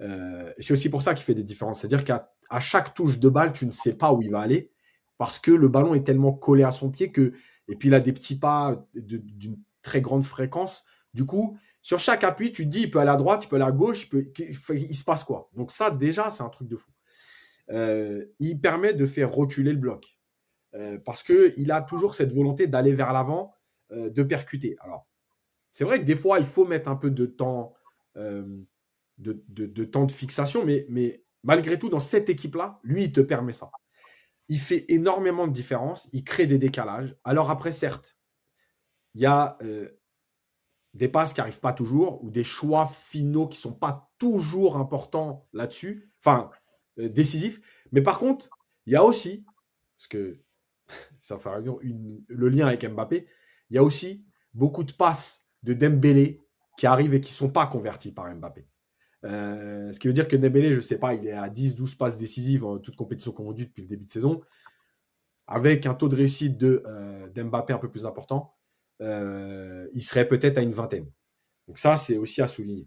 [0.00, 1.80] Euh, c'est aussi pour ça qu'il fait des différences.
[1.80, 4.70] C'est-à-dire qu'à chaque touche de balle, tu ne sais pas où il va aller
[5.18, 7.32] parce que le ballon est tellement collé à son pied que,
[7.72, 10.84] et puis il a des petits pas d'une très grande fréquence.
[11.14, 13.56] Du coup, sur chaque appui, tu te dis, il peut aller à droite, il peut
[13.56, 14.54] aller à gauche, il,
[14.94, 15.48] se passe quoi?
[15.54, 16.90] Donc ça, déjà, c'est un truc de fou.
[17.70, 20.18] Euh, il permet de faire reculer le bloc.
[20.74, 23.54] Euh, parce qu'il a toujours cette volonté d'aller vers l'avant,
[23.90, 24.76] euh, de percuter.
[24.80, 25.08] Alors,
[25.70, 27.72] c'est vrai que des fois, il faut mettre un peu de temps,
[28.16, 33.54] de, temps de fixation, mais, mais malgré tout, dans cette équipe-là, lui, il te permet
[33.54, 33.70] ça.
[34.48, 37.16] Il fait énormément de différence, il crée des décalages.
[37.24, 38.16] Alors après, certes,
[39.14, 39.56] il y a
[40.94, 44.76] des passes qui n'arrivent pas toujours ou des choix finaux qui ne sont pas toujours
[44.76, 46.50] importants là-dessus, enfin,
[46.96, 47.60] décisifs.
[47.92, 48.50] Mais par contre,
[48.86, 49.44] il y a aussi,
[49.96, 50.40] parce que
[51.20, 51.50] ça fait
[52.28, 53.26] le lien avec Mbappé.
[53.70, 56.40] Il y a aussi beaucoup de passes de Dembélé
[56.76, 58.66] qui arrivent et qui ne sont pas converties par Mbappé.
[59.24, 61.96] Euh, ce qui veut dire que Dembélé, je ne sais pas, il est à 10-12
[61.96, 64.40] passes décisives en toute compétition confondues depuis le début de saison,
[65.46, 68.54] avec un taux de réussite de euh, d'Mbappé un peu plus important,
[69.00, 71.06] euh, il serait peut-être à une vingtaine.
[71.68, 72.86] Donc ça, c'est aussi à souligner.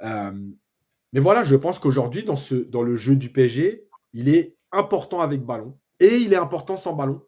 [0.00, 5.42] mais voilà, je pense qu'aujourd'hui, dans, dans le jeu du PSG, il est important avec
[5.42, 7.22] ballon et il est important sans ballon.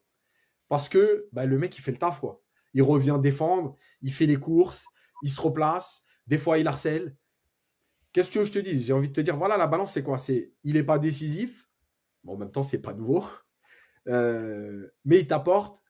[0.68, 2.42] Parce que bah, le mec, il fait le taf, quoi.
[2.74, 4.86] Il revient défendre, il fait les courses,
[5.22, 7.16] il se replace, des fois il harcèle.
[8.16, 8.82] Qu'est-ce que je te dis?
[8.82, 10.16] J'ai envie de te dire, voilà, la balance, c'est quoi?
[10.16, 11.68] C'est il n'est pas décisif.
[12.26, 13.22] en même temps, c'est pas nouveau.
[14.08, 15.82] Euh, mais il t'apporte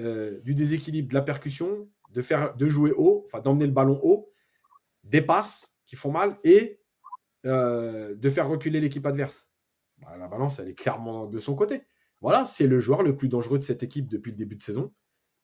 [0.00, 4.00] euh, du déséquilibre, de la percussion, de, faire, de jouer haut, enfin d'emmener le ballon
[4.02, 4.32] haut,
[5.02, 6.80] des passes qui font mal et
[7.44, 9.50] euh, de faire reculer l'équipe adverse.
[9.98, 11.82] Bah, la balance, elle est clairement de son côté.
[12.22, 14.94] Voilà, c'est le joueur le plus dangereux de cette équipe depuis le début de saison.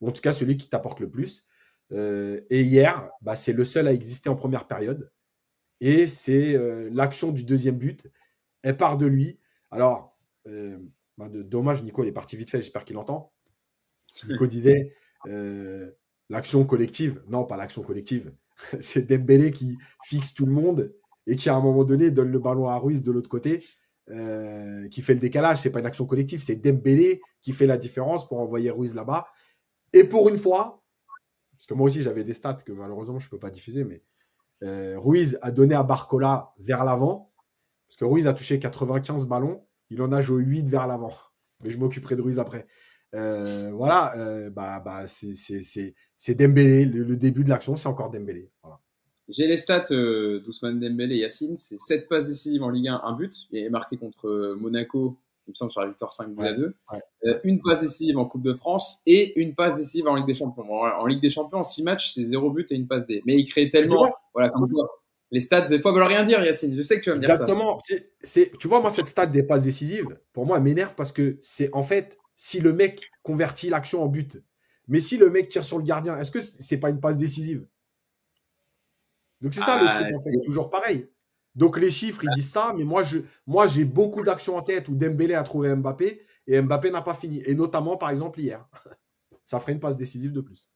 [0.00, 1.44] Ou en tout cas, celui qui t'apporte le plus.
[1.90, 5.10] Et hier, bah, c'est le seul à exister en première période.
[5.80, 8.06] Et c'est euh, l'action du deuxième but.
[8.62, 9.38] Elle part de lui.
[9.70, 10.16] Alors,
[10.46, 10.78] euh,
[11.16, 13.32] bah, dommage, Nico, il est parti vite fait, j'espère qu'il entend.
[14.28, 14.94] Nico disait
[16.28, 17.22] l'action collective.
[17.28, 18.32] Non, pas l'action collective.
[18.80, 20.94] c'est Dembélé qui fixe tout le monde
[21.26, 23.62] et qui, à un moment donné, donne le ballon à Ruiz de l'autre côté.
[24.12, 25.58] Euh, qui fait le décalage.
[25.58, 29.28] C'est pas une action collective, c'est Dembélé qui fait la différence pour envoyer Ruiz là-bas.
[29.92, 30.82] Et pour une fois,
[31.52, 34.02] parce que moi aussi j'avais des stats que malheureusement je peux pas diffuser, mais
[34.62, 37.32] euh, Ruiz a donné à Barcola vers l'avant,
[37.88, 41.12] parce que Ruiz a touché 95 ballons, il en a joué 8 vers l'avant.
[41.62, 42.66] Mais je m'occuperai de Ruiz après.
[43.14, 44.14] Euh, voilà,
[44.50, 46.84] bah, bah, c'est Dembélé.
[46.84, 48.50] Le, début de l'action, c'est encore Dembélé.
[49.30, 51.56] J'ai les stats euh, d'Ousmane Dembélé et Yacine.
[51.56, 53.32] C'est 7 passes décisives en Ligue 1, un but.
[53.50, 55.16] Il est marqué contre euh, Monaco,
[55.50, 56.74] il me semble, sur la victoire 5 2 à 2.
[57.24, 60.34] Euh, une passe décisive en Coupe de France et une passe décisive en Ligue des
[60.34, 60.70] Champions.
[60.70, 63.22] en Ligue des Champions, en 6 matchs, c'est 0 but et une passe D.
[63.26, 64.12] Mais il crée tellement.
[64.32, 64.68] Voilà, comme
[65.30, 66.76] Les stats, des fois, veulent rien dire, Yacine.
[66.76, 67.42] Je sais que tu vas me dire ça.
[67.42, 67.80] Exactement.
[68.22, 71.74] Tu vois, moi, cette stat des passes décisives, pour moi, elle m'énerve parce que c'est
[71.74, 74.40] en fait, si le mec convertit l'action en but,
[74.88, 77.66] mais si le mec tire sur le gardien, est-ce que c'est pas une passe décisive?
[79.40, 81.08] Donc c'est ça le truc, en fait, toujours pareil.
[81.60, 84.88] Donc les chiffres, ils disent ça, mais moi, je, moi j'ai beaucoup d'actions en tête
[84.88, 87.42] où Dembélé a trouvé Mbappé et Mbappé n'a pas fini.
[87.44, 88.66] Et notamment, par exemple, hier.
[89.44, 90.70] ça ferait une passe décisive de plus.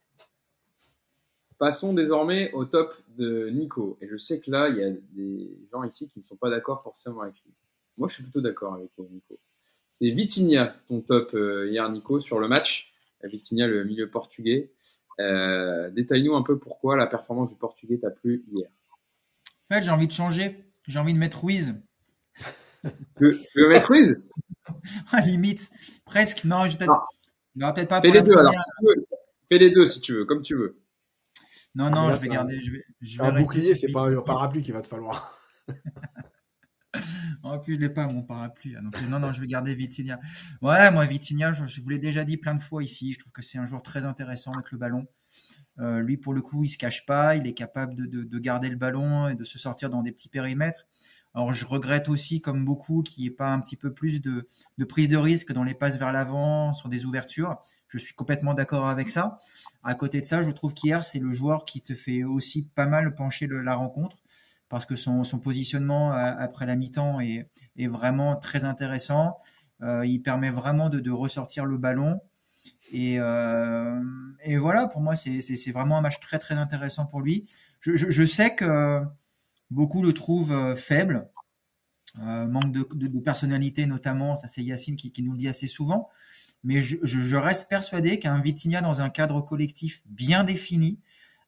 [1.57, 3.97] Passons désormais au top de Nico.
[4.03, 6.51] Et je sais que là, il y a des gens ici qui ne sont pas
[6.51, 7.55] d'accord forcément avec lui.
[7.97, 9.39] Moi, je suis plutôt d'accord avec Nico.
[9.89, 12.93] C'est Vitinha, ton top euh, hier, Nico, sur le match.
[13.23, 14.71] Vitinha, le milieu portugais.
[15.19, 18.69] Euh, détaille-nous un peu pourquoi la performance du portugais t'a plu hier.
[19.49, 20.63] En fait, j'ai envie de changer.
[20.87, 21.75] J'ai envie de mettre Ruiz.
[23.17, 24.17] Tu veux, mettre Ruiz?
[25.13, 25.71] À limite,
[26.05, 26.45] presque.
[26.45, 26.87] Non, je vais
[27.73, 28.01] peut-être pas.
[28.01, 28.55] Fais les deux alors.
[29.49, 30.81] Fais les deux si tu veux, comme tu veux.
[31.75, 32.63] Non, non, je vais garder.
[32.63, 35.39] Je vais, je vais un bouclier, c'est pas un parapluie qu'il va te falloir.
[37.43, 38.75] en plus, je l'ai pas mon parapluie.
[38.83, 40.21] Donc, non, non, je vais garder Vitinha.
[40.63, 43.13] Ouais, moi, Vitinha, je, vous l'ai déjà dit plein de fois ici.
[43.13, 45.07] Je trouve que c'est un joueur très intéressant avec le ballon.
[45.81, 47.37] Euh, lui, pour le coup, il se cache pas.
[47.37, 50.87] Il est capable de, garder le ballon et de se sortir dans des petits périmètres.
[51.35, 54.49] Alors, je regrette aussi, comme beaucoup, qu'il n'y ait pas un petit peu plus de,
[54.79, 57.59] de prise de risque dans les passes vers l'avant, sur des ouvertures.
[57.89, 59.39] Je suis complètement d'accord avec ça.
[59.83, 62.87] À côté de ça, je trouve qu'hier, c'est le joueur qui te fait aussi pas
[62.87, 64.23] mal pencher la rencontre
[64.69, 67.49] parce que son, positionnement euh, après la mi-temps est,
[67.87, 69.39] vraiment très intéressant.
[69.83, 72.21] Euh, il permet vraiment de, ressortir le ballon.
[72.93, 74.01] Euh,
[74.45, 77.47] et, voilà, pour moi, c'est vraiment un match très très intéressant pour lui.
[77.81, 79.01] Je, sais que
[79.71, 81.29] beaucoup le trouvent faible,
[82.19, 86.09] manque de, personnalité notamment, ça c'est Yacine qui, nous le dit assez souvent.
[86.63, 90.99] Mais je, reste persuadé qu'un Vitinha dans un cadre collectif bien défini,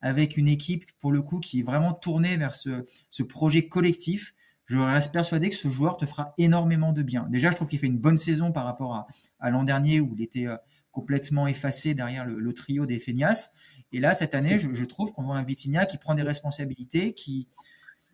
[0.02, 4.34] avec une équipe, pour le coup, qui est vraiment tournée vers ce, projet collectif,
[4.66, 7.26] je reste persuadé que ce joueur te fera énormément de bien.
[7.30, 9.06] Déjà, je trouve qu'il fait une bonne saison par rapport
[9.38, 10.56] à, l'an dernier où il était euh,
[10.96, 13.50] complètement effacé derrière le, trio des Feignas.
[13.92, 17.48] Et là, cette année, je, trouve qu'on voit un Vitinha qui prend des responsabilités, qui,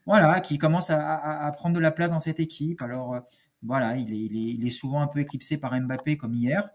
[0.05, 2.83] voilà, qui commence à, prendre de la place dans cette équipe.
[2.83, 3.21] Alors, euh,
[3.63, 6.71] voilà, il est, souvent un peu éclipsé par Mbappé comme hier.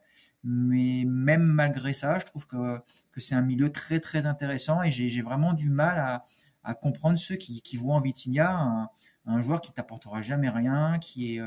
[0.45, 2.77] Mais même malgré ça, je trouve que,
[3.11, 5.99] que c'est un milieu très très intéressant et j'ai vraiment du mal
[6.63, 8.89] à, comprendre ceux qui, voient en Vitinha
[9.25, 11.41] un, joueur qui t'apportera jamais rien, qui est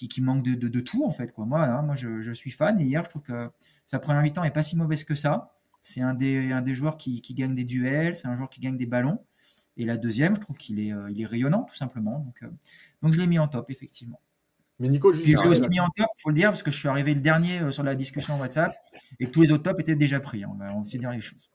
[0.00, 1.44] qui, qui manque de, de, tout en fait quoi.
[1.44, 3.50] Moi, hein, moi je, je, suis fan et hier je trouve que
[3.84, 5.54] sa première mi-temps est pas si mauvaise que ça.
[5.82, 8.60] C'est un des, un des joueurs qui, qui gagne des duels, c'est un joueur qui
[8.60, 9.24] gagne des ballons.
[9.76, 12.20] Et la deuxième, je trouve qu'il est, il est rayonnant tout simplement.
[12.20, 12.48] Donc, euh,
[13.02, 14.20] donc je l'ai mis en top effectivement.
[14.78, 15.26] Mais Nico, juste.
[15.26, 17.12] je l'ai aussi mis en top, il faut le dire, parce que je suis arrivé
[17.12, 18.74] le dernier euh, sur la discussion WhatsApp
[19.18, 20.46] et que tous les autres tops étaient déjà pris.
[20.46, 21.50] On va, aussi dire les choses.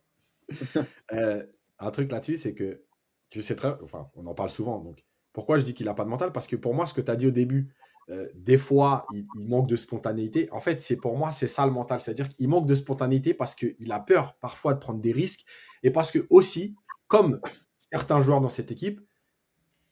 [1.11, 1.43] Euh,
[1.79, 2.83] un truc là-dessus, c'est que
[3.31, 3.73] tu sais très.
[3.83, 4.79] Enfin, on en parle souvent.
[4.79, 6.31] Donc, pourquoi je dis qu'il n'a pas de mental?
[6.31, 7.73] Parce que pour moi, ce que tu as dit au début,
[8.11, 10.47] euh, des fois, il, manque de spontanéité.
[10.51, 11.99] En fait, c'est pour moi, c'est ça le mental.
[11.99, 15.45] C'est-à-dire qu'il manque de spontanéité parce qu'il a peur parfois de prendre des risques
[15.81, 16.75] et parce que aussi,
[17.07, 17.39] comme
[17.77, 19.01] certains joueurs dans cette équipe,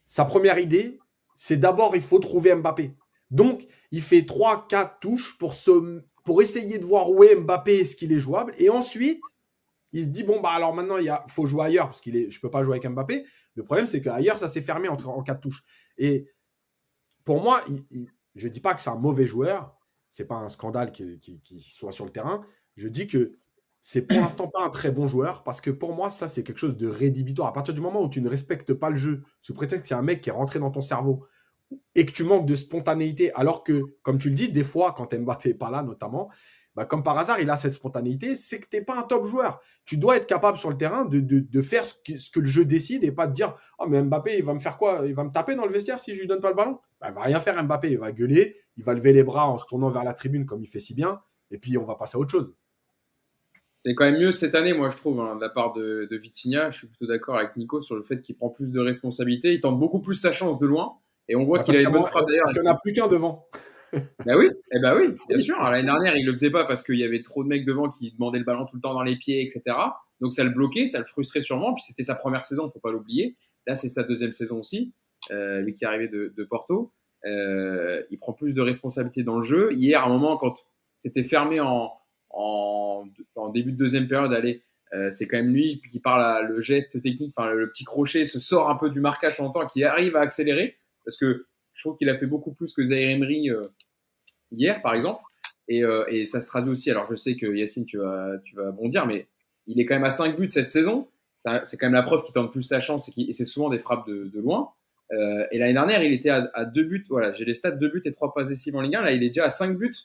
[0.06, 1.00] sa première idée,
[1.36, 2.96] c'est d'abord, il faut trouver Mbappé.
[3.32, 5.56] Donc, il fait 3-4 touches pour,
[6.24, 8.54] pour essayer de voir où est Mbappé, est-ce qu'il est jouable?
[8.60, 9.22] Et ensuite,
[9.92, 12.42] il se dit, bon, bah alors maintenant, il faut jouer ailleurs, parce que je ne
[12.42, 13.26] peux pas jouer avec Mbappé.
[13.56, 15.64] Le problème, c'est qu'ailleurs, ça s'est fermé en, en 4 touches.
[15.98, 16.28] Et
[17.26, 17.64] pour moi,
[18.36, 19.78] je ne dis pas que c'est un mauvais joueur.
[20.10, 22.46] Ce n'est pas un scandale qu'il soit sur le terrain.
[22.76, 23.38] Je dis que
[23.82, 26.60] c'est pour l'instant pas un très bon joueur parce que pour moi, ça, c'est quelque
[26.60, 27.50] chose de rédhibitoire.
[27.50, 29.98] À partir du moment où tu ne respectes pas le jeu, sous prétexte qu'il y
[29.98, 31.26] a un mec qui est rentré dans ton cerveau,
[31.96, 35.14] et que tu manques de spontanéité, alors que, comme tu le dis, des fois, quand
[35.14, 36.30] Mbappé n'est pas là, notamment,
[36.76, 39.26] bah, comme par hasard, il a cette spontanéité, c'est que tu n'es pas un top
[39.26, 39.62] joueur.
[39.86, 41.94] Tu dois être capable sur le terrain de, de, faire ce
[42.32, 44.78] que, le jeu décide et pas de dire Oh, mais Mbappé, il va me faire
[44.78, 45.04] quoi?
[45.06, 47.10] Il va me taper dans le vestiaire si je lui donne pas le ballon bah,
[47.10, 47.92] Il va rien faire, Mbappé.
[47.92, 50.64] Il va gueuler, il va lever les bras en se tournant vers la tribune comme
[50.64, 51.22] il fait si bien,
[51.52, 52.56] et puis on va passer à autre chose.
[53.86, 56.16] C'est quand même mieux cette année, moi, je trouve, hein, de la part de, de
[56.16, 56.72] Vitinha.
[56.72, 59.54] Je suis plutôt d'accord avec Nico sur le fait qu'il prend plus de responsabilités.
[59.54, 60.94] Il tente beaucoup plus sa chance de loin.
[61.28, 62.46] Et on voit bah, qu'il a une bonne frappe d'ailleurs.
[62.46, 63.48] Parce qu'il n'y en a plus qu'un devant.
[64.26, 65.58] bah oui, eh bah oui, bien sûr.
[65.60, 68.12] L'année dernière, il le faisait pas parce qu'il y avait trop de mecs devant qui
[68.12, 69.76] demandaient le ballon tout le temps dans les pieds, etc.
[70.20, 71.74] Donc ça le bloquait, ça le frustrait sûrement.
[71.74, 73.36] Puis c'était sa première saison, faut pas l'oublier.
[73.68, 74.94] Là, c'est sa deuxième saison aussi,
[75.32, 76.92] euh, lui qui est arrivé de, Porto.
[77.26, 79.72] Euh, il prend plus de responsabilités dans le jeu.
[79.74, 80.56] Hier, à un moment, quand
[81.02, 82.00] c'était fermé en,
[83.54, 84.34] début de deuxième période,
[84.94, 88.40] euh, c'est quand même lui qui parle le geste technique, enfin le, petit crochet se
[88.40, 91.98] sort un peu du marquage en temps, qui arrive à accélérer parce que je trouve
[91.98, 93.68] qu'il a fait beaucoup plus que Zaire Emery euh,
[94.52, 95.22] hier, par exemple.
[95.72, 96.92] Euh, et, ça se traduit aussi.
[96.92, 99.28] Alors, je sais que Yacine, tu vas, tu vas bondir, mais
[99.66, 101.08] il est quand même à 5 buts cette saison.
[101.64, 104.08] C'est quand même la preuve qu'il tente plus sa chance et, c'est souvent des frappes
[104.08, 104.70] de, loin.
[105.12, 107.06] Euh, et l'année dernière, il était à, 2 buts.
[107.10, 109.02] Voilà, j'ai les stats 2 buts et 3 passes décisives en Ligue 1.
[109.02, 109.96] Là, il est déjà à 5 buts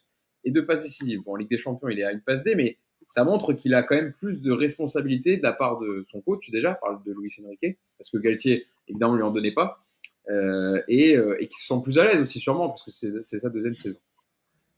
[0.44, 1.22] et 2 passes décisives.
[1.22, 2.76] Bon, en Ligue des Champions, il est à une passe D, mais
[3.06, 6.50] ça montre qu'il a quand même plus de responsabilités de la part de son coach
[6.50, 9.80] déjà, parle de Luis Enrique, parce que Galtier, évidemment, lui en donnait pas,
[10.28, 13.48] et, euh, et qui se sent plus à l'aise aussi sûrement, parce que c'est sa
[13.48, 13.98] deuxième saison.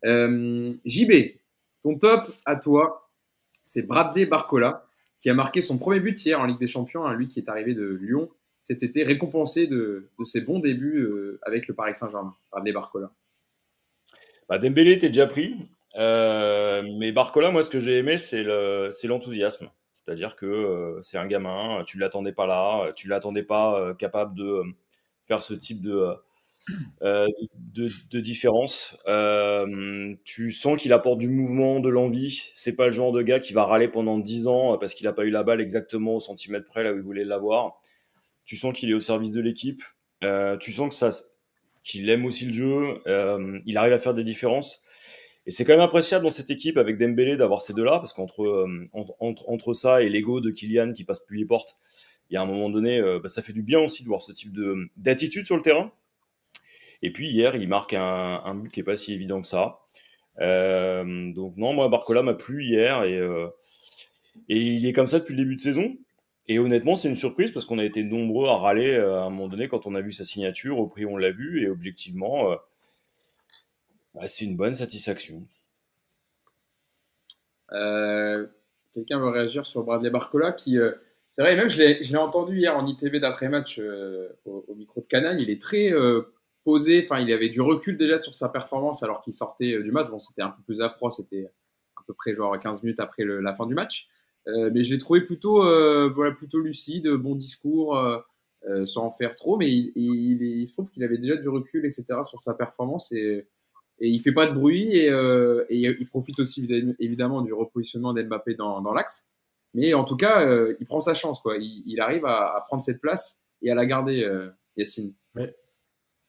[0.04, 1.12] Euh, JB,
[1.82, 3.10] ton top à toi,
[3.64, 4.86] c'est Bradley Barcola,
[5.18, 7.48] qui a marqué son premier but hier en Ligue des Champions, hein, lui qui est
[7.48, 8.30] arrivé de Lyon
[8.62, 13.10] cet été, récompensé de, ses bons débuts euh, avec le Paris Saint-Germain, Bradley Barcola.
[14.50, 15.56] Bah, Dembélé était déjà pris,
[15.96, 19.70] euh, mais Barcola, moi, ce que j'ai aimé, c'est l'enthousiasme.
[20.04, 24.34] C'est-à-dire que euh, c'est un gamin, tu l'attendais pas là, tu l'attendais pas euh, capable
[24.34, 24.64] de euh,
[25.30, 26.12] faire ce type de,
[27.02, 28.96] euh, de, différence.
[30.24, 32.50] tu sens qu'il apporte du mouvement, de l'envie.
[32.54, 35.12] C'est pas le genre de gars qui va râler pendant 10 ans parce qu'il n'a
[35.12, 37.80] pas eu la balle exactement au centimètre près là où il voulait l'avoir.
[38.44, 39.82] Tu sens qu'il est au service de l'équipe.
[40.60, 41.10] tu sens que ça,
[41.84, 43.00] qu'il aime aussi le jeu.
[43.66, 44.82] il arrive à faire des différences.
[45.46, 48.44] Et c'est quand même appréciable dans cette équipe avec Dembélé d'avoir ces deux-là, parce qu'entre
[48.44, 51.78] euh, entre, entre, ça et l'ego de Kylian qui passe plus les portes,
[52.34, 54.32] y a un moment donné, euh, bah, ça fait du bien aussi de voir ce
[54.32, 54.56] type
[54.96, 55.92] d'attitude sur le terrain.
[57.02, 59.80] Et puis hier, il marque un, but qui est pas si évident que ça.
[60.40, 63.48] Euh, donc non, moi Barcola m'a plu hier et, euh,
[64.48, 65.96] et il est comme ça depuis le début de saison.
[66.46, 69.48] Et honnêtement, c'est une surprise parce qu'on a été nombreux à râler à un moment
[69.48, 72.56] donné quand on a vu sa signature, au prix on l'a vu, et objectivement,
[74.14, 75.46] bah, c'est une bonne satisfaction.
[77.70, 80.76] Quelqu'un veut réagir sur Bradley Barcola qui,
[81.32, 85.40] c'est vrai, même je l'ai entendu hier en ITV d'après-match euh, au, micro de Canal,
[85.40, 85.92] il est très
[86.64, 90.10] posé, enfin il avait du recul déjà sur sa performance alors qu'il sortait du match,
[90.10, 91.46] bon c'était un peu plus affreux, c'était
[91.96, 94.08] à peu près genre 15 minutes après la fin du match,
[94.46, 95.62] mais je l'ai trouvé plutôt,
[96.14, 97.96] voilà, plutôt lucide, bon discours,
[98.86, 99.92] sans en faire trop, mais il,
[100.42, 102.20] il, trouve qu'il avait déjà du recul, etc.
[102.24, 103.10] sur sa performance.
[103.12, 103.46] Et
[104.00, 104.96] et il fait pas de bruit.
[104.96, 106.66] Et, euh, et il profite aussi
[106.98, 109.26] évidemment du repositionnement d'Mbappé dans, dans l'axe.
[109.74, 111.56] Mais en tout cas, euh, il prend sa chance, quoi.
[111.58, 115.14] Il, il arrive à, à, prendre cette place et à la garder, euh, Yacine.
[115.34, 115.54] Mais,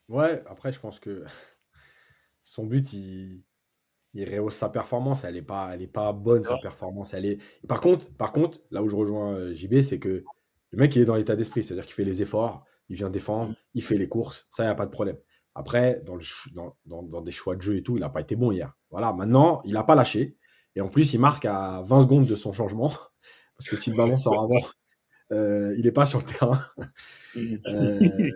[0.10, 1.24] ouais, après, je pense que
[2.44, 3.44] son but, il,
[4.14, 5.24] il rehausse sa performance.
[5.24, 7.14] Elle n'est pas, elle est pas bonne, sa performance.
[7.14, 7.40] Elle est...
[7.68, 10.24] Par, contre, par contre, là où je rejoins euh, JB, c'est que
[10.72, 11.64] le mec, il est dans l'état d'esprit.
[11.64, 14.48] C'est-à-dire qu'il fait les efforts, il vient défendre, il fait les courses.
[14.52, 15.18] Ça, il n'y a pas de problème.
[15.56, 16.24] Après, dans, le,
[16.54, 18.74] dans, dans, dans, des choix de jeu et tout, il n'a pas été bon hier.
[18.90, 20.38] Voilà, maintenant, il n'a pas lâché.
[20.76, 22.92] Et en plus, il marque à 20 secondes de son changement.
[23.58, 24.68] Parce que si le ballon sort avant,
[25.32, 26.64] euh, il n'est pas sur le terrain.
[27.68, 28.32] euh,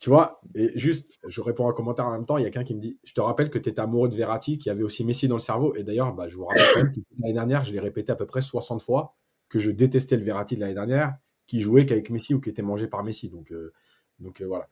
[0.00, 2.38] tu vois, et juste, je réponds à un commentaire en même temps.
[2.38, 4.14] Il y a quelqu'un qui me dit Je te rappelle que tu étais amoureux de
[4.14, 5.74] Verratti, qui avait aussi Messi dans le cerveau.
[5.74, 8.16] Et d'ailleurs, bah, je vous rappelle quand même que l'année dernière, je l'ai répété à
[8.16, 9.16] peu près 60 fois
[9.48, 11.16] que je détestais le Verratti de l'année dernière,
[11.46, 13.30] qui jouait qu'avec Messi ou qui était mangé par Messi.
[13.30, 13.72] Donc, euh,
[14.18, 14.68] donc voilà.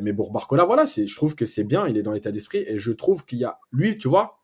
[0.00, 2.78] Mais pour Barcola, voilà, je trouve que c'est bien, il est dans l'état d'esprit et
[2.78, 4.42] je trouve qu'il y a, lui, tu vois,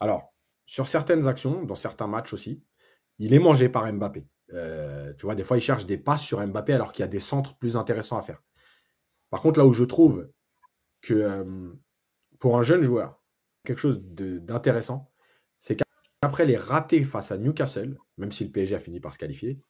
[0.00, 0.31] alors,
[0.66, 2.62] sur certaines actions, dans certains matchs aussi,
[3.18, 4.26] il est mangé par Mbappé.
[4.54, 7.08] Euh, tu vois, des fois, il cherche des passes sur Mbappé alors qu'il y a
[7.08, 8.42] des centres plus intéressants à faire.
[9.30, 10.30] Par contre, là où je trouve
[11.00, 11.72] que euh,
[12.38, 13.22] pour un jeune joueur,
[13.64, 15.10] quelque chose d'intéressant,
[15.58, 19.18] c'est qu'après les ratés face à Newcastle, même si le PSG a fini par se
[19.18, 19.60] qualifier,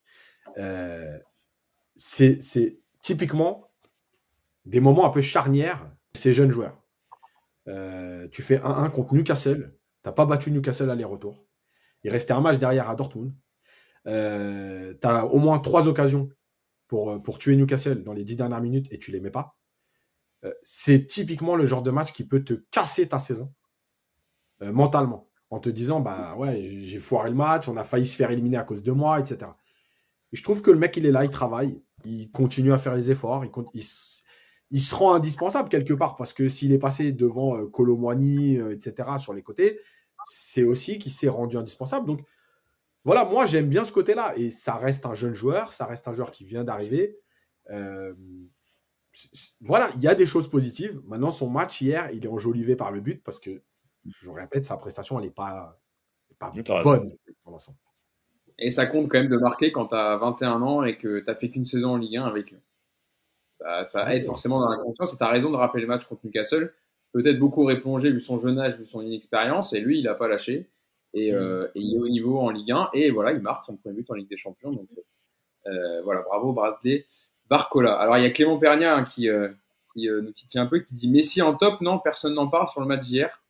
[0.58, 1.18] euh,
[1.96, 2.40] c'est,
[3.02, 3.70] typiquement
[4.64, 6.78] des moments un peu charnières de ces jeunes joueurs.
[7.66, 9.76] Tu fais 1-1 contre Newcastle.
[10.02, 11.44] Tu n'as pas battu Newcastle aller-retour.
[12.04, 13.32] Il restait un match derrière à Dortmund.
[14.06, 16.28] Euh, tu as au moins trois occasions
[16.88, 19.56] pour, pour tuer Newcastle dans les dix dernières minutes et tu les mets pas.
[20.44, 23.54] Euh, c'est typiquement le genre de match qui peut te casser ta saison
[24.62, 28.16] euh, mentalement en te disant bah ouais j'ai foiré le match, on a failli se
[28.16, 29.50] faire éliminer à cause de moi, etc.
[30.32, 32.94] Et je trouve que le mec il est là, il travaille, il continue à faire
[32.94, 33.82] les efforts, il,
[34.70, 38.72] il, se rend indispensable quelque part parce que s'il est passé devant euh, Colomwani, euh,
[38.72, 39.78] etc., sur les côtés,
[40.26, 42.06] c'est aussi qu'il s'est rendu indispensable.
[42.06, 42.20] Donc
[43.04, 46.12] voilà, moi j'aime bien ce côté-là et ça reste un jeune joueur, ça reste un
[46.12, 47.18] joueur qui vient d'arriver.
[47.70, 48.14] Euh,
[49.60, 51.00] voilà, il y a des choses positives.
[51.06, 53.62] Maintenant, son match hier, il est enjolivé par le but parce que,
[54.04, 55.78] je répète, sa prestation, elle n'est pas,
[56.38, 56.50] pas
[56.82, 57.76] bonne pour l'instant.
[58.58, 61.24] Et ça compte quand même de marquer quand tu as 21 ans et que tu
[61.26, 62.60] n'as fait qu'une saison en Ligue 1 avec eux.
[63.58, 65.12] Ça, ça aide forcément dans la confiance.
[65.12, 66.72] Et tu as raison de rappeler le match contre Newcastle.
[67.12, 69.72] Peut-être beaucoup réplongé vu son jeune âge, vu son inexpérience.
[69.72, 70.68] Et lui, il n'a pas lâché.
[71.14, 72.90] Et, euh, et, il est au niveau en Ligue 1.
[72.94, 74.72] Et voilà, il marque son premier but en Ligue des Champions.
[74.72, 74.88] Donc
[75.66, 77.06] euh, voilà, bravo Bradley
[77.48, 77.94] Barcola.
[77.94, 79.50] Alors il y a Clément Pernia hein, qui, euh,
[79.94, 81.80] qui euh, nous titille un peu, qui dit Messi en top.
[81.80, 83.42] Non, personne n'en parle sur le match d'hier.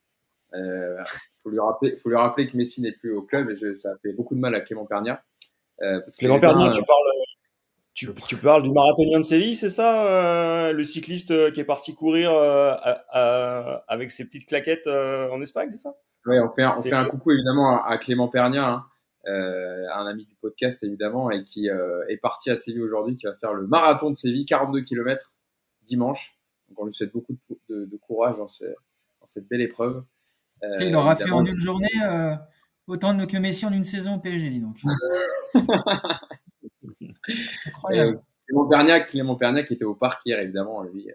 [0.53, 1.03] Il euh,
[1.41, 3.49] faut, lui rappeler, faut lui rappeler que Messi n'est plus au club.
[3.49, 5.23] Et je, ça fait beaucoup de mal à Clément Pernia.
[5.79, 6.99] parce Clément Pernia, tu parles
[7.93, 11.65] tu, tu, parles du marathonien de Séville, c'est ça euh, Le cycliste euh, qui est
[11.65, 15.95] parti courir euh, à, à, avec ses petites claquettes euh, en Espagne, c'est ça?
[16.25, 18.85] Oui, on fait un, on fait un coucou évidemment à, à Clément Pernia, hein,
[19.25, 23.53] un ami du podcast évidemment, et qui est parti à Séville aujourd'hui, qui va faire
[23.53, 25.31] le marathon de Séville, 42 km
[25.83, 26.35] dimanche.
[26.69, 27.35] Donc on lui souhaite beaucoup
[27.69, 28.47] de, courage dans,
[29.25, 30.03] cette belle épreuve.
[30.79, 31.89] il aura fait en une journée
[32.87, 34.77] autant que Messi en une saison au PSG, donc.
[37.65, 38.21] Incroyable.
[38.47, 41.09] Clément Perniac, Clément Perniac était au parc hier, évidemment, lui,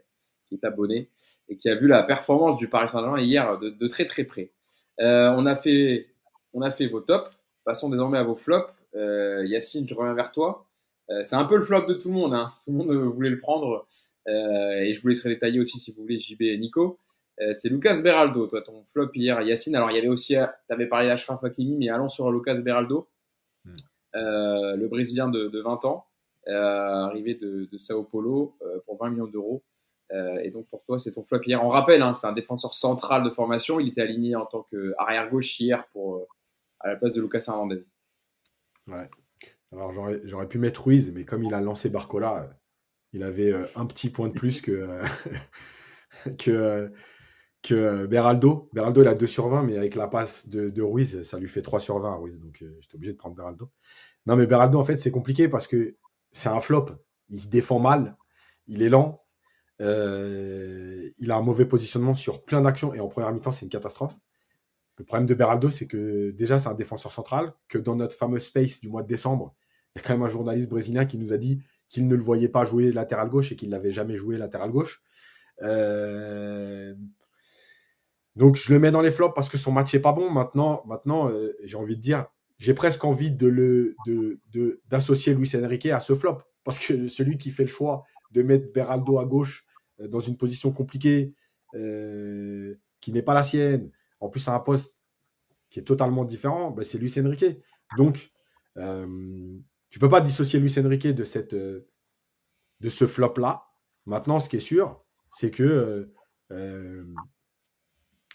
[0.49, 1.11] qui est abonné
[1.49, 4.51] et qui a vu la performance du Paris Saint-Germain hier de, très très près.
[5.01, 6.09] Euh, on, a fait,
[6.53, 7.37] on a fait vos tops.
[7.65, 8.73] Passons désormais à vos flops.
[8.95, 10.67] Euh, Yacine, je reviens vers toi.
[11.11, 12.35] Euh, c'est un peu le flop de tout le monde.
[12.35, 12.53] Hein.
[12.65, 13.87] Tout le monde voulait le prendre.
[14.27, 16.99] et je vous laisserai détailler aussi si vous voulez, JB et Nico.
[17.53, 19.77] c'est Lucas Beraldo, toi, ton flop hier, Yacine.
[19.77, 23.09] Alors, il y avait aussi, tu avais parlé d'Ashraf Hakimi, mais allons sur Lucas Beraldo,
[23.65, 23.75] hmm.
[24.21, 26.09] Le Brésilien de, de 20 ans.
[26.49, 29.63] Euh, arrivé de, Sao Paulo euh, pour 20 millions d'euros.
[30.13, 31.63] Euh, et donc pour toi, c'est ton flop hier.
[31.63, 33.81] On rappelle, hein, c'est un défenseur central de formation.
[33.81, 36.27] Il était aligné en tant qu'arrière gauche hier pour,
[36.81, 37.85] à la place de Lucas Hernandez.
[38.87, 39.11] Ouais.
[39.73, 39.93] Alors
[40.25, 42.49] j'aurais pu mettre Ruiz, mais comme il a lancé Barcola,
[43.13, 45.03] il avait un petit point de plus que,
[47.63, 48.71] que Beraldo.
[48.73, 51.63] Beraldo, il a 2 sur 20, mais avec la passe de, Ruiz, ça lui fait
[51.63, 52.41] 3 sur 20 Ruiz.
[52.41, 53.71] Donc j'étais obligé de prendre Beraldo.
[54.27, 55.97] Non, mais Beraldo, en fait, c'est compliqué parce que
[56.33, 56.91] c'est un flop.
[57.29, 58.17] Il défend mal,
[58.67, 59.23] il est lent,
[59.81, 63.71] euh, il a un mauvais positionnement sur plein d'actions et en première mi-temps, c'est une
[63.71, 64.15] catastrophe.
[64.97, 68.41] Le problème de Beraldo, c'est que déjà, c'est un défenseur central, que dans notre fameux
[68.41, 69.55] space du mois de décembre,
[69.95, 72.23] il y a quand même un journaliste brésilien qui nous a dit qu'il ne le
[72.23, 75.03] voyait pas jouer latéral gauche et qu'il n'avait jamais joué latéral gauche.
[75.63, 76.95] Euh,
[78.39, 80.31] donc je le mets dans les flops parce que son match n'est pas bon.
[80.31, 82.27] Maintenant, maintenant euh, j'ai envie de dire,
[82.59, 87.37] j'ai presque envie de le de, d'associer Luis Enrique à ce flop parce que celui
[87.37, 89.67] qui fait le choix de mettre Beraldo à gauche
[90.01, 91.35] euh, dans une position compliquée
[91.75, 93.91] euh, qui n'est pas la sienne,
[94.21, 94.97] en plus à un poste
[95.69, 97.61] qui est totalement différent, bah, c'est Luis Enrique.
[97.97, 98.31] Donc
[99.91, 101.85] tu peux pas dissocier Luis Enrique de cette de
[102.89, 103.65] ce flop là.
[104.07, 106.09] Maintenant, ce qui est sûr, c'est que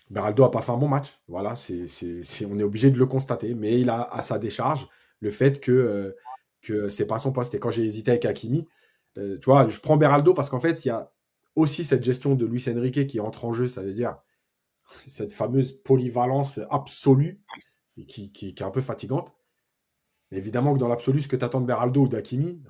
[0.09, 1.19] Beraldo n'a pas fait un bon match.
[1.27, 1.85] Voilà, c'est,
[2.45, 3.53] on est obligé de le constater.
[3.55, 4.88] Mais il a à sa décharge
[5.19, 6.15] le fait que, euh,
[6.61, 7.53] que c'est pas son poste.
[7.55, 8.67] Et quand j'ai hésité avec Hakimi,
[9.17, 11.11] euh, tu vois, je prends Beraldo parce qu'en fait, il y a
[11.55, 13.67] aussi cette gestion de Luis Enrique qui entre en jeu.
[13.67, 14.17] Ça veut dire
[15.07, 17.41] cette fameuse polyvalence absolue
[18.07, 19.34] qui, qui, est un peu fatigante.
[20.31, 22.61] Évidemment que dans l'absolu, ce que tu attends de Beraldo ou d'Hakimi,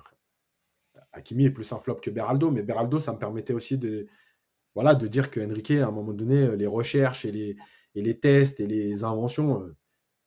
[1.12, 4.06] Hakimi est plus un flop que Beraldo, mais Beraldo, ça me permettait aussi de,
[4.74, 7.56] voilà, de dire que Enrique, à un moment donné, euh, les recherches et les,
[7.94, 9.76] et les tests et les inventions, euh,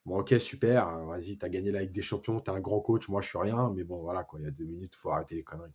[0.05, 2.59] bon, ok, super, hein, vas-y, tu as gagné la Ligue des Champions, tu es un
[2.59, 4.93] grand coach, moi je suis rien, mais bon, voilà, quoi, il y a deux minutes,
[4.95, 5.71] il faut arrêter les conneries.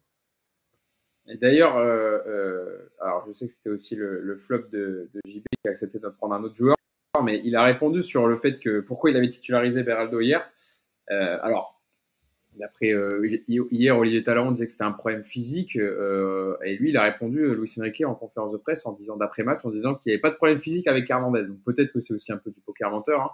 [1.28, 5.68] Et d'ailleurs, euh, alors je sais que c'était aussi le, flop de, de, JB qui
[5.68, 6.74] a accepté de prendre un autre joueur,
[7.22, 10.50] mais il a répondu sur le fait que pourquoi il avait titularisé Beraldo hier.
[11.08, 11.71] alors,
[12.56, 16.96] D'après euh, hier, Olivier Talon disait que c'était un problème physique euh, et lui, il
[16.98, 19.94] a répondu, euh, Louis Enrique, en conférence de presse en disant d'après match, en disant
[19.94, 21.48] qu'il n'y avait pas de problème physique avec Hernandez.
[21.48, 23.22] Donc peut-être que c'est aussi un peu du poker menteur.
[23.22, 23.30] Hein.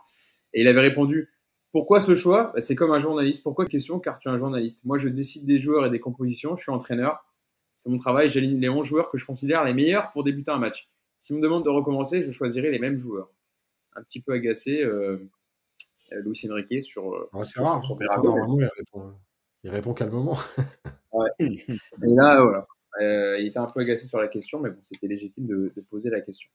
[0.55, 1.31] Et il avait répondu
[1.73, 2.53] pourquoi ce choix?
[2.55, 3.43] Bah, C'est comme un journaliste.
[3.43, 3.99] Pourquoi question?
[3.99, 4.85] Car tu es un journaliste.
[4.85, 6.57] Moi, je décide des joueurs et des compositions.
[6.57, 7.25] Je suis entraîneur.
[7.77, 8.29] C'est mon travail.
[8.29, 10.89] J'aligne les 11 joueurs que je considère les meilleurs pour débuter un match.
[11.19, 13.31] Si on me demande de recommencer, je choisirai les mêmes joueurs.
[13.97, 14.83] Un petit peu agacé.
[14.83, 15.19] Euh,
[16.13, 17.15] Louis Enrique sur.
[17.15, 17.83] Euh, c'est rare.
[17.85, 19.15] Sur normalement, il répond,
[19.65, 20.37] il répond calmement.
[21.13, 21.31] ouais.
[21.41, 21.59] Et
[22.03, 22.67] là, voilà.
[23.01, 26.11] Euh, il était un peu agacé sur la question, mais bon, c'était légitime de, poser
[26.11, 26.49] la question.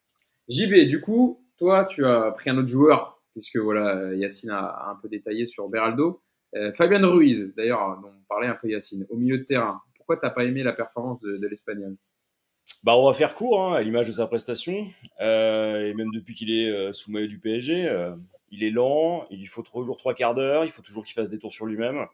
[0.50, 4.96] JB, du coup, toi, tu as pris un autre joueur, puisque voilà, Yacine a, un
[4.96, 6.22] peu détaillé sur Beraldo.
[6.76, 9.82] Fabien Ruiz, d'ailleurs, dont parlait un peu Yacine, au milieu de terrain.
[9.96, 11.96] Pourquoi tu n'as pas aimé la performance de, l'Espagnol?
[12.84, 14.88] Bah, on va faire court hein, à l'image de sa prestation,
[15.20, 18.14] et même depuis qu'il est sous maillot du PSG
[18.54, 21.40] il est lent, il faut toujours trois quarts d'heure, il faut toujours qu'il fasse des
[21.40, 22.06] tours sur lui-même.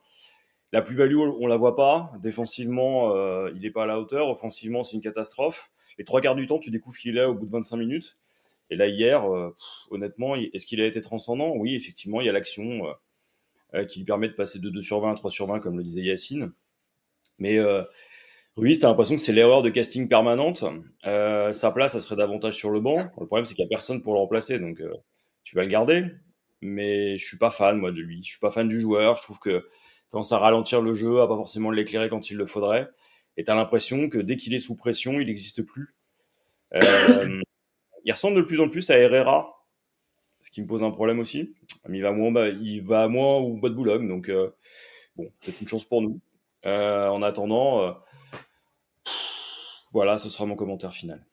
[0.72, 2.14] La plus-value, on la voit pas.
[2.22, 4.30] Défensivement, euh, il n'est pas à la hauteur.
[4.30, 5.70] Offensivement, c'est une catastrophe.
[5.98, 8.18] Les trois quarts du temps, tu découvres qu'il est là au bout de 25 minutes.
[8.70, 9.54] Et là, hier, euh,
[9.90, 11.54] honnêtement, est-ce qu'il a été transcendant?
[11.56, 12.84] Oui, effectivement, il y a l'action
[13.74, 15.78] euh, qui lui permet de passer de 2 sur 20 à 3 sur 20, comme
[15.78, 16.54] le disait Yacine.
[17.38, 17.60] Mais
[18.56, 20.64] Ruiz, tu as l'impression que c'est l'erreur de casting permanente.
[21.04, 22.98] sa place, ça serait davantage sur le banc.
[23.20, 24.60] Le problème, c'est qu'il n'y a personne pour le remplacer.
[24.60, 24.82] Donc,
[25.44, 26.06] tu vas le garder
[26.62, 28.24] mais je suis pas fan moi de lui.
[28.24, 29.18] Je suis pas fan du joueur.
[29.18, 29.68] Je trouve que
[30.10, 32.90] tendance à ralentir le jeu, à pas forcément l'éclairer quand il le faudrait.
[33.38, 35.96] Et tu as l'impression que dès qu'il est sous pression, il n'existe plus.
[36.74, 37.42] Euh,
[38.06, 39.66] il ressemble de plus en plus à Herrera,
[40.42, 41.54] ce qui me pose un problème aussi.
[41.88, 44.50] Il va moins, bah, il va moins au bois de Boulogne, donc euh,
[45.16, 46.20] bon, peut-être une chance pour nous.
[46.66, 47.96] Euh, en attendant,
[49.94, 51.26] voilà, ce sera mon commentaire final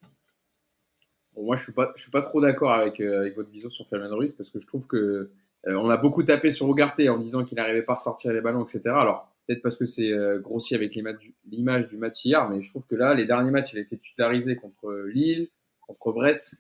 [1.37, 4.35] moi, je suis suis pas trop d'accord avec, euh, avec votre vision sur Fabien Ruiz
[4.35, 5.31] parce que je trouve que
[5.69, 8.63] on a beaucoup tapé sur Ugarte en disant qu'il n'arrivait pas à ressortir les ballons,
[8.63, 8.83] etc.
[8.87, 12.95] Alors, peut-être parce que c'est grossi avec l'image du, match hier, mais je trouve que
[12.95, 15.49] là, les derniers matchs, il a été titularisé contre Lille,
[15.81, 16.55] contre Brest.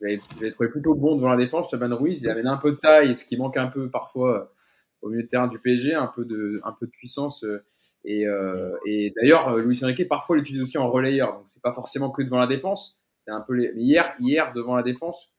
[0.00, 1.68] Je l'avais trouvé plutôt bon devant la défense.
[1.68, 4.52] Fabian Ruiz, il amène un peu de taille, ce qui manque un peu parfois
[5.02, 7.44] au milieu de terrain du PSG, un peu de, un peu de puissance.
[8.04, 8.26] Et,
[8.86, 12.38] et d'ailleurs, Luis Enrique parfois l'utilise aussi en relayeur, donc c'est pas forcément que devant
[12.38, 13.00] la défense.
[13.26, 13.72] C'est un peu les...
[13.74, 15.30] hier, hier devant la défense,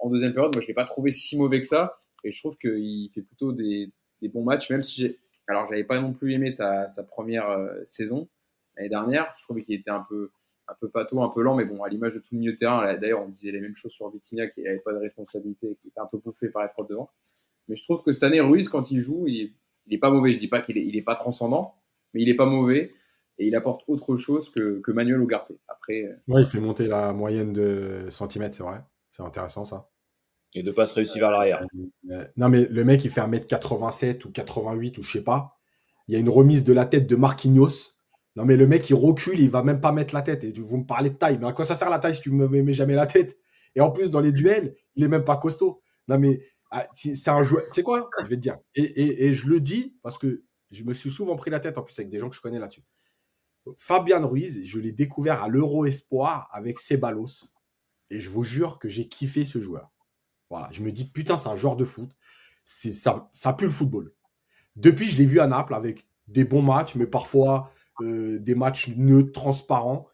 [0.00, 2.00] en deuxième période, moi je l'ai pas trouvé si mauvais que ça.
[2.24, 5.18] Et je trouve qu'il fait plutôt des, des, bons matchs, même si j'ai.
[5.46, 8.28] Alors, j'avais pas non plus aimé sa, première euh, saison
[8.76, 9.32] l'année dernière.
[9.36, 10.30] Je trouvais qu'il était un peu,
[10.66, 12.56] un peu pâteau, un peu lent, mais bon, à l'image de tout le milieu de
[12.56, 15.88] terrain, d'ailleurs, on disait les mêmes choses sur Vitinha, qui n'avait pas de responsabilité, qui
[15.88, 17.10] était un peu bouffé par être devant.
[17.68, 19.54] Mais je trouve que cette année, Ruiz, quand il joue, il,
[19.86, 20.32] il est pas mauvais.
[20.32, 21.76] Je dis pas qu'il est, il est pas transcendant,
[22.12, 22.92] mais il est pas mauvais
[23.38, 25.52] et il apporte autre chose que, que Manuel Ugarte.
[25.68, 28.82] Après, euh, ouais, il fait monter la moyenne de centimètres, c'est vrai.
[29.10, 29.90] C'est intéressant ça.
[30.54, 31.60] Et de pas se réussir vers l'arrière.
[32.10, 35.58] Euh, non, mais le mec, il fait 1m87 ou 88 ou je sais pas.
[36.08, 37.94] Il y a une remise de la tête de Marquinhos.
[38.34, 40.44] Non, mais le mec, il recule, il va même pas mettre la tête.
[40.44, 41.38] Et vous me parlez de taille.
[41.38, 43.36] Mais à quoi ça sert la taille si tu me mets jamais la tête?
[43.74, 45.82] Et en plus, dans les duels, il est même pas costaud.
[46.08, 46.40] Non, mais
[46.70, 47.64] ah, c'est un joueur.
[47.66, 48.08] Tu sais quoi?
[48.22, 48.58] Je vais te dire.
[48.74, 51.78] Et, et, et, je le dis parce que je me suis souvent pris la tête
[51.78, 52.82] en plus avec des gens que je connais là-dessus.
[53.76, 57.54] Fabian Ruiz, je l'ai découvert à l'Euro Espoir avec Ceballos.
[58.10, 59.90] Et je vous jure que j'ai kiffé ce joueur.
[60.50, 62.10] Voilà, je me dis, putain, c'est un joueur de foot.
[62.64, 64.12] Ça, ça pue le football.
[64.76, 67.70] Depuis, je l'ai vu à Naples avec des bons matchs, mais parfois
[68.00, 70.06] euh, des matchs neutres, transparents.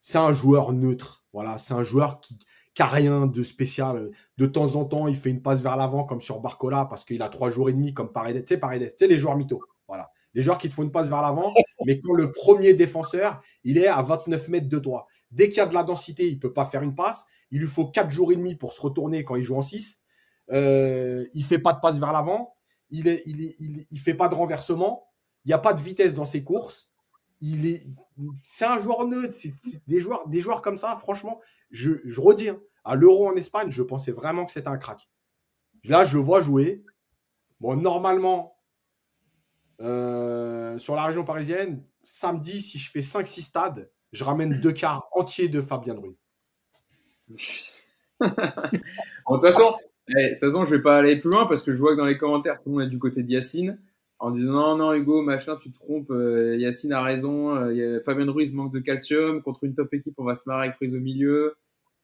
[0.00, 1.24] C'est un joueur neutre.
[1.32, 2.38] Voilà, c'est un joueur qui
[2.78, 4.10] n'a rien de spécial.
[4.38, 7.22] De temps en temps, il fait une passe vers l'avant, comme sur Barcola, parce qu'il
[7.22, 8.44] a trois jours et demi, comme Paredes.
[8.44, 9.62] Tu sais, Paredes, tu sais, les joueurs mythos.
[10.34, 11.52] Les joueurs qui te font une passe vers l'avant,
[11.86, 15.06] mais quand le premier défenseur, il est à 29 mètres de toi.
[15.30, 17.26] Dès qu'il y a de la densité, il ne peut pas faire une passe.
[17.50, 20.02] Il lui faut 4 jours et demi pour se retourner quand il joue en 6.
[20.50, 22.54] Euh, il fait pas de passe vers l'avant.
[22.90, 25.08] Il ne il, il, fait pas de renversement.
[25.44, 26.92] Il n'y a pas de vitesse dans ses courses.
[27.40, 27.86] Il est,
[28.44, 29.32] c'est un joueur neutre.
[29.32, 31.40] C'est, des, joueurs, des joueurs comme ça, franchement,
[31.70, 35.08] je, je redis, hein, à l'Euro en Espagne, je pensais vraiment que c'était un crack.
[35.84, 36.84] Là, je le vois jouer.
[37.60, 38.56] Bon, normalement,
[39.80, 45.08] euh, sur la région parisienne, samedi, si je fais 5-6 stades, je ramène deux quarts
[45.12, 46.22] entiers de Fabien Ruiz.
[47.28, 48.28] de
[49.26, 49.74] toute façon,
[50.08, 51.98] eh, de toute façon, je vais pas aller plus loin parce que je vois que
[51.98, 53.78] dans les commentaires, tout le monde est du côté d'Yacine
[54.22, 58.30] en disant non, non, Hugo, machin, tu te trompes, euh, Yacine a raison, euh, Fabien
[58.30, 61.00] Ruiz manque de calcium, contre une top équipe, on va se marrer avec Ruiz au
[61.00, 61.56] milieu,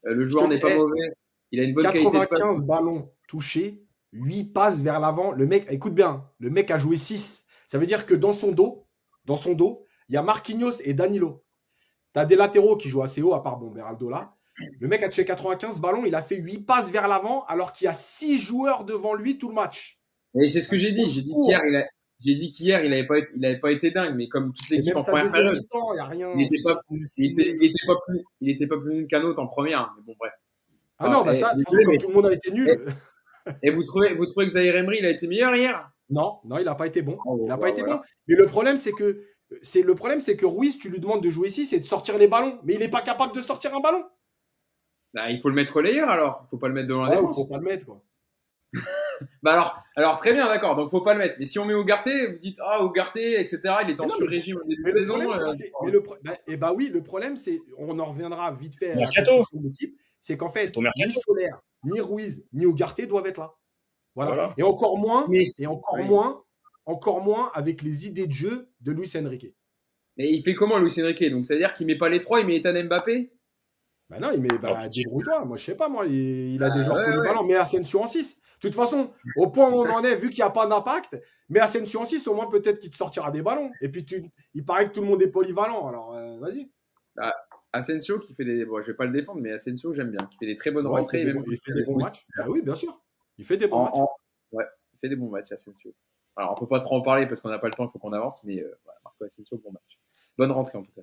[0.03, 1.13] le joueur n'est pas mauvais,
[1.53, 6.25] il a une bonne 95 ballons touchés, 8 passes vers l'avant, le mec, écoute bien,
[6.41, 8.87] le mec a joué 6, ça veut dire que dans son dos,
[9.25, 11.45] dans son dos, il y a Marquinhos et Danilo.
[12.15, 14.35] Tu as des latéraux qui jouent assez haut, à part bon, Beraldo là.
[14.81, 17.85] Le mec a tué 95 ballons, il a fait 8 passes vers l'avant alors qu'il
[17.85, 20.01] y a 6 joueurs devant lui tout le match.
[20.35, 21.09] Et c'est ce que j'ai dit.
[21.09, 21.87] J'ai dit qu'hier, il,
[22.25, 23.29] j'ai dit qu'hier, il n'avait pas, été...
[23.37, 25.65] il avait pas été dingue, mais comme toute l'équipe en première période,
[26.35, 29.23] il n'était pas, il était, il était pas plus, il était pas plus nul qu'un
[29.23, 29.95] autre en première.
[29.97, 30.33] Mais bon, bref.
[30.99, 32.85] Ah non, bah ça, tout le monde a été nul.
[33.63, 35.91] Et, vous trouvez, vous trouvez que Zahir Emery, il a été meilleur hier?
[36.11, 37.19] Non, non, il n'a pas été bon.
[37.27, 38.01] Oh, il n'a pas été bon.
[38.27, 39.25] Mais le problème, c'est que
[39.63, 42.19] c'est le problème, c'est que Ruiz, tu lui demandes de jouer ici, c'est de sortir
[42.19, 44.05] les ballons, mais il n'est pas capable de sortir un ballon.
[45.15, 46.45] Bah, il faut le mettre relayeur alors.
[46.47, 47.39] Il faut pas le mettre devant la défense.
[47.39, 48.03] Il faut pas le mettre quoi.
[49.43, 50.77] bah alors, alors très bien, d'accord.
[50.77, 51.37] Donc faut pas le mettre.
[51.39, 53.61] Mais si on met Ougarté, vous dites ah Ougarté, etc.
[53.85, 55.19] Il est en sur-régime au début de saison.
[55.19, 55.51] Euh,
[55.83, 58.93] mais le, bah, et eh bah oui, le problème c'est, on en reviendra vite fait
[58.93, 63.55] à son équipe, c'est qu'en fait ni Solaire, ni Ruiz, ni Ougarté doivent être là.
[64.27, 64.55] Voilà.
[64.57, 66.43] Et encore moins, mais, et encore moins,
[66.87, 69.55] encore moins avec les idées de jeu de Luis Enrique.
[70.17, 71.31] Mais il fait comment Luis Enrique?
[71.31, 73.33] Donc ça veut dire qu'il met pas les trois, il met Ethan Mbappé?
[74.11, 75.45] Bah non, il met bah, débrouille-toi.
[75.45, 77.45] Moi, je sais pas, moi, il, a des joueurs polyvalents.
[77.45, 78.37] Mais Asensio en 6.
[78.37, 81.17] De toute façon, au point où on en est, vu qu'il n'y a pas d'impact,
[81.49, 83.71] mais Asensio en 6, au moins, peut-être qu'il te sortira des ballons.
[83.83, 84.25] Et puis, tu,
[84.55, 85.87] il paraît que tout le monde est polyvalent.
[85.87, 86.71] Alors, euh, vas-y.
[87.15, 87.35] Bah,
[87.73, 88.65] Asensio qui fait des.
[88.65, 90.29] Bon, je vais pas le défendre, mais Asensio, j'aime bien.
[90.33, 91.21] Il fait des très bonnes rentrées.
[91.21, 92.27] Il fait, des, il fait des bons matchs.
[92.37, 93.01] Bah oui, bien sûr.
[93.39, 94.09] Il fait des bons matchs.
[94.53, 95.95] Ouais, il fait des bons matchs, Asensio.
[96.37, 97.99] Alors, on peut pas trop en parler parce qu'on n'a pas le temps, il faut
[97.99, 98.45] qu'on avance.
[98.45, 99.99] Mais euh, voilà, Marco Asensio, bon match.
[100.37, 101.03] Bonne rentrée, en tout cas.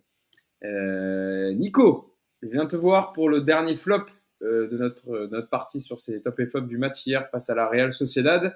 [0.64, 4.06] Euh, Nico, je viens te voir pour le dernier flop
[4.41, 7.56] euh, de notre, notre partie sur ces top et flop du match hier face à
[7.56, 8.56] la Real Sociedad.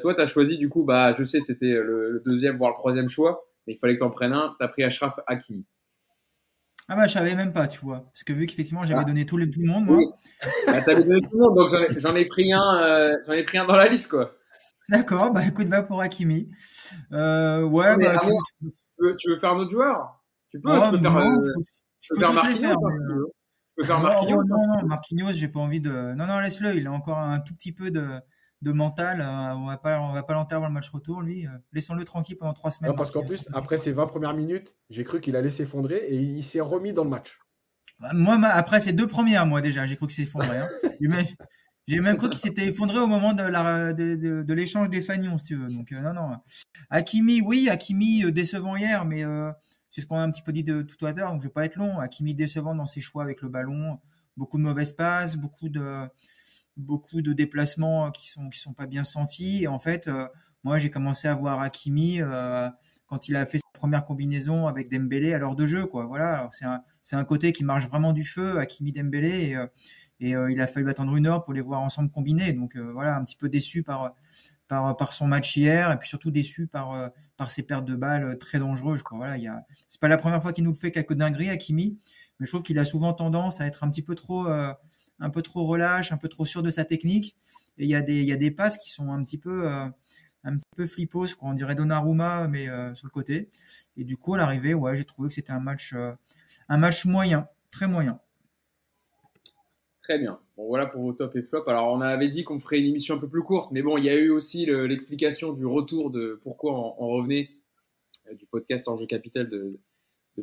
[0.00, 3.08] Toi, tu as choisi, du coup, bah, je sais, c'était le, deuxième, voire le troisième
[3.08, 4.54] choix, mais il fallait que tu en prennes un.
[4.58, 5.66] Tu as pris Ashraf Hakimi.
[6.88, 8.04] Ah bah je savais même pas, tu vois.
[8.04, 9.04] Parce que vu qu'effectivement j'avais ah.
[9.04, 9.98] donné tout le, tout le monde, moi.
[10.66, 13.58] Bah, tu avais donné tout le monde, donc j'en ai, pris un, j'en ai pris
[13.58, 14.32] un dans la liste, quoi.
[14.88, 16.48] D'accord, bah écoute, va pour Hakimi.
[17.10, 18.30] ouais, bah, tu,
[18.98, 20.22] veux, tu, veux, faire un autre joueur?
[20.50, 21.12] Tu peux, tu peux faire.
[22.08, 23.26] Peux faire Marquinhos, hein, si tu veux.
[23.26, 24.42] Tu peux faire Marquinhos.
[24.44, 26.14] Non, non, non, Marquinhos, j'ai pas envie de.
[26.14, 26.76] Non, non, laisse-le.
[26.76, 28.06] Il a encore un tout petit peu de,
[28.62, 29.20] de mental.
[29.20, 31.46] Euh, on va pas, on va pas l'enterrer le match retour, lui.
[31.72, 32.94] Laissons-le tranquille pendant trois semaines.
[32.96, 36.42] parce qu'en plus, après ces 20 premières minutes, j'ai cru qu'il allait s'effondrer et il
[36.42, 37.38] s'est remis dans le match.
[38.00, 40.58] Bah, moi, après ces deux premières, moi déjà, j'ai cru qu'il s'effondrait.
[40.58, 40.68] Hein.
[41.88, 45.68] J'ai même cru qu'il s'était effondré au moment de, l'échange des fanions, si tu veux.
[45.68, 46.30] Donc, non, non.
[46.90, 49.22] Hakimi, oui, Hakimi décevant hier, mais
[49.90, 51.52] c'est ce qu'on a un petit peu dit de tout à l'heure, donc je vais
[51.52, 52.00] pas être long.
[52.00, 54.00] Hakimi décevant dans ses choix avec le ballon,
[54.36, 56.08] beaucoup de mauvaises passes, beaucoup de
[56.76, 59.64] beaucoup de déplacements qui sont qui sont pas bien sentis.
[59.64, 60.28] Et en fait, euh,
[60.64, 62.68] moi j'ai commencé à voir Hakimi euh,
[63.06, 66.06] quand il a fait sa première combinaison avec Dembélé à l'heure de jeu, quoi.
[66.06, 66.82] Voilà, c'est un
[67.12, 69.66] un côté qui marche vraiment du feu, Hakimi Dembélé, et, euh,
[70.18, 72.52] et il a fallu attendre une heure pour les voir ensemble combiner.
[72.52, 74.14] Donc voilà, un petit peu déçu par
[74.68, 77.94] par, par son match hier et puis surtout déçu par, euh, par ses pertes de
[77.94, 79.02] balles très dangereuses.
[79.02, 79.18] Quoi.
[79.18, 79.64] Voilà, il y a...
[79.88, 81.98] C'est pas la première fois qu'il nous le fait quelques dingueries, Hakimi,
[82.38, 84.72] mais je trouve qu'il a souvent tendance à être un petit peu trop, euh,
[85.18, 87.36] un peu trop relâche, un peu trop sûr de sa technique.
[87.78, 89.86] Et il y a des, passes qui sont un petit peu, euh,
[90.44, 91.50] un petit peu flippos, quoi.
[91.50, 93.48] on dirait Donnarumma, mais sur le côté.
[93.96, 95.94] Et du coup, à l'arrivée, ouais, j'ai trouvé que c'était un match,
[96.68, 98.20] un match moyen, très moyen.
[100.06, 100.38] Très bien.
[100.56, 101.64] Bon, voilà pour vos top et flop.
[101.66, 104.04] Alors, on avait dit qu'on ferait une émission un peu plus courte, mais bon, il
[104.04, 106.72] y a eu aussi l'explication du retour de pourquoi
[107.02, 107.50] on, revenait
[108.30, 109.80] euh, du podcast Enjeu Capital de,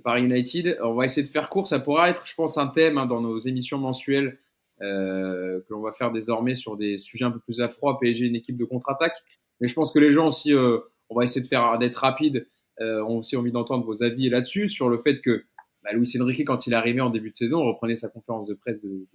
[0.03, 0.79] Paris United.
[0.81, 1.69] On va essayer de faire court.
[1.69, 4.37] Ça pourra être, je pense, un thème hein, dans nos émissions mensuelles
[4.83, 7.97] euh, que l'on va faire désormais sur des sujets un peu plus à froid.
[7.99, 9.17] PSG, une équipe de contre-attaque.
[9.59, 10.79] Mais je pense que les gens aussi, euh,
[11.09, 12.47] on va essayer de faire d'être rapide,
[12.79, 15.45] ont aussi envie d'entendre vos avis là-dessus sur le fait que
[15.83, 18.55] bah, Luis Enrique, quand il est arrivé en début de saison, reprenait sa conférence de
[18.55, 19.07] presse de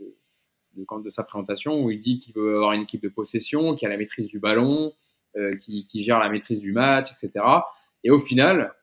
[0.86, 3.88] de, sa présentation où il dit qu'il veut avoir une équipe de possession, qui a
[3.88, 4.92] la maîtrise du ballon,
[5.36, 7.44] euh, qui, gère la maîtrise du match, etc.
[8.04, 8.74] Et au final,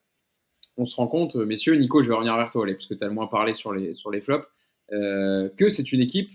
[0.77, 3.07] on se rend compte, messieurs, Nico, je vais revenir vers toi, parce que tu as
[3.07, 4.47] le moins parlé sur les, sur les flops,
[4.91, 6.29] euh, que c'est une équipe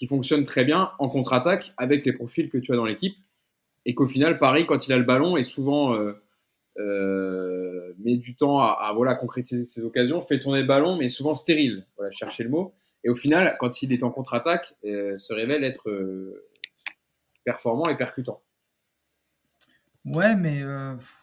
[0.00, 3.14] qui fonctionne très bien en contre-attaque avec les profils que tu as dans l'équipe.
[3.84, 6.14] Et qu'au final, Paris, quand il a le ballon, est souvent euh,
[6.78, 11.34] euh, met du temps à, voilà, concrétiser ses occasions, fait tourner le ballon, mais souvent
[11.34, 11.86] stérile.
[11.98, 12.72] Voilà, chercher le mot.
[13.04, 16.48] Et au final, quand il est en contre-attaque, euh, se révèle être euh,
[17.44, 18.40] performant et percutant.
[20.06, 20.62] Ouais, mais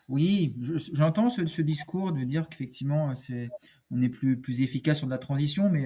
[0.08, 0.56] oui,
[0.94, 3.50] j'entends ce, discours de dire qu'effectivement, c'est,
[3.90, 5.86] on est plus, plus efficace sur de la transition, mais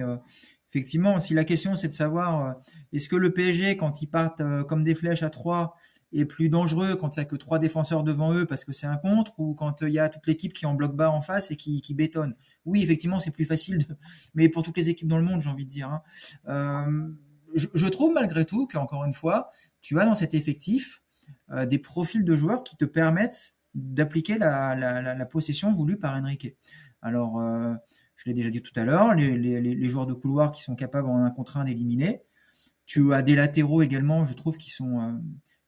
[0.72, 2.56] effectivement, si la question c'est de savoir
[2.92, 5.76] est-ce que le PSG, quand ils partent comme des flèches à 3,
[6.12, 8.86] est plus dangereux quand il n'y a que trois défenseurs devant eux parce que c'est
[8.86, 11.50] un contre ou quand il y a toute l'équipe qui en bloc bas en face
[11.50, 12.34] et qui, qui bétonne?
[12.64, 13.86] Oui, effectivement, c'est plus facile,
[14.34, 15.88] mais pour toutes les équipes dans le monde, j'ai envie de dire.
[15.88, 16.02] Hein.
[16.48, 17.08] Euh,
[17.54, 19.50] je, trouve malgré tout qu'encore une fois,
[19.80, 21.02] tu as dans cet effectif
[21.50, 26.54] euh, des profils de joueurs qui te permettent d'appliquer la, possession voulue par Enrique.
[27.00, 27.74] Alors, euh,
[28.22, 31.24] je l'ai déjà dit tout à l'heure, les, joueurs de couloir qui sont capables en
[31.24, 32.22] un contre un d'éliminer.
[32.86, 35.20] Tu as des latéraux également, je trouve, qui sont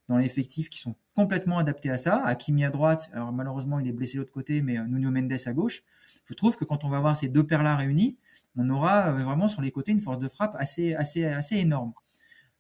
[0.09, 2.23] dans l'effectif qui sont complètement adaptés à ça.
[2.25, 5.33] Hakimi à droite, alors malheureusement il est blessé de l'autre côté, mais euh, Nuno Mendes
[5.45, 5.83] à gauche.
[6.27, 8.19] Je trouve que quand on va voir ces deux paires-là réunis,
[8.57, 11.93] on aura euh, vraiment sur les côtés une force de frappe assez, assez, assez énorme.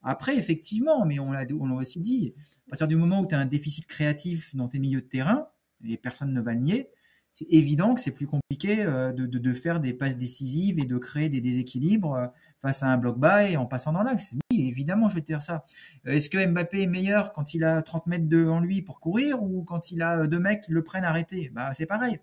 [0.03, 2.35] Après, effectivement, mais on l'a aussi dit,
[2.67, 5.49] à partir du moment où tu as un déficit créatif dans tes milieux de terrain,
[5.83, 6.91] et personne ne va le nier,
[7.35, 11.29] c'est évident que c'est plus compliqué euh, de, faire des passes décisives et de créer
[11.29, 12.27] des déséquilibres euh,
[12.63, 14.37] face à un bloc bas et en passant dans l'axe.
[14.53, 15.63] Oui, évidemment, je vais te dire ça.
[16.07, 19.43] Euh, est-ce que Mbappé est meilleur quand il a 30 mètres devant lui pour courir
[19.43, 22.21] ou quand il a deux mecs qui le prennent arrêter bah, C'est pareil.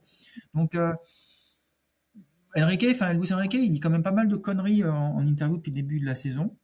[0.53, 0.77] Donc,
[2.55, 5.71] Enrique, enfin, Luis Enrique, il dit quand même pas mal de conneries en interview depuis
[5.71, 6.55] le début de la saison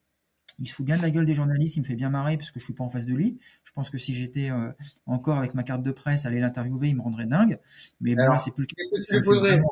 [0.59, 2.51] il se fout bien de la gueule des journalistes, il me fait bien marrer parce
[2.51, 3.39] que je suis pas en face de lui.
[3.63, 4.71] Je pense que si j'étais euh,
[5.05, 7.59] encore avec ma carte de presse, aller l'interviewer, il me rendrait dingue.
[8.01, 9.63] Mais bon, c'est plus le cas.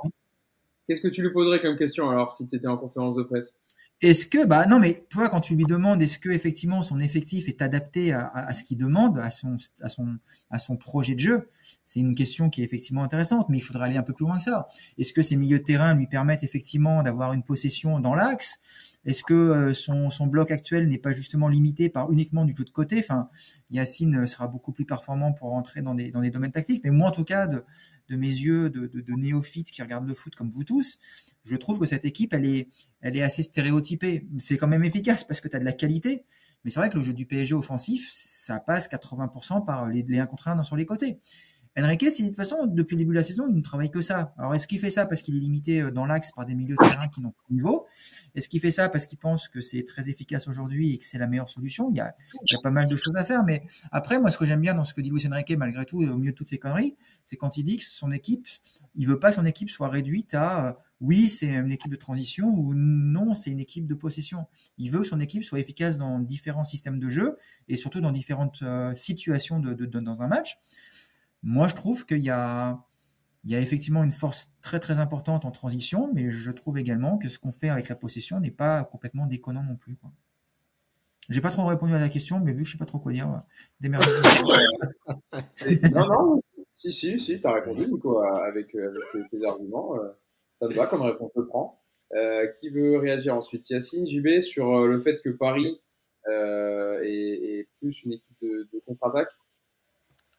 [0.88, 3.54] Qu'est-ce que tu lui poserais comme question alors si tu étais en conférence de presse?
[4.02, 7.48] Est-ce que, bah non, mais toi, quand tu lui demandes, est-ce que effectivement son effectif
[7.48, 10.18] est adapté à, ce qu'il demande, à son, à son,
[10.52, 11.50] à son projet de jeu,
[11.86, 14.38] c'est une question qui est effectivement intéressante, mais il faudrait aller un peu plus loin
[14.38, 14.68] que ça.
[14.98, 18.60] Est-ce que ces milieux de terrain lui permettent effectivement d'avoir une possession dans l'axe?
[19.06, 22.64] Est-ce que euh, son, son, bloc actuel n'est pas justement limité par uniquement du jeu
[22.64, 23.00] de côté?
[23.00, 23.30] Enfin,
[23.70, 27.10] Yacine sera beaucoup plus performant pour rentrer dans des, dans des domaines tactiques, mais moi,
[27.10, 27.64] en tout cas, de,
[28.10, 30.98] de mes yeux de, de, néophyte qui regardent le foot comme vous tous,
[31.44, 32.70] je trouve que cette équipe, elle est,
[33.02, 34.28] elle est assez stéréotypée.
[34.40, 36.26] C'est quand même efficace parce que tu as de la qualité,
[36.64, 40.20] mais c'est vrai que le jeu du PSG offensif, ça passe 80% par les, les
[40.20, 41.20] 1 contre 1 sur les côtés.
[41.84, 44.34] Enrique, de toute façon, depuis le début de la saison, il ne travaille que ça.
[44.38, 46.76] Alors, est-ce qu'il fait ça parce qu'il est limité euh, dans l'axe par des milieux
[46.80, 47.86] de terrain qui n'ont pas de niveau?
[48.34, 51.18] Est-ce qu'il fait ça parce qu'il pense que c'est très efficace aujourd'hui et que c'est
[51.18, 51.90] la meilleure solution?
[51.92, 52.16] Il y, a,
[52.64, 53.44] pas mal de choses à faire.
[53.44, 56.02] Mais après, moi, ce que j'aime bien dans ce que dit Luis Enrique, malgré tout,
[56.02, 56.96] au milieu de toutes ces conneries,
[57.26, 58.48] c'est quand il dit que son équipe,
[58.96, 61.98] il veut pas que son équipe soit réduite à euh, oui, c'est une équipe de
[61.98, 64.46] transition ou non, c'est une équipe de possession.
[64.78, 67.38] Il veut que son équipe soit efficace dans différents systèmes de jeu
[67.68, 70.58] et surtout dans différentes euh, situations dans un match.
[71.46, 72.84] Moi, je trouve qu'il y a,
[73.44, 77.20] il y a effectivement une force très très importante en transition, mais je trouve également
[77.20, 79.96] que ce qu'on fait avec la possession n'est pas complètement déconnant non plus.
[79.96, 80.12] Quoi.
[81.30, 83.12] J'ai pas trop répondu à la question, mais vu que je sais pas trop quoi
[83.12, 83.44] dire,
[83.80, 84.08] démerdez.
[85.94, 86.40] non, non,
[86.74, 89.94] si, si, si, tu as répondu, Nico, avec, avec tes, arguments.
[90.56, 91.80] Ça te va comme réponse, je prends.
[92.16, 93.70] Euh, qui veut réagir ensuite?
[93.70, 95.80] Yacine, JB, sur le fait que Paris
[96.28, 99.30] euh, est, est, plus une équipe de, de contre-attaque?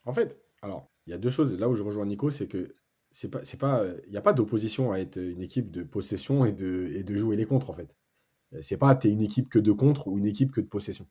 [0.04, 1.58] En fait, alors, il y a deux choses.
[1.58, 2.74] Là où je rejoins Nico, c'est que
[3.10, 6.44] c'est pas, c'est pas, il n'y a pas d'opposition à être une équipe de possession
[6.44, 7.94] et de, et de jouer les contres en fait.
[8.62, 11.06] C'est pas t'es une équipe que de contre ou une équipe que de possession.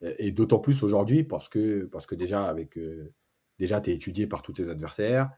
[0.00, 3.12] Et d'autant plus aujourd'hui parce que, parce que déjà avec euh,
[3.58, 5.30] déjà t'es étudié par tous tes adversaires.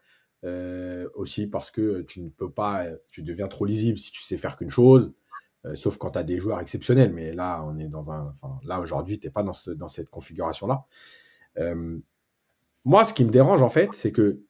[0.43, 4.39] Euh, aussi parce que tu ne peux pas, tu deviens trop lisible si tu sais
[4.39, 5.13] faire qu'une chose,
[5.67, 7.13] euh, sauf quand tu as des joueurs exceptionnels.
[7.13, 8.33] Mais là, on est dans un,
[8.65, 10.87] là aujourd'hui, t'es pas dans, ce, dans cette configuration là.
[12.85, 14.41] Moi, ce qui me dérange, en fait, c'est que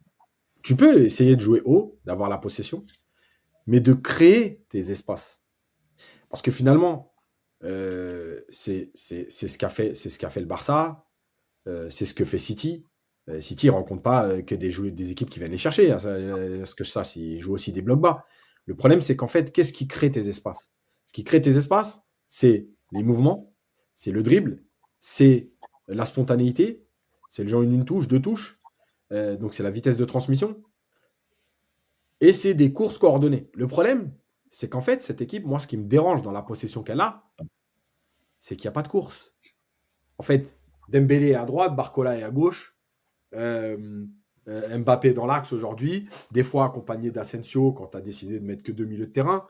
[0.62, 2.82] tu peux essayer de jouer haut, d'avoir la possession,
[3.66, 5.42] mais de créer tes espaces.
[6.28, 7.12] Parce que finalement,
[7.64, 11.04] euh, c'est ce qu'a fait, fait le Barça,
[11.66, 12.86] euh, c'est ce que fait City.
[13.28, 15.90] Euh, City ne rencontre pas que des, des équipes qui viennent les chercher.
[15.92, 18.24] Hein, ça, euh, ce que je sache, ils jouent aussi des blocs bas.
[18.66, 20.72] Le problème, c'est qu'en fait, qu'est-ce qui crée tes espaces?
[21.06, 23.54] Ce qui crée tes espaces, c'est les mouvements,
[23.94, 24.62] c'est le dribble,
[25.00, 25.50] c'est
[25.88, 26.86] la spontanéité,
[27.30, 28.60] c'est le genre une, touche, deux touches.
[29.12, 30.62] Euh, donc c'est la vitesse de transmission.
[32.20, 33.48] Et c'est des courses coordonnées.
[33.54, 34.12] Le problème,
[34.50, 37.24] c'est qu'en fait, cette équipe, moi, ce qui me dérange dans la possession qu'elle a,
[38.38, 39.32] c'est qu'il n'y a pas de course.
[40.18, 40.52] En fait,
[40.88, 42.76] Dembélé est à droite, Barcola est à gauche,
[43.34, 44.04] euh,
[44.48, 48.64] euh, Mbappé dans l'axe aujourd'hui, des fois accompagné d'Asensio quand tu as décidé de mettre
[48.64, 49.46] que deux milieux de terrain.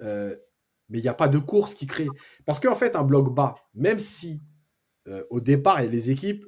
[0.00, 2.08] Mais il n'y a pas de course qui crée.
[2.44, 4.42] Parce qu'en fait, un bloc bas, même si
[5.30, 6.44] au départ, il y a les équipes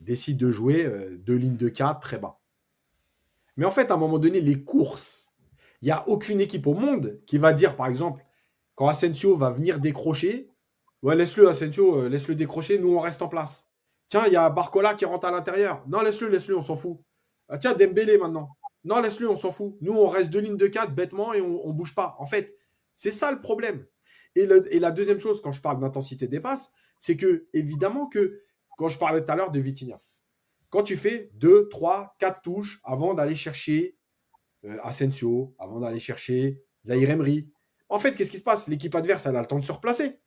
[0.00, 2.40] décide de jouer euh, deux lignes de 4 très bas.
[3.56, 5.28] Mais en fait, à un moment donné, les courses,
[5.82, 8.24] il n'y a aucune équipe au monde qui va dire, par exemple,
[8.74, 10.50] quand Asensio va venir décrocher,
[11.02, 13.68] ouais, laisse-le, Asensio, euh, laisse-le décrocher, nous, on reste en place.
[14.08, 15.84] Tiens, il y a Barcola qui rentre à l'intérieur.
[15.88, 16.98] Non, laisse-le, laisse-le, on s'en fout.
[17.48, 18.48] Ah, tiens, Dembélé maintenant.
[18.84, 19.76] Non, laisse-le, on s'en fout.
[19.80, 22.16] Nous, on reste deux lignes de 4 bêtement et on ne bouge pas.
[22.18, 22.56] En fait,
[22.94, 23.86] c'est ça le problème.
[24.34, 28.06] Et, le, et, la deuxième chose, quand je parle d'intensité des passes, c'est que, évidemment,
[28.06, 28.42] que
[28.76, 30.00] quand je parlais tout à l'heure de Vitinha.
[30.70, 33.96] Quand tu fais 2, 3, 4 touches avant d'aller chercher
[34.64, 37.48] euh, Asensio, avant d'aller chercher Zahir Emery,
[37.88, 38.66] en fait, qu'est-ce qui se passe?
[38.68, 40.18] L'équipe adverse, elle a le temps de se replacer.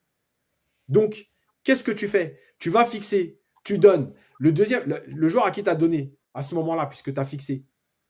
[0.88, 1.28] Donc,
[1.64, 2.40] qu'est-ce que tu fais?
[2.58, 4.14] Tu vas fixer, tu donnes.
[4.38, 7.24] Le deuxième, le, joueur à qui tu as donné à ce moment-là, puisque tu as
[7.24, 7.66] fixé,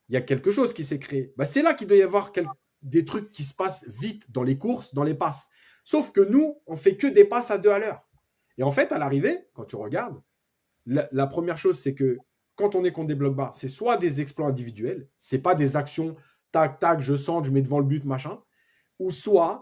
[0.07, 1.33] il y a quelque chose qui s'est créé.
[1.35, 2.31] Bah, c'est là qu'il doit y avoir
[2.81, 5.49] des trucs qui se passent vite dans les courses, dans les passes.
[5.83, 8.07] Sauf que nous, on fait que des passes à deux à l'heure.
[8.57, 10.21] Et en fait, à l'arrivée, quand tu regardes,
[10.89, 12.17] la, première chose, c'est que
[12.55, 15.75] quand on est contre des blocs bas, c'est soit des exploits individuels, c'est pas des
[15.75, 16.15] actions
[16.51, 18.39] tac tac, je sens, je mets devant le but, machin,
[18.97, 19.61] ou soit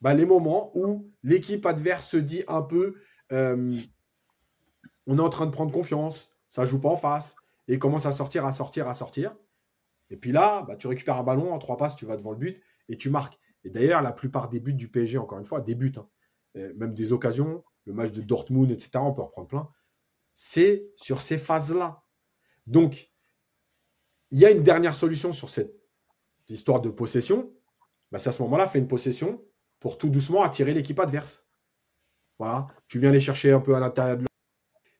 [0.00, 2.96] bah, les moments où l'équipe adverse se dit un peu,
[3.32, 3.72] euh,
[5.06, 7.36] on est en train de prendre confiance, ça joue pas en face,
[7.68, 9.36] et commence à sortir, à sortir, à sortir.
[10.10, 12.38] Et puis là, bah, tu récupères un ballon en trois passes, tu vas devant le
[12.38, 13.38] but et tu marques.
[13.64, 16.08] Et d'ailleurs, la plupart des buts du PSG, encore une fois, des buts, hein,
[16.76, 19.68] même des occasions, le match de Dortmund, etc., on peut reprendre plein,
[20.34, 22.02] c'est sur ces phases-là.
[22.66, 23.12] Donc,
[24.30, 25.74] il y a une dernière solution sur cette
[26.48, 27.52] histoire de possession.
[28.10, 29.44] Bah, c'est à ce moment-là, fais une possession
[29.80, 31.46] pour tout doucement attirer l'équipe adverse.
[32.38, 34.26] Voilà, tu viens les chercher un peu à l'intérieur de.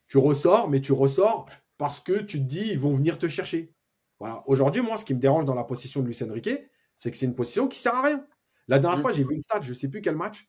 [0.07, 1.49] Tu ressors, mais tu ressors
[1.79, 3.75] parce que tu te dis, ils vont venir te chercher.
[4.21, 4.45] Voilà.
[4.47, 6.51] Aujourd'hui, moi, ce qui me dérange dans la position de Luis Enrique,
[6.97, 8.25] c'est que c'est une position qui sert à rien.
[8.69, 9.03] La dernière mmh.
[9.03, 10.49] fois, j'ai vu une stat, je ne sais plus quel match.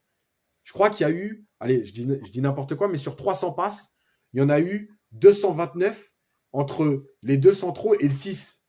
[0.66, 3.96] Je crois qu'il y a eu, allez, je dis, n'importe quoi, mais sur 300 passes,
[4.34, 6.12] il y en a eu 229
[6.52, 8.66] entre les deux centraux et le 6.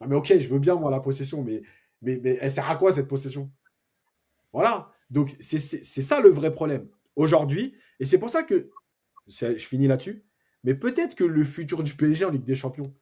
[0.00, 1.62] Ah, mais ok, je veux bien, moi, la possession, mais,
[2.00, 3.52] mais, mais elle sert à quoi cette possession?
[4.52, 4.90] Voilà.
[5.10, 6.88] Donc, c'est ça le vrai problème.
[7.14, 8.70] Aujourd'hui, et c'est pour ça que,
[9.26, 10.24] je finis là-dessus,
[10.64, 12.94] mais peut-être que le futur du PSG en Ligue des Champions,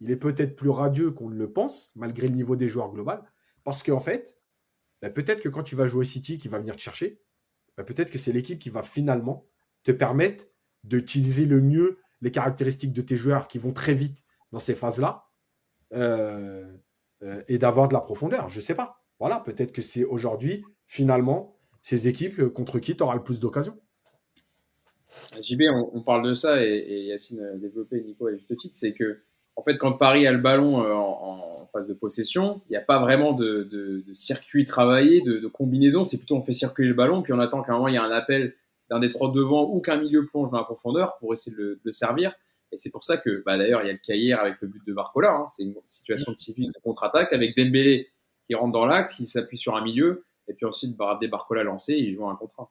[0.00, 3.22] il est peut-être plus radieux qu'on ne le pense, malgré le niveau des joueurs global.
[3.62, 4.36] Parce qu'en fait,
[5.02, 7.20] bah, peut-être que quand tu vas jouer City, qui va venir te chercher,
[7.76, 9.46] bah, peut-être que c'est l'équipe qui va finalement
[9.82, 10.44] te permettre
[10.84, 15.24] d'utiliser le mieux les caractéristiques de tes joueurs qui vont très vite dans ces phases-là
[15.92, 16.72] euh,
[17.22, 18.48] euh, et d'avoir de la profondeur.
[18.48, 19.02] Je ne sais pas.
[19.18, 23.78] Voilà, peut-être que c'est aujourd'hui, finalement, ces équipes contre qui tu auras le plus d'occasions.
[25.42, 25.62] JB,
[25.92, 29.22] on, parle de ça et, Yacine a développé, Nico à juste titre, c'est que
[29.56, 32.82] en fait, quand Paris a le ballon euh, en, phase de possession, il n'y a
[32.82, 36.04] pas vraiment de, circuit travaillé, de, combinaison.
[36.04, 37.98] C'est plutôt on fait circuler le ballon, puis on attend qu'à un moment il y
[37.98, 38.54] a un appel
[38.90, 41.92] d'un des trois devant ou qu'un milieu plonge dans la profondeur pour essayer de le,
[41.92, 42.34] servir.
[42.72, 44.86] Et c'est pour ça que, bah, d'ailleurs, il y a le Cahier avec le but
[44.86, 45.32] de Barcola.
[45.32, 45.46] Hein.
[45.48, 48.10] C'est une situation typique de contre-attaque avec Dembélé
[48.46, 51.94] qui rentre dans l'axe, il s'appuie sur un milieu, et puis ensuite des Barcola lancé,
[51.94, 52.70] il joue un contrat.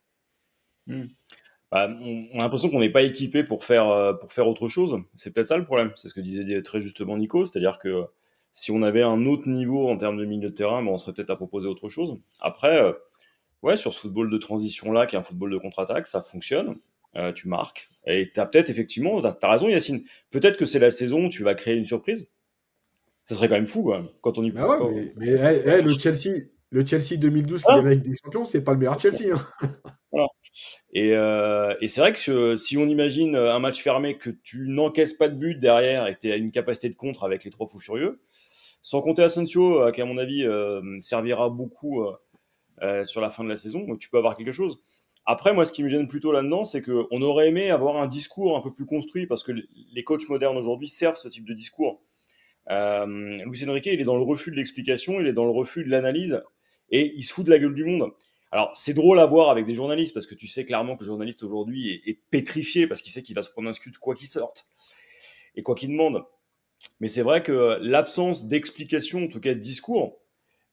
[1.71, 4.97] Bah, on a l'impression qu'on n'est pas équipé pour faire, euh, pour faire autre chose.
[5.15, 5.91] C'est peut-être ça le problème.
[5.95, 8.05] C'est ce que disait très justement Nico, c'est-à-dire que
[8.51, 11.29] si on avait un autre niveau en termes de milieu de terrain, on serait peut-être
[11.29, 12.17] à proposer autre chose.
[12.41, 12.91] Après, euh,
[13.61, 16.75] ouais, sur ce football de transition-là, qui est un football de contre-attaque, ça fonctionne.
[17.15, 17.89] Euh, tu marques.
[18.05, 21.29] Et tu as peut-être effectivement, tu as, raison Yacine, peut-être que c'est la saison où
[21.29, 22.27] tu vas créer une surprise.
[23.23, 27.17] Ça serait quand même fou quand on y bah ouais, mais, le Chelsea, le Chelsea
[27.17, 27.75] 2012 qui ah.
[27.75, 29.33] avec des champions, c'est pas le meilleur Chelsea.
[29.33, 29.67] Hein.
[30.97, 35.29] Euh, et, c'est vrai que si on imagine un match fermé, que tu n'encaisses pas
[35.29, 38.21] de but derrière et tu as une capacité de contre avec les trois fous furieux,
[38.81, 42.05] sans compter Asensio, euh, qui à mon avis euh, servira beaucoup
[43.03, 44.81] sur la fin de la saison, donc tu peux avoir quelque chose.
[45.25, 48.57] Après, moi, ce qui me gêne plutôt là-dedans, c'est qu'on aurait aimé avoir un discours
[48.57, 52.01] un peu plus construit, parce que les coachs modernes aujourd'hui servent ce type de discours.
[52.69, 53.05] Euh,
[53.45, 55.89] Luis Enrique, il est dans le refus de l'explication, il est dans le refus de
[55.89, 56.41] l'analyse,
[56.91, 58.11] et il se fout de la gueule du monde.
[58.51, 61.07] Alors, c'est drôle à voir avec des journalistes, parce que tu sais clairement que le
[61.07, 64.27] journaliste aujourd'hui est, pétrifié, parce qu'il sait qu'il va se prendre un scud quoi qu'il
[64.27, 64.67] sorte,
[65.55, 66.23] et quoi qu'il demande.
[66.99, 70.19] Mais c'est vrai que l'absence d'explication, en tout cas de discours,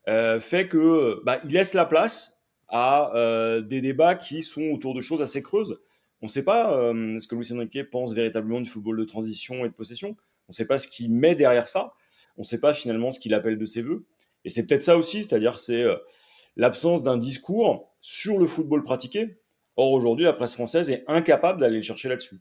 [0.08, 4.94] euh, fait que bah, il laisse la place à euh, des débats qui sont autour
[4.94, 5.76] de choses assez creuses.
[6.20, 9.64] On ne sait pas euh, ce que Luis Enrique pense véritablement du football de transition
[9.64, 10.16] et de possession.
[10.48, 11.94] On ne sait pas ce qu'il met derrière ça.
[12.36, 14.06] On ne sait pas finalement ce qu'il appelle de ses voeux.
[14.44, 15.84] Et c'est peut-être ça aussi, c'est-à-dire c'est
[16.56, 19.38] l'absence d'un discours sur le football pratiqué.
[19.76, 22.40] Or, aujourd'hui, la presse française est incapable d'aller le chercher là-dessus.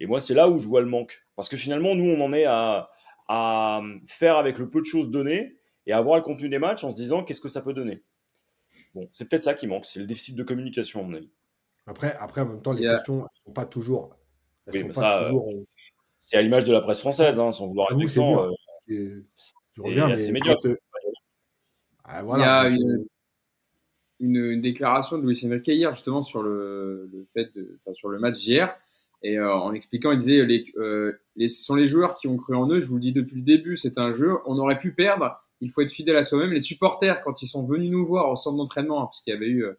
[0.00, 1.26] Et moi, c'est là où je vois le manque.
[1.36, 2.90] Parce que finalement, nous, on en est à,
[4.06, 5.56] faire avec le peu de choses données
[5.86, 8.02] et à voir le contenu des matchs en se disant qu'est-ce que ça peut donner.
[8.94, 11.30] Bon, c'est peut-être ça qui manque, c'est le déficit de communication, à mon avis.
[11.86, 14.16] Après, après en même temps, les questions ne sont pas toujours.
[14.72, 18.48] C'est à l'image de la presse française, hein, sans vouloir être méchant.
[18.90, 19.26] Euh,
[20.12, 20.68] assez médiocre.
[22.12, 23.06] Ah, il y a une,
[24.18, 28.18] une, déclaration de Louis Enrique hier justement sur le, le fait de, enfin, sur le
[28.18, 28.76] match d'hier
[29.22, 32.36] et euh, en expliquant, il disait les, euh, les, ce sont les joueurs qui ont
[32.36, 32.80] cru en eux.
[32.80, 34.38] Je vous le dis depuis le début, c'est un jeu.
[34.46, 35.42] On aurait pu perdre.
[35.60, 36.52] Il faut être fidèle à soi-même.
[36.52, 39.48] Les supporters, quand ils sont venus nous voir au centre d'entraînement, parce qu'il y avait
[39.48, 39.74] eu euh,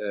[0.00, 0.10] euh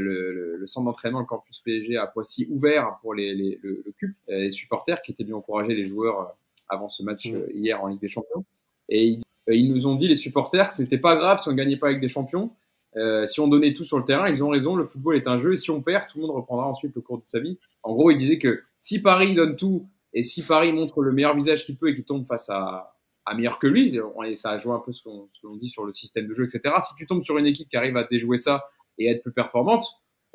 [0.00, 3.92] le, le, centre d'entraînement, le campus PSG à Poissy ouvert pour les, les le, le
[3.98, 6.36] CUP, les supporters qui étaient venus encourager les joueurs
[6.68, 7.38] avant ce match mmh.
[7.52, 8.44] hier en Ligue des Champions.
[8.88, 11.52] Et ils, ils nous ont dit les supporters que ce n'était pas grave si on
[11.52, 12.52] gagnait pas avec des champions
[12.96, 15.38] euh, si on donnait tout sur le terrain, ils ont raison, le football est un
[15.38, 17.58] jeu et si on perd, tout le monde reprendra ensuite le cours de sa vie.
[17.82, 21.34] En gros, il disait que si Paris donne tout et si Paris montre le meilleur
[21.34, 22.94] visage qu'il peut et qu'il tombe face à,
[23.24, 25.94] à meilleur que lui, et ça a joué un peu ce qu'on dit sur le
[25.94, 26.74] système de jeu, etc.
[26.80, 28.64] Si tu tombes sur une équipe qui arrive à déjouer ça
[28.98, 29.84] et être plus performante,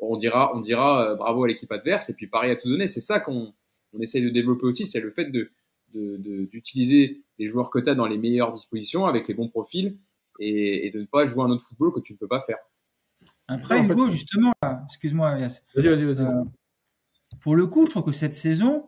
[0.00, 2.88] on dira, on dira euh, bravo à l'équipe adverse et puis Paris a tout donné.
[2.88, 3.52] C'est ça qu'on
[3.92, 5.50] on essaie de développer aussi, c'est le fait de
[5.92, 9.98] d'utiliser de, les joueurs que tu as dans les meilleures dispositions avec les bons profils
[10.40, 12.58] et, de ne pas jouer un autre football que tu ne peux pas faire.
[13.48, 14.52] Après, Hugo, justement,
[14.84, 15.36] excuse-moi.
[15.38, 16.26] Vas-y, vas-y, vas-y.
[16.26, 16.44] Euh,
[17.40, 18.86] pour le coup, je trouve que cette saison,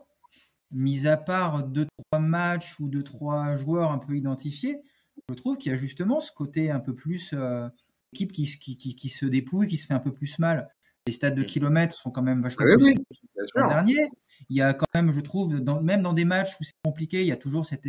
[0.71, 4.81] mis à part deux, trois matchs ou deux, trois joueurs un peu identifiés,
[5.29, 7.69] je trouve qu'il y a justement ce côté un peu plus euh,
[8.13, 10.69] équipe qui, qui, qui, se dépouille, qui se fait un peu plus mal.
[11.07, 14.09] Les stades de kilomètres sont quand même vachement oui, plus dernier.
[14.49, 17.27] Il y a quand même, je trouve, même dans des matchs où c'est compliqué, il
[17.27, 17.89] y a toujours cette,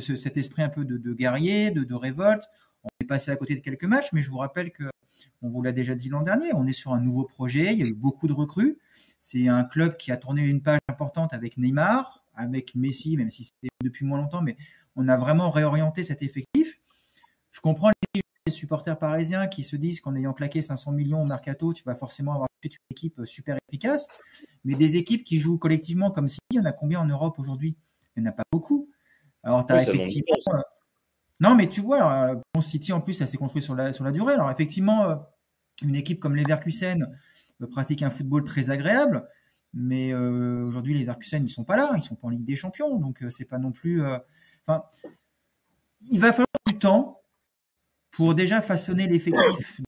[0.00, 2.44] cet esprit un peu de, guerrier, de, révolte.
[2.82, 4.84] On est passé à côté de quelques matchs, mais je vous rappelle que,
[5.42, 7.82] on vous l'a déjà dit l'an dernier, on est sur un nouveau projet, il y
[7.82, 8.78] a eu beaucoup de recrues.
[9.18, 13.44] C'est un club qui a tourné une page importante avec Neymar, avec Messi, même si
[13.44, 14.56] c'était depuis moins longtemps, mais
[14.96, 16.80] on a vraiment réorienté cet effectif.
[17.50, 21.72] Je comprends les supporters parisiens qui se disent qu'en ayant claqué 500 millions au mercato,
[21.72, 24.08] tu vas forcément avoir une équipe super efficace.
[24.64, 27.38] Mais des équipes qui jouent collectivement comme si, il y en a combien en Europe
[27.38, 27.76] aujourd'hui?
[28.16, 28.88] Il n'y en a pas beaucoup.
[29.42, 30.34] Alors, tu as effectivement.
[30.54, 30.58] Euh,
[31.40, 34.04] non, mais tu vois, alors, euh, City, en plus, ça s'est construit sur la, sur
[34.04, 34.34] la durée.
[34.34, 35.16] Alors, effectivement, euh,
[35.82, 37.06] une équipe comme Leverkusen
[37.70, 39.26] pratique un football très agréable.
[39.72, 41.92] Mais aujourd'hui, les Leverkusen, ils sont pas là.
[41.94, 42.98] Ils sont pas en Ligue des Champions.
[42.98, 44.02] Donc, c'est pas non plus.
[44.66, 44.84] Enfin,
[46.10, 47.19] il va falloir du temps
[48.12, 49.80] pour déjà façonner l'effectif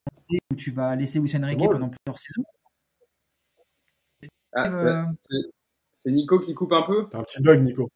[0.51, 2.45] où tu vas laisser Hussein Riquet pendant plusieurs saisons.
[4.55, 5.07] Ah,
[6.05, 7.09] C'est Nico qui coupe un peu?
[7.11, 7.91] T'as un petit bug, Nico.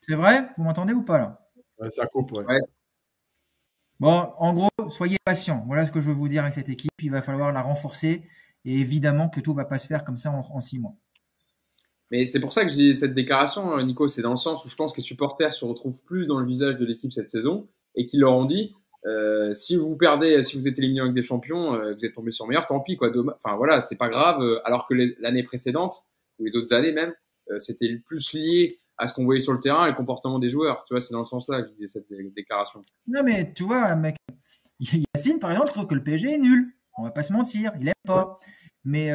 [0.00, 0.48] C'est vrai?
[0.56, 1.48] Vous m'entendez ou pas là?
[1.78, 2.44] Ouais, ça coupe, ouais.
[2.44, 2.58] Ouais,
[4.00, 5.64] Bon, en gros, soyez patients.
[5.66, 6.92] Voilà ce que je veux vous dire avec cette équipe.
[7.02, 8.22] Il va falloir la renforcer.
[8.64, 10.94] Et évidemment que tout va pas se faire comme ça en, en six mois.
[12.10, 14.08] Mais c'est pour ça que j'ai cette déclaration, euh, Nico.
[14.08, 16.46] C'est dans le sens où je pense que les supporters se retrouvent plus dans le
[16.46, 18.74] visage de l'équipe cette saison et qu'ils leur ont dit
[19.06, 22.32] euh, si vous perdez, si vous êtes éliminé avec des champions, euh, vous êtes tombé
[22.32, 23.10] sur meilleur, tant pis quoi.
[23.36, 24.42] Enfin voilà, c'est pas grave.
[24.42, 26.04] euh, Alors que l'année précédente
[26.38, 27.12] ou les autres années même,
[27.60, 30.84] c'était plus lié à ce qu'on voyait sur le terrain et le comportement des joueurs.
[30.86, 32.82] Tu vois, c'est dans le sens-là que je disais cette dé- déclaration.
[33.06, 34.16] Non, mais tu vois, mec,
[34.80, 36.72] Yacine, par exemple, trouve que le PSG est nul.
[36.98, 38.36] On va pas se mentir, il aime pas.
[38.84, 39.10] Mais,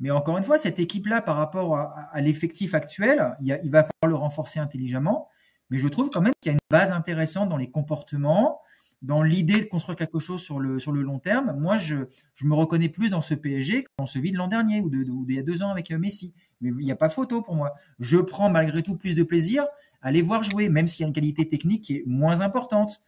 [0.00, 4.14] mais encore une fois, cette équipe-là, par rapport à, l'effectif actuel, il va falloir le
[4.14, 5.28] renforcer intelligemment.
[5.70, 8.60] Mais je trouve quand même qu'il y a une base intéressante dans les comportements,
[9.02, 11.54] dans l'idée de construire quelque chose sur le, sur le long terme.
[11.58, 11.96] Moi, je,
[12.34, 15.08] je me reconnais plus dans ce PSG que dans celui de l'an dernier ou de-
[15.10, 16.32] ou d'il y a deux ans avec euh, Messi.
[16.60, 17.74] Mais il n'y a pas photo pour moi.
[17.98, 19.64] Je prends malgré tout plus de plaisir
[20.02, 23.00] à les voir jouer, même s'il y a une qualité technique qui est moins importante.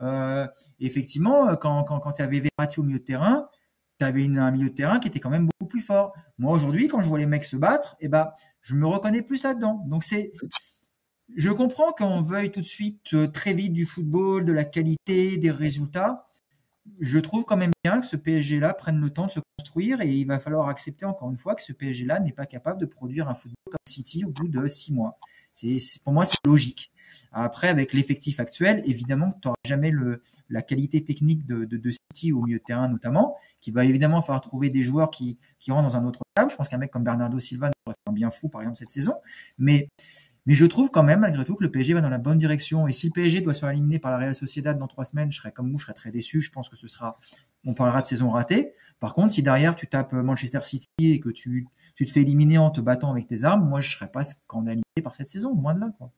[0.00, 0.46] Euh,
[0.80, 3.48] effectivement, euh, quand, quand, quand tu avais Verratti au milieu de terrain,
[3.98, 6.14] tu avais un milieu de terrain qui était quand même beaucoup plus fort.
[6.38, 8.30] Moi, aujourd'hui, quand je vois les mecs se battre, eh ben,
[8.60, 9.84] je me reconnais plus là-dedans.
[9.86, 10.32] Donc, c'est.
[11.34, 15.36] Je comprends qu'on veuille tout de suite euh, très vite du football, de la qualité,
[15.36, 16.26] des résultats.
[17.00, 20.12] Je trouve quand même bien que ce PSG-là prenne le temps de se construire et
[20.12, 23.28] il va falloir accepter encore une fois que ce PSG-là n'est pas capable de produire
[23.28, 25.18] un football comme City au bout de six mois.
[25.54, 26.90] C'est, pour moi, c'est logique.
[27.32, 29.92] Après, avec l'effectif actuel, évidemment, tu n'auras jamais
[30.48, 34.20] la qualité technique de, de, de City au milieu de terrain, notamment, qui va évidemment
[34.20, 35.38] falloir trouver des joueurs qui,
[35.68, 36.50] rentrent dans un autre table.
[36.50, 38.90] Je pense qu'un mec comme Bernardo Silva aurait fait un bien fou, par exemple, cette
[38.90, 39.14] saison.
[39.56, 39.88] Mais,
[40.46, 42.86] mais je trouve quand même, malgré tout, que le PSG va dans la bonne direction.
[42.86, 45.32] Et si le PSG doit se faire éliminer par la Real Sociedad dans trois semaines,
[45.32, 46.42] je serais comme vous, je serais très déçu.
[46.42, 47.16] Je pense que ce sera,
[47.64, 48.74] on parlera de saison ratée.
[49.00, 51.66] Par contre, si derrière tu tapes Manchester City et que tu,
[51.98, 55.14] te fais éliminer en te battant avec tes armes, moi, je serais pas scandalisé par
[55.14, 56.10] cette saison, loin de là, quoi.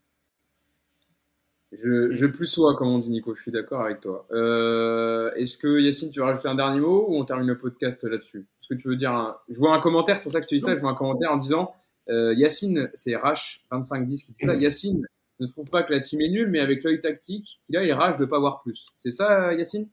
[1.73, 3.35] Je, je plus sois, comme on dit, Nico.
[3.35, 4.27] Je suis d'accord avec toi.
[4.33, 8.03] Euh, Est-ce que Yacine, tu veux rajouter un dernier mot ou on termine le podcast
[8.03, 8.47] là-dessus?
[8.61, 9.37] Est-ce que tu veux dire un...
[9.49, 10.75] Je vois un commentaire, c'est pour ça que tu dis ça.
[10.75, 11.75] Je vois un commentaire en disant
[12.09, 14.55] euh, Yacine, c'est Rash2510 qui dit ça.
[14.55, 15.07] Yacine
[15.41, 17.93] ne trouve pas que la team est nulle, mais avec l'œil tactique qu'il a, il
[17.93, 18.87] rage de pas voir plus.
[18.99, 19.89] C'est ça, Yacine?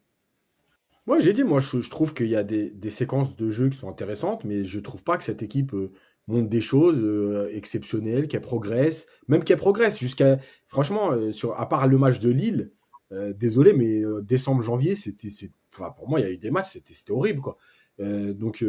[1.05, 3.69] Moi, j'ai dit, moi, je, je trouve qu'il y a des, des séquences de jeu
[3.69, 5.91] qui sont intéressantes, mais je trouve pas que cette équipe euh,
[6.27, 10.37] montre des choses euh, exceptionnelles, qu'elle progresse, même qu'elle progresse jusqu'à,
[10.67, 12.71] franchement, sur, à part le match de Lille,
[13.35, 15.27] désolé, mais décembre, janvier, c'était,
[15.71, 17.57] enfin, pour moi, il y a eu des matchs, c'était, horrible, quoi.
[17.99, 18.65] Donc,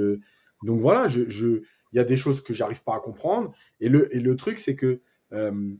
[0.64, 1.62] donc voilà, je, je,
[1.94, 4.58] il y a des choses que j'arrive pas à comprendre, et le, et le truc,
[4.58, 5.00] c'est que
[5.32, 5.74] euh,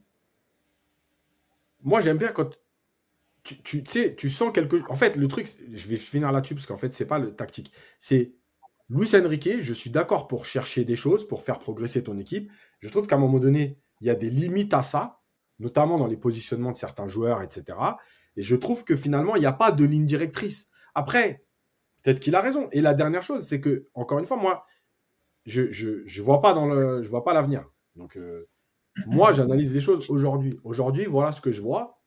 [1.82, 2.56] moi, j'aime bien quand
[3.42, 6.78] tu, tu tu sens quelque En fait, le truc, je vais finir là-dessus parce qu'en
[6.78, 7.72] fait, c'est pas le tactique.
[7.98, 8.32] C'est
[8.88, 12.50] Luis Enrique, je suis d'accord pour chercher des choses, pour faire progresser ton équipe.
[12.80, 15.20] Je trouve qu'à un moment donné, il y a des limites à ça,
[15.58, 17.76] notamment dans les positionnements de certains joueurs, etc.
[18.36, 20.70] Et je trouve que finalement, il n'y a pas de ligne directrice.
[20.94, 21.44] Après,
[22.02, 22.68] peut-être qu'il a raison.
[22.72, 24.64] Et la dernière chose, c'est que, encore une fois, moi,
[25.46, 27.64] je je, je vois pas dans le, je vois pas l'avenir.
[27.96, 28.48] Donc, euh,
[29.06, 30.58] moi, j'analyse les choses aujourd'hui.
[30.64, 32.00] Aujourd'hui, voilà ce que je vois.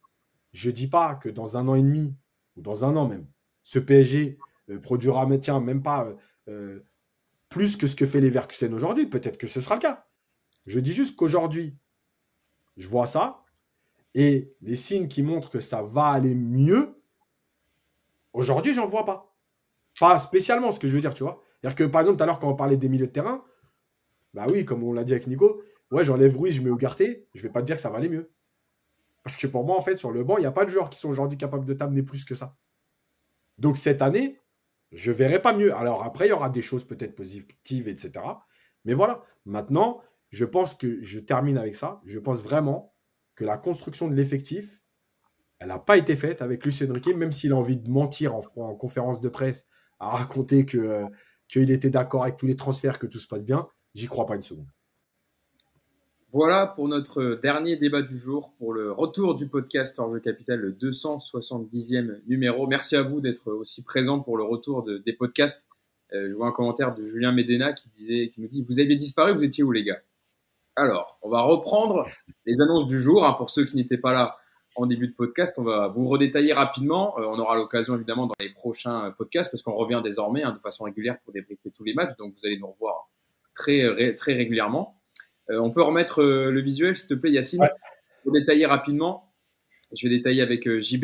[0.54, 2.16] Je dis pas que dans un an et demi,
[2.56, 3.28] ou dans un an même,
[3.64, 4.38] ce PSG
[4.70, 6.08] euh, produira, mais tiens, même pas
[6.48, 6.80] euh,
[7.50, 9.08] plus que ce que fait les Verkusen aujourd'hui.
[9.08, 10.08] Peut-être que ce sera le cas.
[10.66, 11.78] Je dis juste qu'aujourd'hui,
[12.76, 13.44] je vois ça.
[14.14, 17.00] Et les signes qui montrent que ça va aller mieux,
[18.34, 19.36] aujourd'hui, j'en vois pas.
[20.00, 21.44] Pas spécialement ce que je veux dire, tu vois.
[21.62, 23.44] C'est-à-dire que, par exemple, tout à l'heure, quand on parlait des milieux de terrain,
[24.34, 27.42] bah oui, comme on l'a dit avec Nico, ouais, j'enlève Ruiz, je mets Ougarté, je
[27.42, 28.32] vais pas te dire que ça va aller mieux.
[29.24, 30.90] Parce que pour moi, en fait, sur le banc, il n'y a pas de joueurs
[30.90, 32.56] qui sont aujourd'hui capables de t'amener plus que ça.
[33.58, 34.40] Donc cette année,
[34.92, 35.76] je verrai pas mieux.
[35.76, 38.12] Alors après, il y aura des choses peut-être positives, etc.
[38.86, 39.24] Mais voilà.
[39.46, 42.02] Maintenant, je pense que je termine avec ça.
[42.06, 42.94] Je pense vraiment
[43.36, 44.82] que la construction de l'effectif,
[45.60, 48.44] elle n'a pas été faite avec Lucien Enrique, même s'il a envie de mentir en,
[48.56, 49.68] en conférence de presse
[50.00, 51.06] à raconter que, euh,
[51.48, 53.68] qu'il était d'accord avec tous les transferts, que tout se passe bien.
[53.96, 54.68] J'y crois pas une seconde.
[56.34, 60.72] Voilà pour notre dernier débat du jour, pour le retour du podcast Orge Capital, le
[60.74, 62.68] 270e numéro.
[62.68, 65.64] Merci à vous d'être aussi présent pour le retour de- des podcasts.
[66.14, 68.96] Euh, je vois un commentaire de Julien Medena qui, disait, qui nous dit Vous aviez
[68.98, 70.02] disparu, vous étiez où, les gars?
[70.76, 72.06] Alors, on va reprendre
[72.46, 73.26] les annonces du jour.
[73.26, 74.38] hein, pour ceux qui n'étaient pas là
[74.78, 77.18] en début de podcast, on va vous redétailler rapidement.
[77.20, 80.60] Euh, on aura l'occasion, évidemment, dans les prochains podcasts, parce qu'on revient désormais hein, de
[80.60, 82.16] façon régulière pour débriefer tous les matchs.
[82.18, 83.10] Donc, vous allez nous revoir
[83.56, 85.00] très, très régulièrement.
[85.50, 87.70] Euh, on peut remettre euh, le visuel, s'il te plaît, Yacine, Ouais.
[88.24, 89.34] pour détailler rapidement.
[89.96, 91.04] Je vais détailler avec euh, JB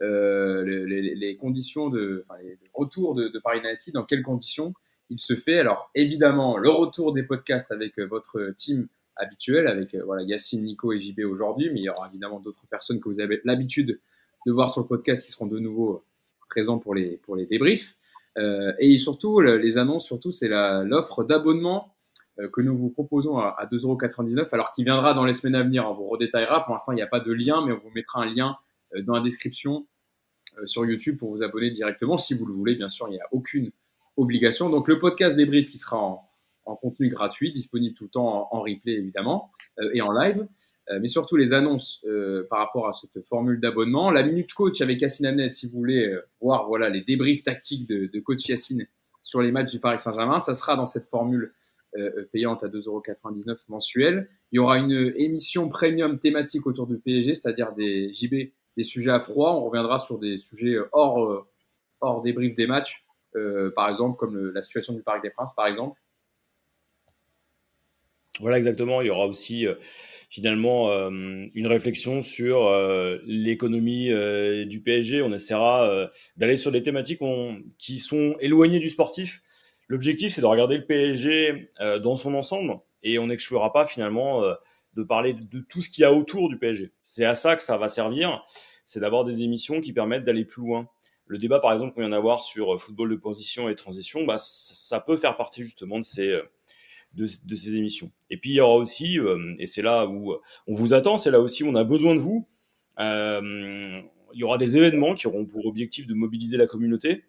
[0.00, 4.22] les, les- les conditions de, enfin, les- le retour de, de Paris United, dans quelles
[4.22, 4.72] conditions
[5.10, 5.58] il se fait.
[5.58, 8.86] Alors, évidemment, le retour des podcasts avec votre team
[9.18, 13.00] habituels avec voilà Yacine, Nico et JB aujourd'hui, mais il y aura évidemment d'autres personnes
[13.00, 14.00] que vous avez l'habitude
[14.46, 16.04] de voir sur le podcast qui seront de nouveau
[16.48, 17.96] présents pour les pour les débriefs.
[18.36, 21.94] et surtout les annonces, surtout c'est l'offre d'abonnement
[22.52, 25.90] que nous vous proposons à, 2,99€, alors qui viendra dans les semaines à venir.
[25.90, 26.64] On vous redétaillera.
[26.64, 28.56] Pour l'instant, il n'y a pas de lien, mais on vous mettra un lien
[29.02, 29.86] dans la description
[30.64, 32.76] sur YouTube pour vous abonner directement si vous le voulez.
[32.76, 33.72] Bien sûr, il n'y a aucune
[34.16, 34.68] obligation.
[34.70, 36.27] Donc le podcast débrief qui sera en,
[36.76, 39.50] contenu gratuit, disponible tout le temps en, replay évidemment
[39.80, 40.46] euh, et en live,
[40.90, 44.10] euh, mais surtout les annonces euh, par rapport à cette formule d'abonnement.
[44.10, 48.20] La minute coach avec Yacine Amnet, si vous voulez voir voilà les débriefs tactiques de,
[48.20, 48.86] coach Yacine
[49.22, 51.52] sur les matchs du Paris Saint-Germain, ça sera dans cette formule
[52.32, 54.28] payante à 2,99€ mensuel.
[54.52, 59.10] Il y aura une émission premium thématique autour du PSG, c'est-à-dire des JB, des sujets
[59.10, 59.52] à froid.
[59.52, 61.46] On reviendra sur des sujets hors,
[62.00, 63.04] hors débrief des matchs
[63.74, 65.98] par exemple, comme la situation du Parc des Princes, par exemple
[68.40, 69.00] Voilà, exactement.
[69.00, 69.74] Il y aura aussi euh,
[70.30, 71.10] finalement euh,
[71.54, 72.70] une réflexion sur
[73.24, 74.10] l'économie
[74.66, 75.22] du PSG.
[75.22, 77.20] On essaiera d'aller sur des thématiques
[77.78, 79.42] qui sont éloignées du sportif.
[79.88, 81.70] L'objectif, c'est de regarder le PSG
[82.02, 84.42] dans son ensemble et on n'exclura pas finalement
[84.94, 86.92] de parler de tout ce qu'il y a autour du PSG.
[87.02, 88.44] C'est à ça que ça va servir,
[88.84, 90.88] c'est d'avoir des émissions qui permettent d'aller plus loin
[91.28, 94.36] le débat, par exemple, qu'on vient d'avoir sur euh, football de position et transition, bah,
[94.38, 96.40] ça peut faire partie justement de ces,
[97.18, 98.10] euh, de, ces émissions.
[98.30, 100.34] Et puis, il y aura aussi, euh, et c'est là où
[100.66, 102.46] on vous attend, c'est là aussi où on a besoin de vous.
[102.98, 107.24] il y aura des événements qui auront pour objectif de mobiliser la communauté.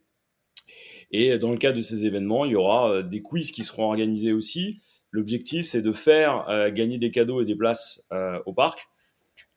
[1.12, 4.32] Et dans le cadre de ces événements, il y aura des quiz qui seront organisés
[4.32, 4.82] aussi.
[5.12, 8.04] L'objectif, c'est de faire gagner des cadeaux et des places
[8.46, 8.88] au parc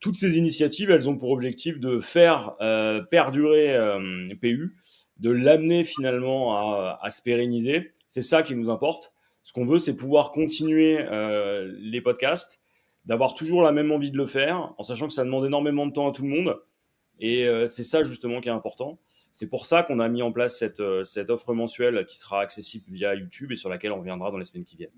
[0.02, 4.76] toutes ces initiatives, elles ont pour objectif de faire euh, perdurer euh, PU,
[5.18, 7.92] de l'amener finalement à, se pérenniser.
[8.08, 9.12] C'est ça qui nous importe.
[9.42, 12.60] Ce qu'on veut, c'est pouvoir continuer euh, les podcasts,
[13.04, 15.92] d'avoir toujours la même envie de le faire, en sachant que ça demande énormément de
[15.92, 16.60] temps à tout le monde.
[17.18, 18.98] Et c'est ça justement qui est important.
[19.32, 22.84] C'est pour ça qu'on a mis en place cette, cette offre mensuelle qui sera accessible
[22.88, 24.90] via YouTube et sur laquelle on reviendra dans les semaines qui viennent.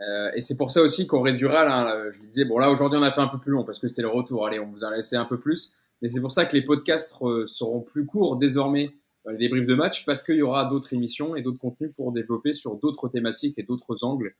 [0.00, 3.02] Euh, et c'est pour ça aussi qu'on réduira, là, je disais, bon là aujourd'hui on
[3.02, 4.94] a fait un peu plus long parce que c'était le retour, allez on vous a
[4.94, 8.36] laissé un peu plus, mais c'est pour ça que les podcasts euh, seront plus courts
[8.36, 8.90] désormais
[9.30, 12.52] les débriefs de match parce qu'il y aura d'autres émissions et d'autres contenus pour développer
[12.52, 14.34] sur d'autres thématiques et d'autres angles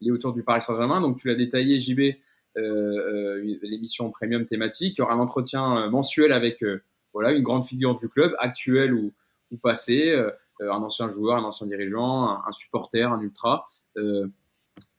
[0.00, 1.00] liés autour du Paris Saint-Germain.
[1.00, 2.14] Donc tu l'as détaillé JB, euh,
[2.56, 6.64] euh, l'émission premium thématique, il y aura un entretien mensuel avec
[7.12, 9.12] voilà une grande figure du club, actuelle ou,
[9.50, 10.14] ou passée,
[10.60, 13.66] un ancien joueur, un ancien dirigeant, un, supporter, un ultra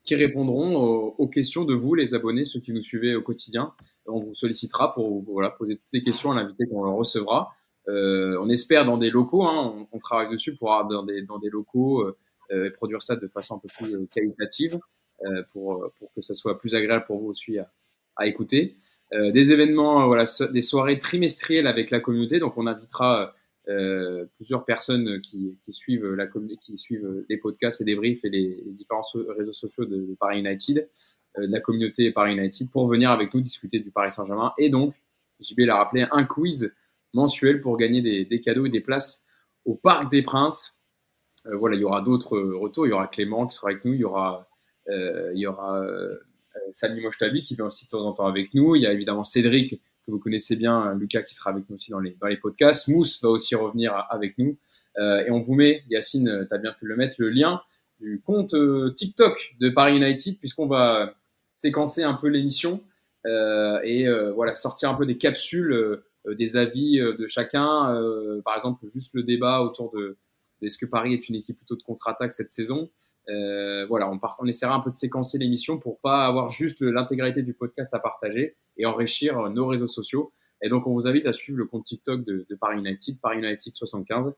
[0.10, 3.74] qui répondront aux, questions de vous, les abonnés, ceux qui nous suivez au quotidien.
[4.08, 5.24] On vous sollicitera pour
[5.58, 7.54] poser toutes les questions à l'invité qu'on recevra.
[7.88, 12.02] Euh, on espère dans des locaux, hein, on, travaille dessus pour avoir dans des, locaux
[12.02, 12.18] euh,
[12.52, 14.78] euh, et produire ça de façon un peu plus qualitative
[15.52, 17.58] pour, que ça soit plus agréable pour vous aussi
[18.16, 18.78] à, écouter.
[19.14, 22.40] des événements, voilà, des soirées trimestrielles avec la communauté.
[22.40, 23.34] Donc on invitera
[24.38, 29.04] plusieurs personnes qui, suivent la qui suivent les podcasts et les briefs et les, différents
[29.38, 30.88] réseaux sociaux de, Paris United,
[31.38, 34.54] de la communauté Paris United, pour venir avec nous discuter du Paris Saint-Germain.
[34.58, 34.94] Et donc,
[35.42, 36.72] JB l'a rappelé, un quiz
[37.14, 39.24] mensuel pour gagner des, cadeaux et des places
[39.66, 40.82] au Parc des Princes.
[41.46, 42.88] Euh, voilà, il y aura d'autres retours.
[42.88, 43.94] Il y aura Clément qui sera avec nous.
[43.94, 44.48] Il y aura,
[44.88, 45.84] il y aura
[46.72, 48.76] Samy Mochtabi qui vient aussi de temps en temps avec nous.
[48.76, 52.00] Il y a évidemment Cédric vous connaissez bien, Lucas qui sera avec nous aussi dans
[52.00, 52.88] les, dans les podcasts.
[52.88, 54.58] Mousse va aussi revenir avec nous.
[54.98, 57.62] Euh, et on vous met, Yacine, tu as bien fait de le mettre, le lien
[58.00, 61.14] du compte euh, TikTok de Paris United, puisqu'on va
[61.52, 62.82] séquencer un peu l'émission
[63.26, 66.02] euh, et voilà sortir un peu des capsules,
[66.38, 67.96] des avis de chacun.
[68.44, 70.18] par exemple, juste le débat autour de
[70.62, 72.90] est-ce que Paris est une équipe plutôt de contre-attaque cette saison?
[73.30, 77.44] Euh, voilà, on, on, essaiera un peu de séquencer l'émission pour pas avoir juste l'intégralité
[77.44, 80.32] du podcast à partager et enrichir nos réseaux sociaux.
[80.62, 83.74] Et donc, on vous invite à suivre le compte TikTok de, Paris United, Paris United
[83.74, 84.34] 75,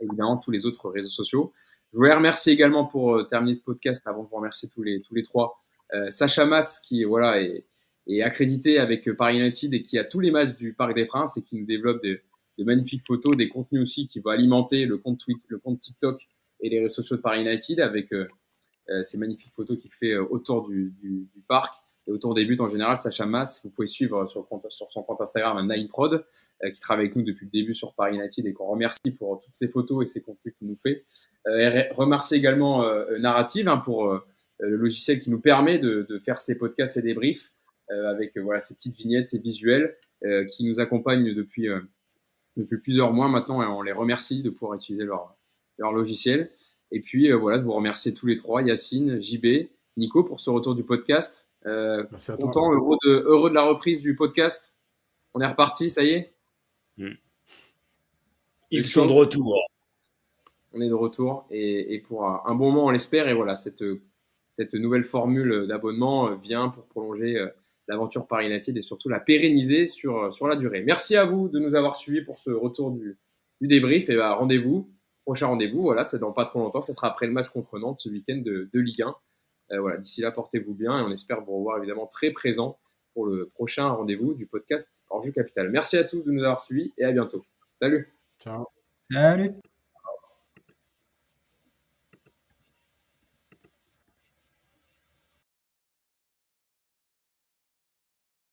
[0.00, 1.52] évidemment tous les autres réseaux sociaux.
[1.92, 5.00] Je voulais remercier également pour euh, terminer le podcast, avant de vous remercier tous les,
[5.02, 5.60] tous les trois,
[5.94, 7.64] euh, Sacha Mas qui voilà, est,
[8.16, 11.36] est, accrédité avec Paris United et qui a tous les matchs du Parc des Princes
[11.36, 12.20] et qui nous développe de,
[12.60, 16.20] de magnifiques photos, des contenus aussi qui vont alimenter le compte, tweet, le compte TikTok
[16.60, 18.28] et les réseaux sociaux de Paris United avec euh,
[18.90, 20.94] euh, ces magnifiques photos qu'il fait euh, autour du,
[21.48, 21.74] parc
[22.06, 22.98] et autour des buts en général.
[22.98, 24.46] Sacha Mass, vous pouvez suivre sur,
[24.90, 26.24] son compte Instagram Nineprod,
[26.62, 29.54] qui travaille avec nous depuis le début sur Paris United et qu'on remercie pour toutes
[29.54, 31.04] ces photos et ces contenus qu'il nous fait.
[31.46, 32.84] et remercier également
[33.18, 34.18] Narrative hein, pour
[34.58, 37.52] le logiciel qui nous permet de, de, faire ces podcasts et des briefs
[38.08, 39.96] avec voilà ces petites vignettes, ces visuels
[40.48, 41.68] qui nous accompagnent depuis
[42.56, 45.34] depuis plusieurs mois maintenant et on les remercie de pouvoir utiliser leur
[45.78, 46.50] leur logiciel.
[46.92, 50.50] Et puis euh, voilà, de vous remercier tous les trois, Yacine, JB Nico, pour ce
[50.50, 51.48] retour du podcast.
[51.66, 52.04] Euh,
[52.38, 54.74] content, heureux de, heureux de la reprise du podcast.
[55.34, 56.32] On est reparti, ça y est?
[56.96, 57.14] Hmm.
[58.70, 59.58] Ils sont de retour.
[60.72, 63.28] On est de retour et, pour un bon moment, on l'espère.
[63.28, 63.84] Et voilà, cette,
[64.48, 67.48] cette nouvelle formule d'abonnement vient pour prolonger euh,
[67.90, 70.82] l'aventure Paris United et surtout la pérenniser sur, sur la durée.
[70.82, 73.18] Merci à vous de nous avoir suivis pour ce retour du,
[73.60, 74.08] débrief.
[74.08, 74.90] Et bah, rendez-vous,
[75.24, 76.80] prochain rendez-vous, voilà, c'est dans pas trop longtemps.
[76.80, 79.14] Ce sera après le match contre Nantes ce week-end de, de Ligue 1.
[79.72, 82.78] Euh, voilà, d'ici là, portez-vous bien et on espère vous revoir évidemment très présent
[83.14, 85.68] pour le prochain rendez-vous du podcast Orjou Capital.
[85.70, 87.44] Merci à tous de nous avoir suivis et à bientôt.
[87.76, 88.08] Salut.
[88.40, 88.66] Ciao.
[89.10, 89.52] Salut.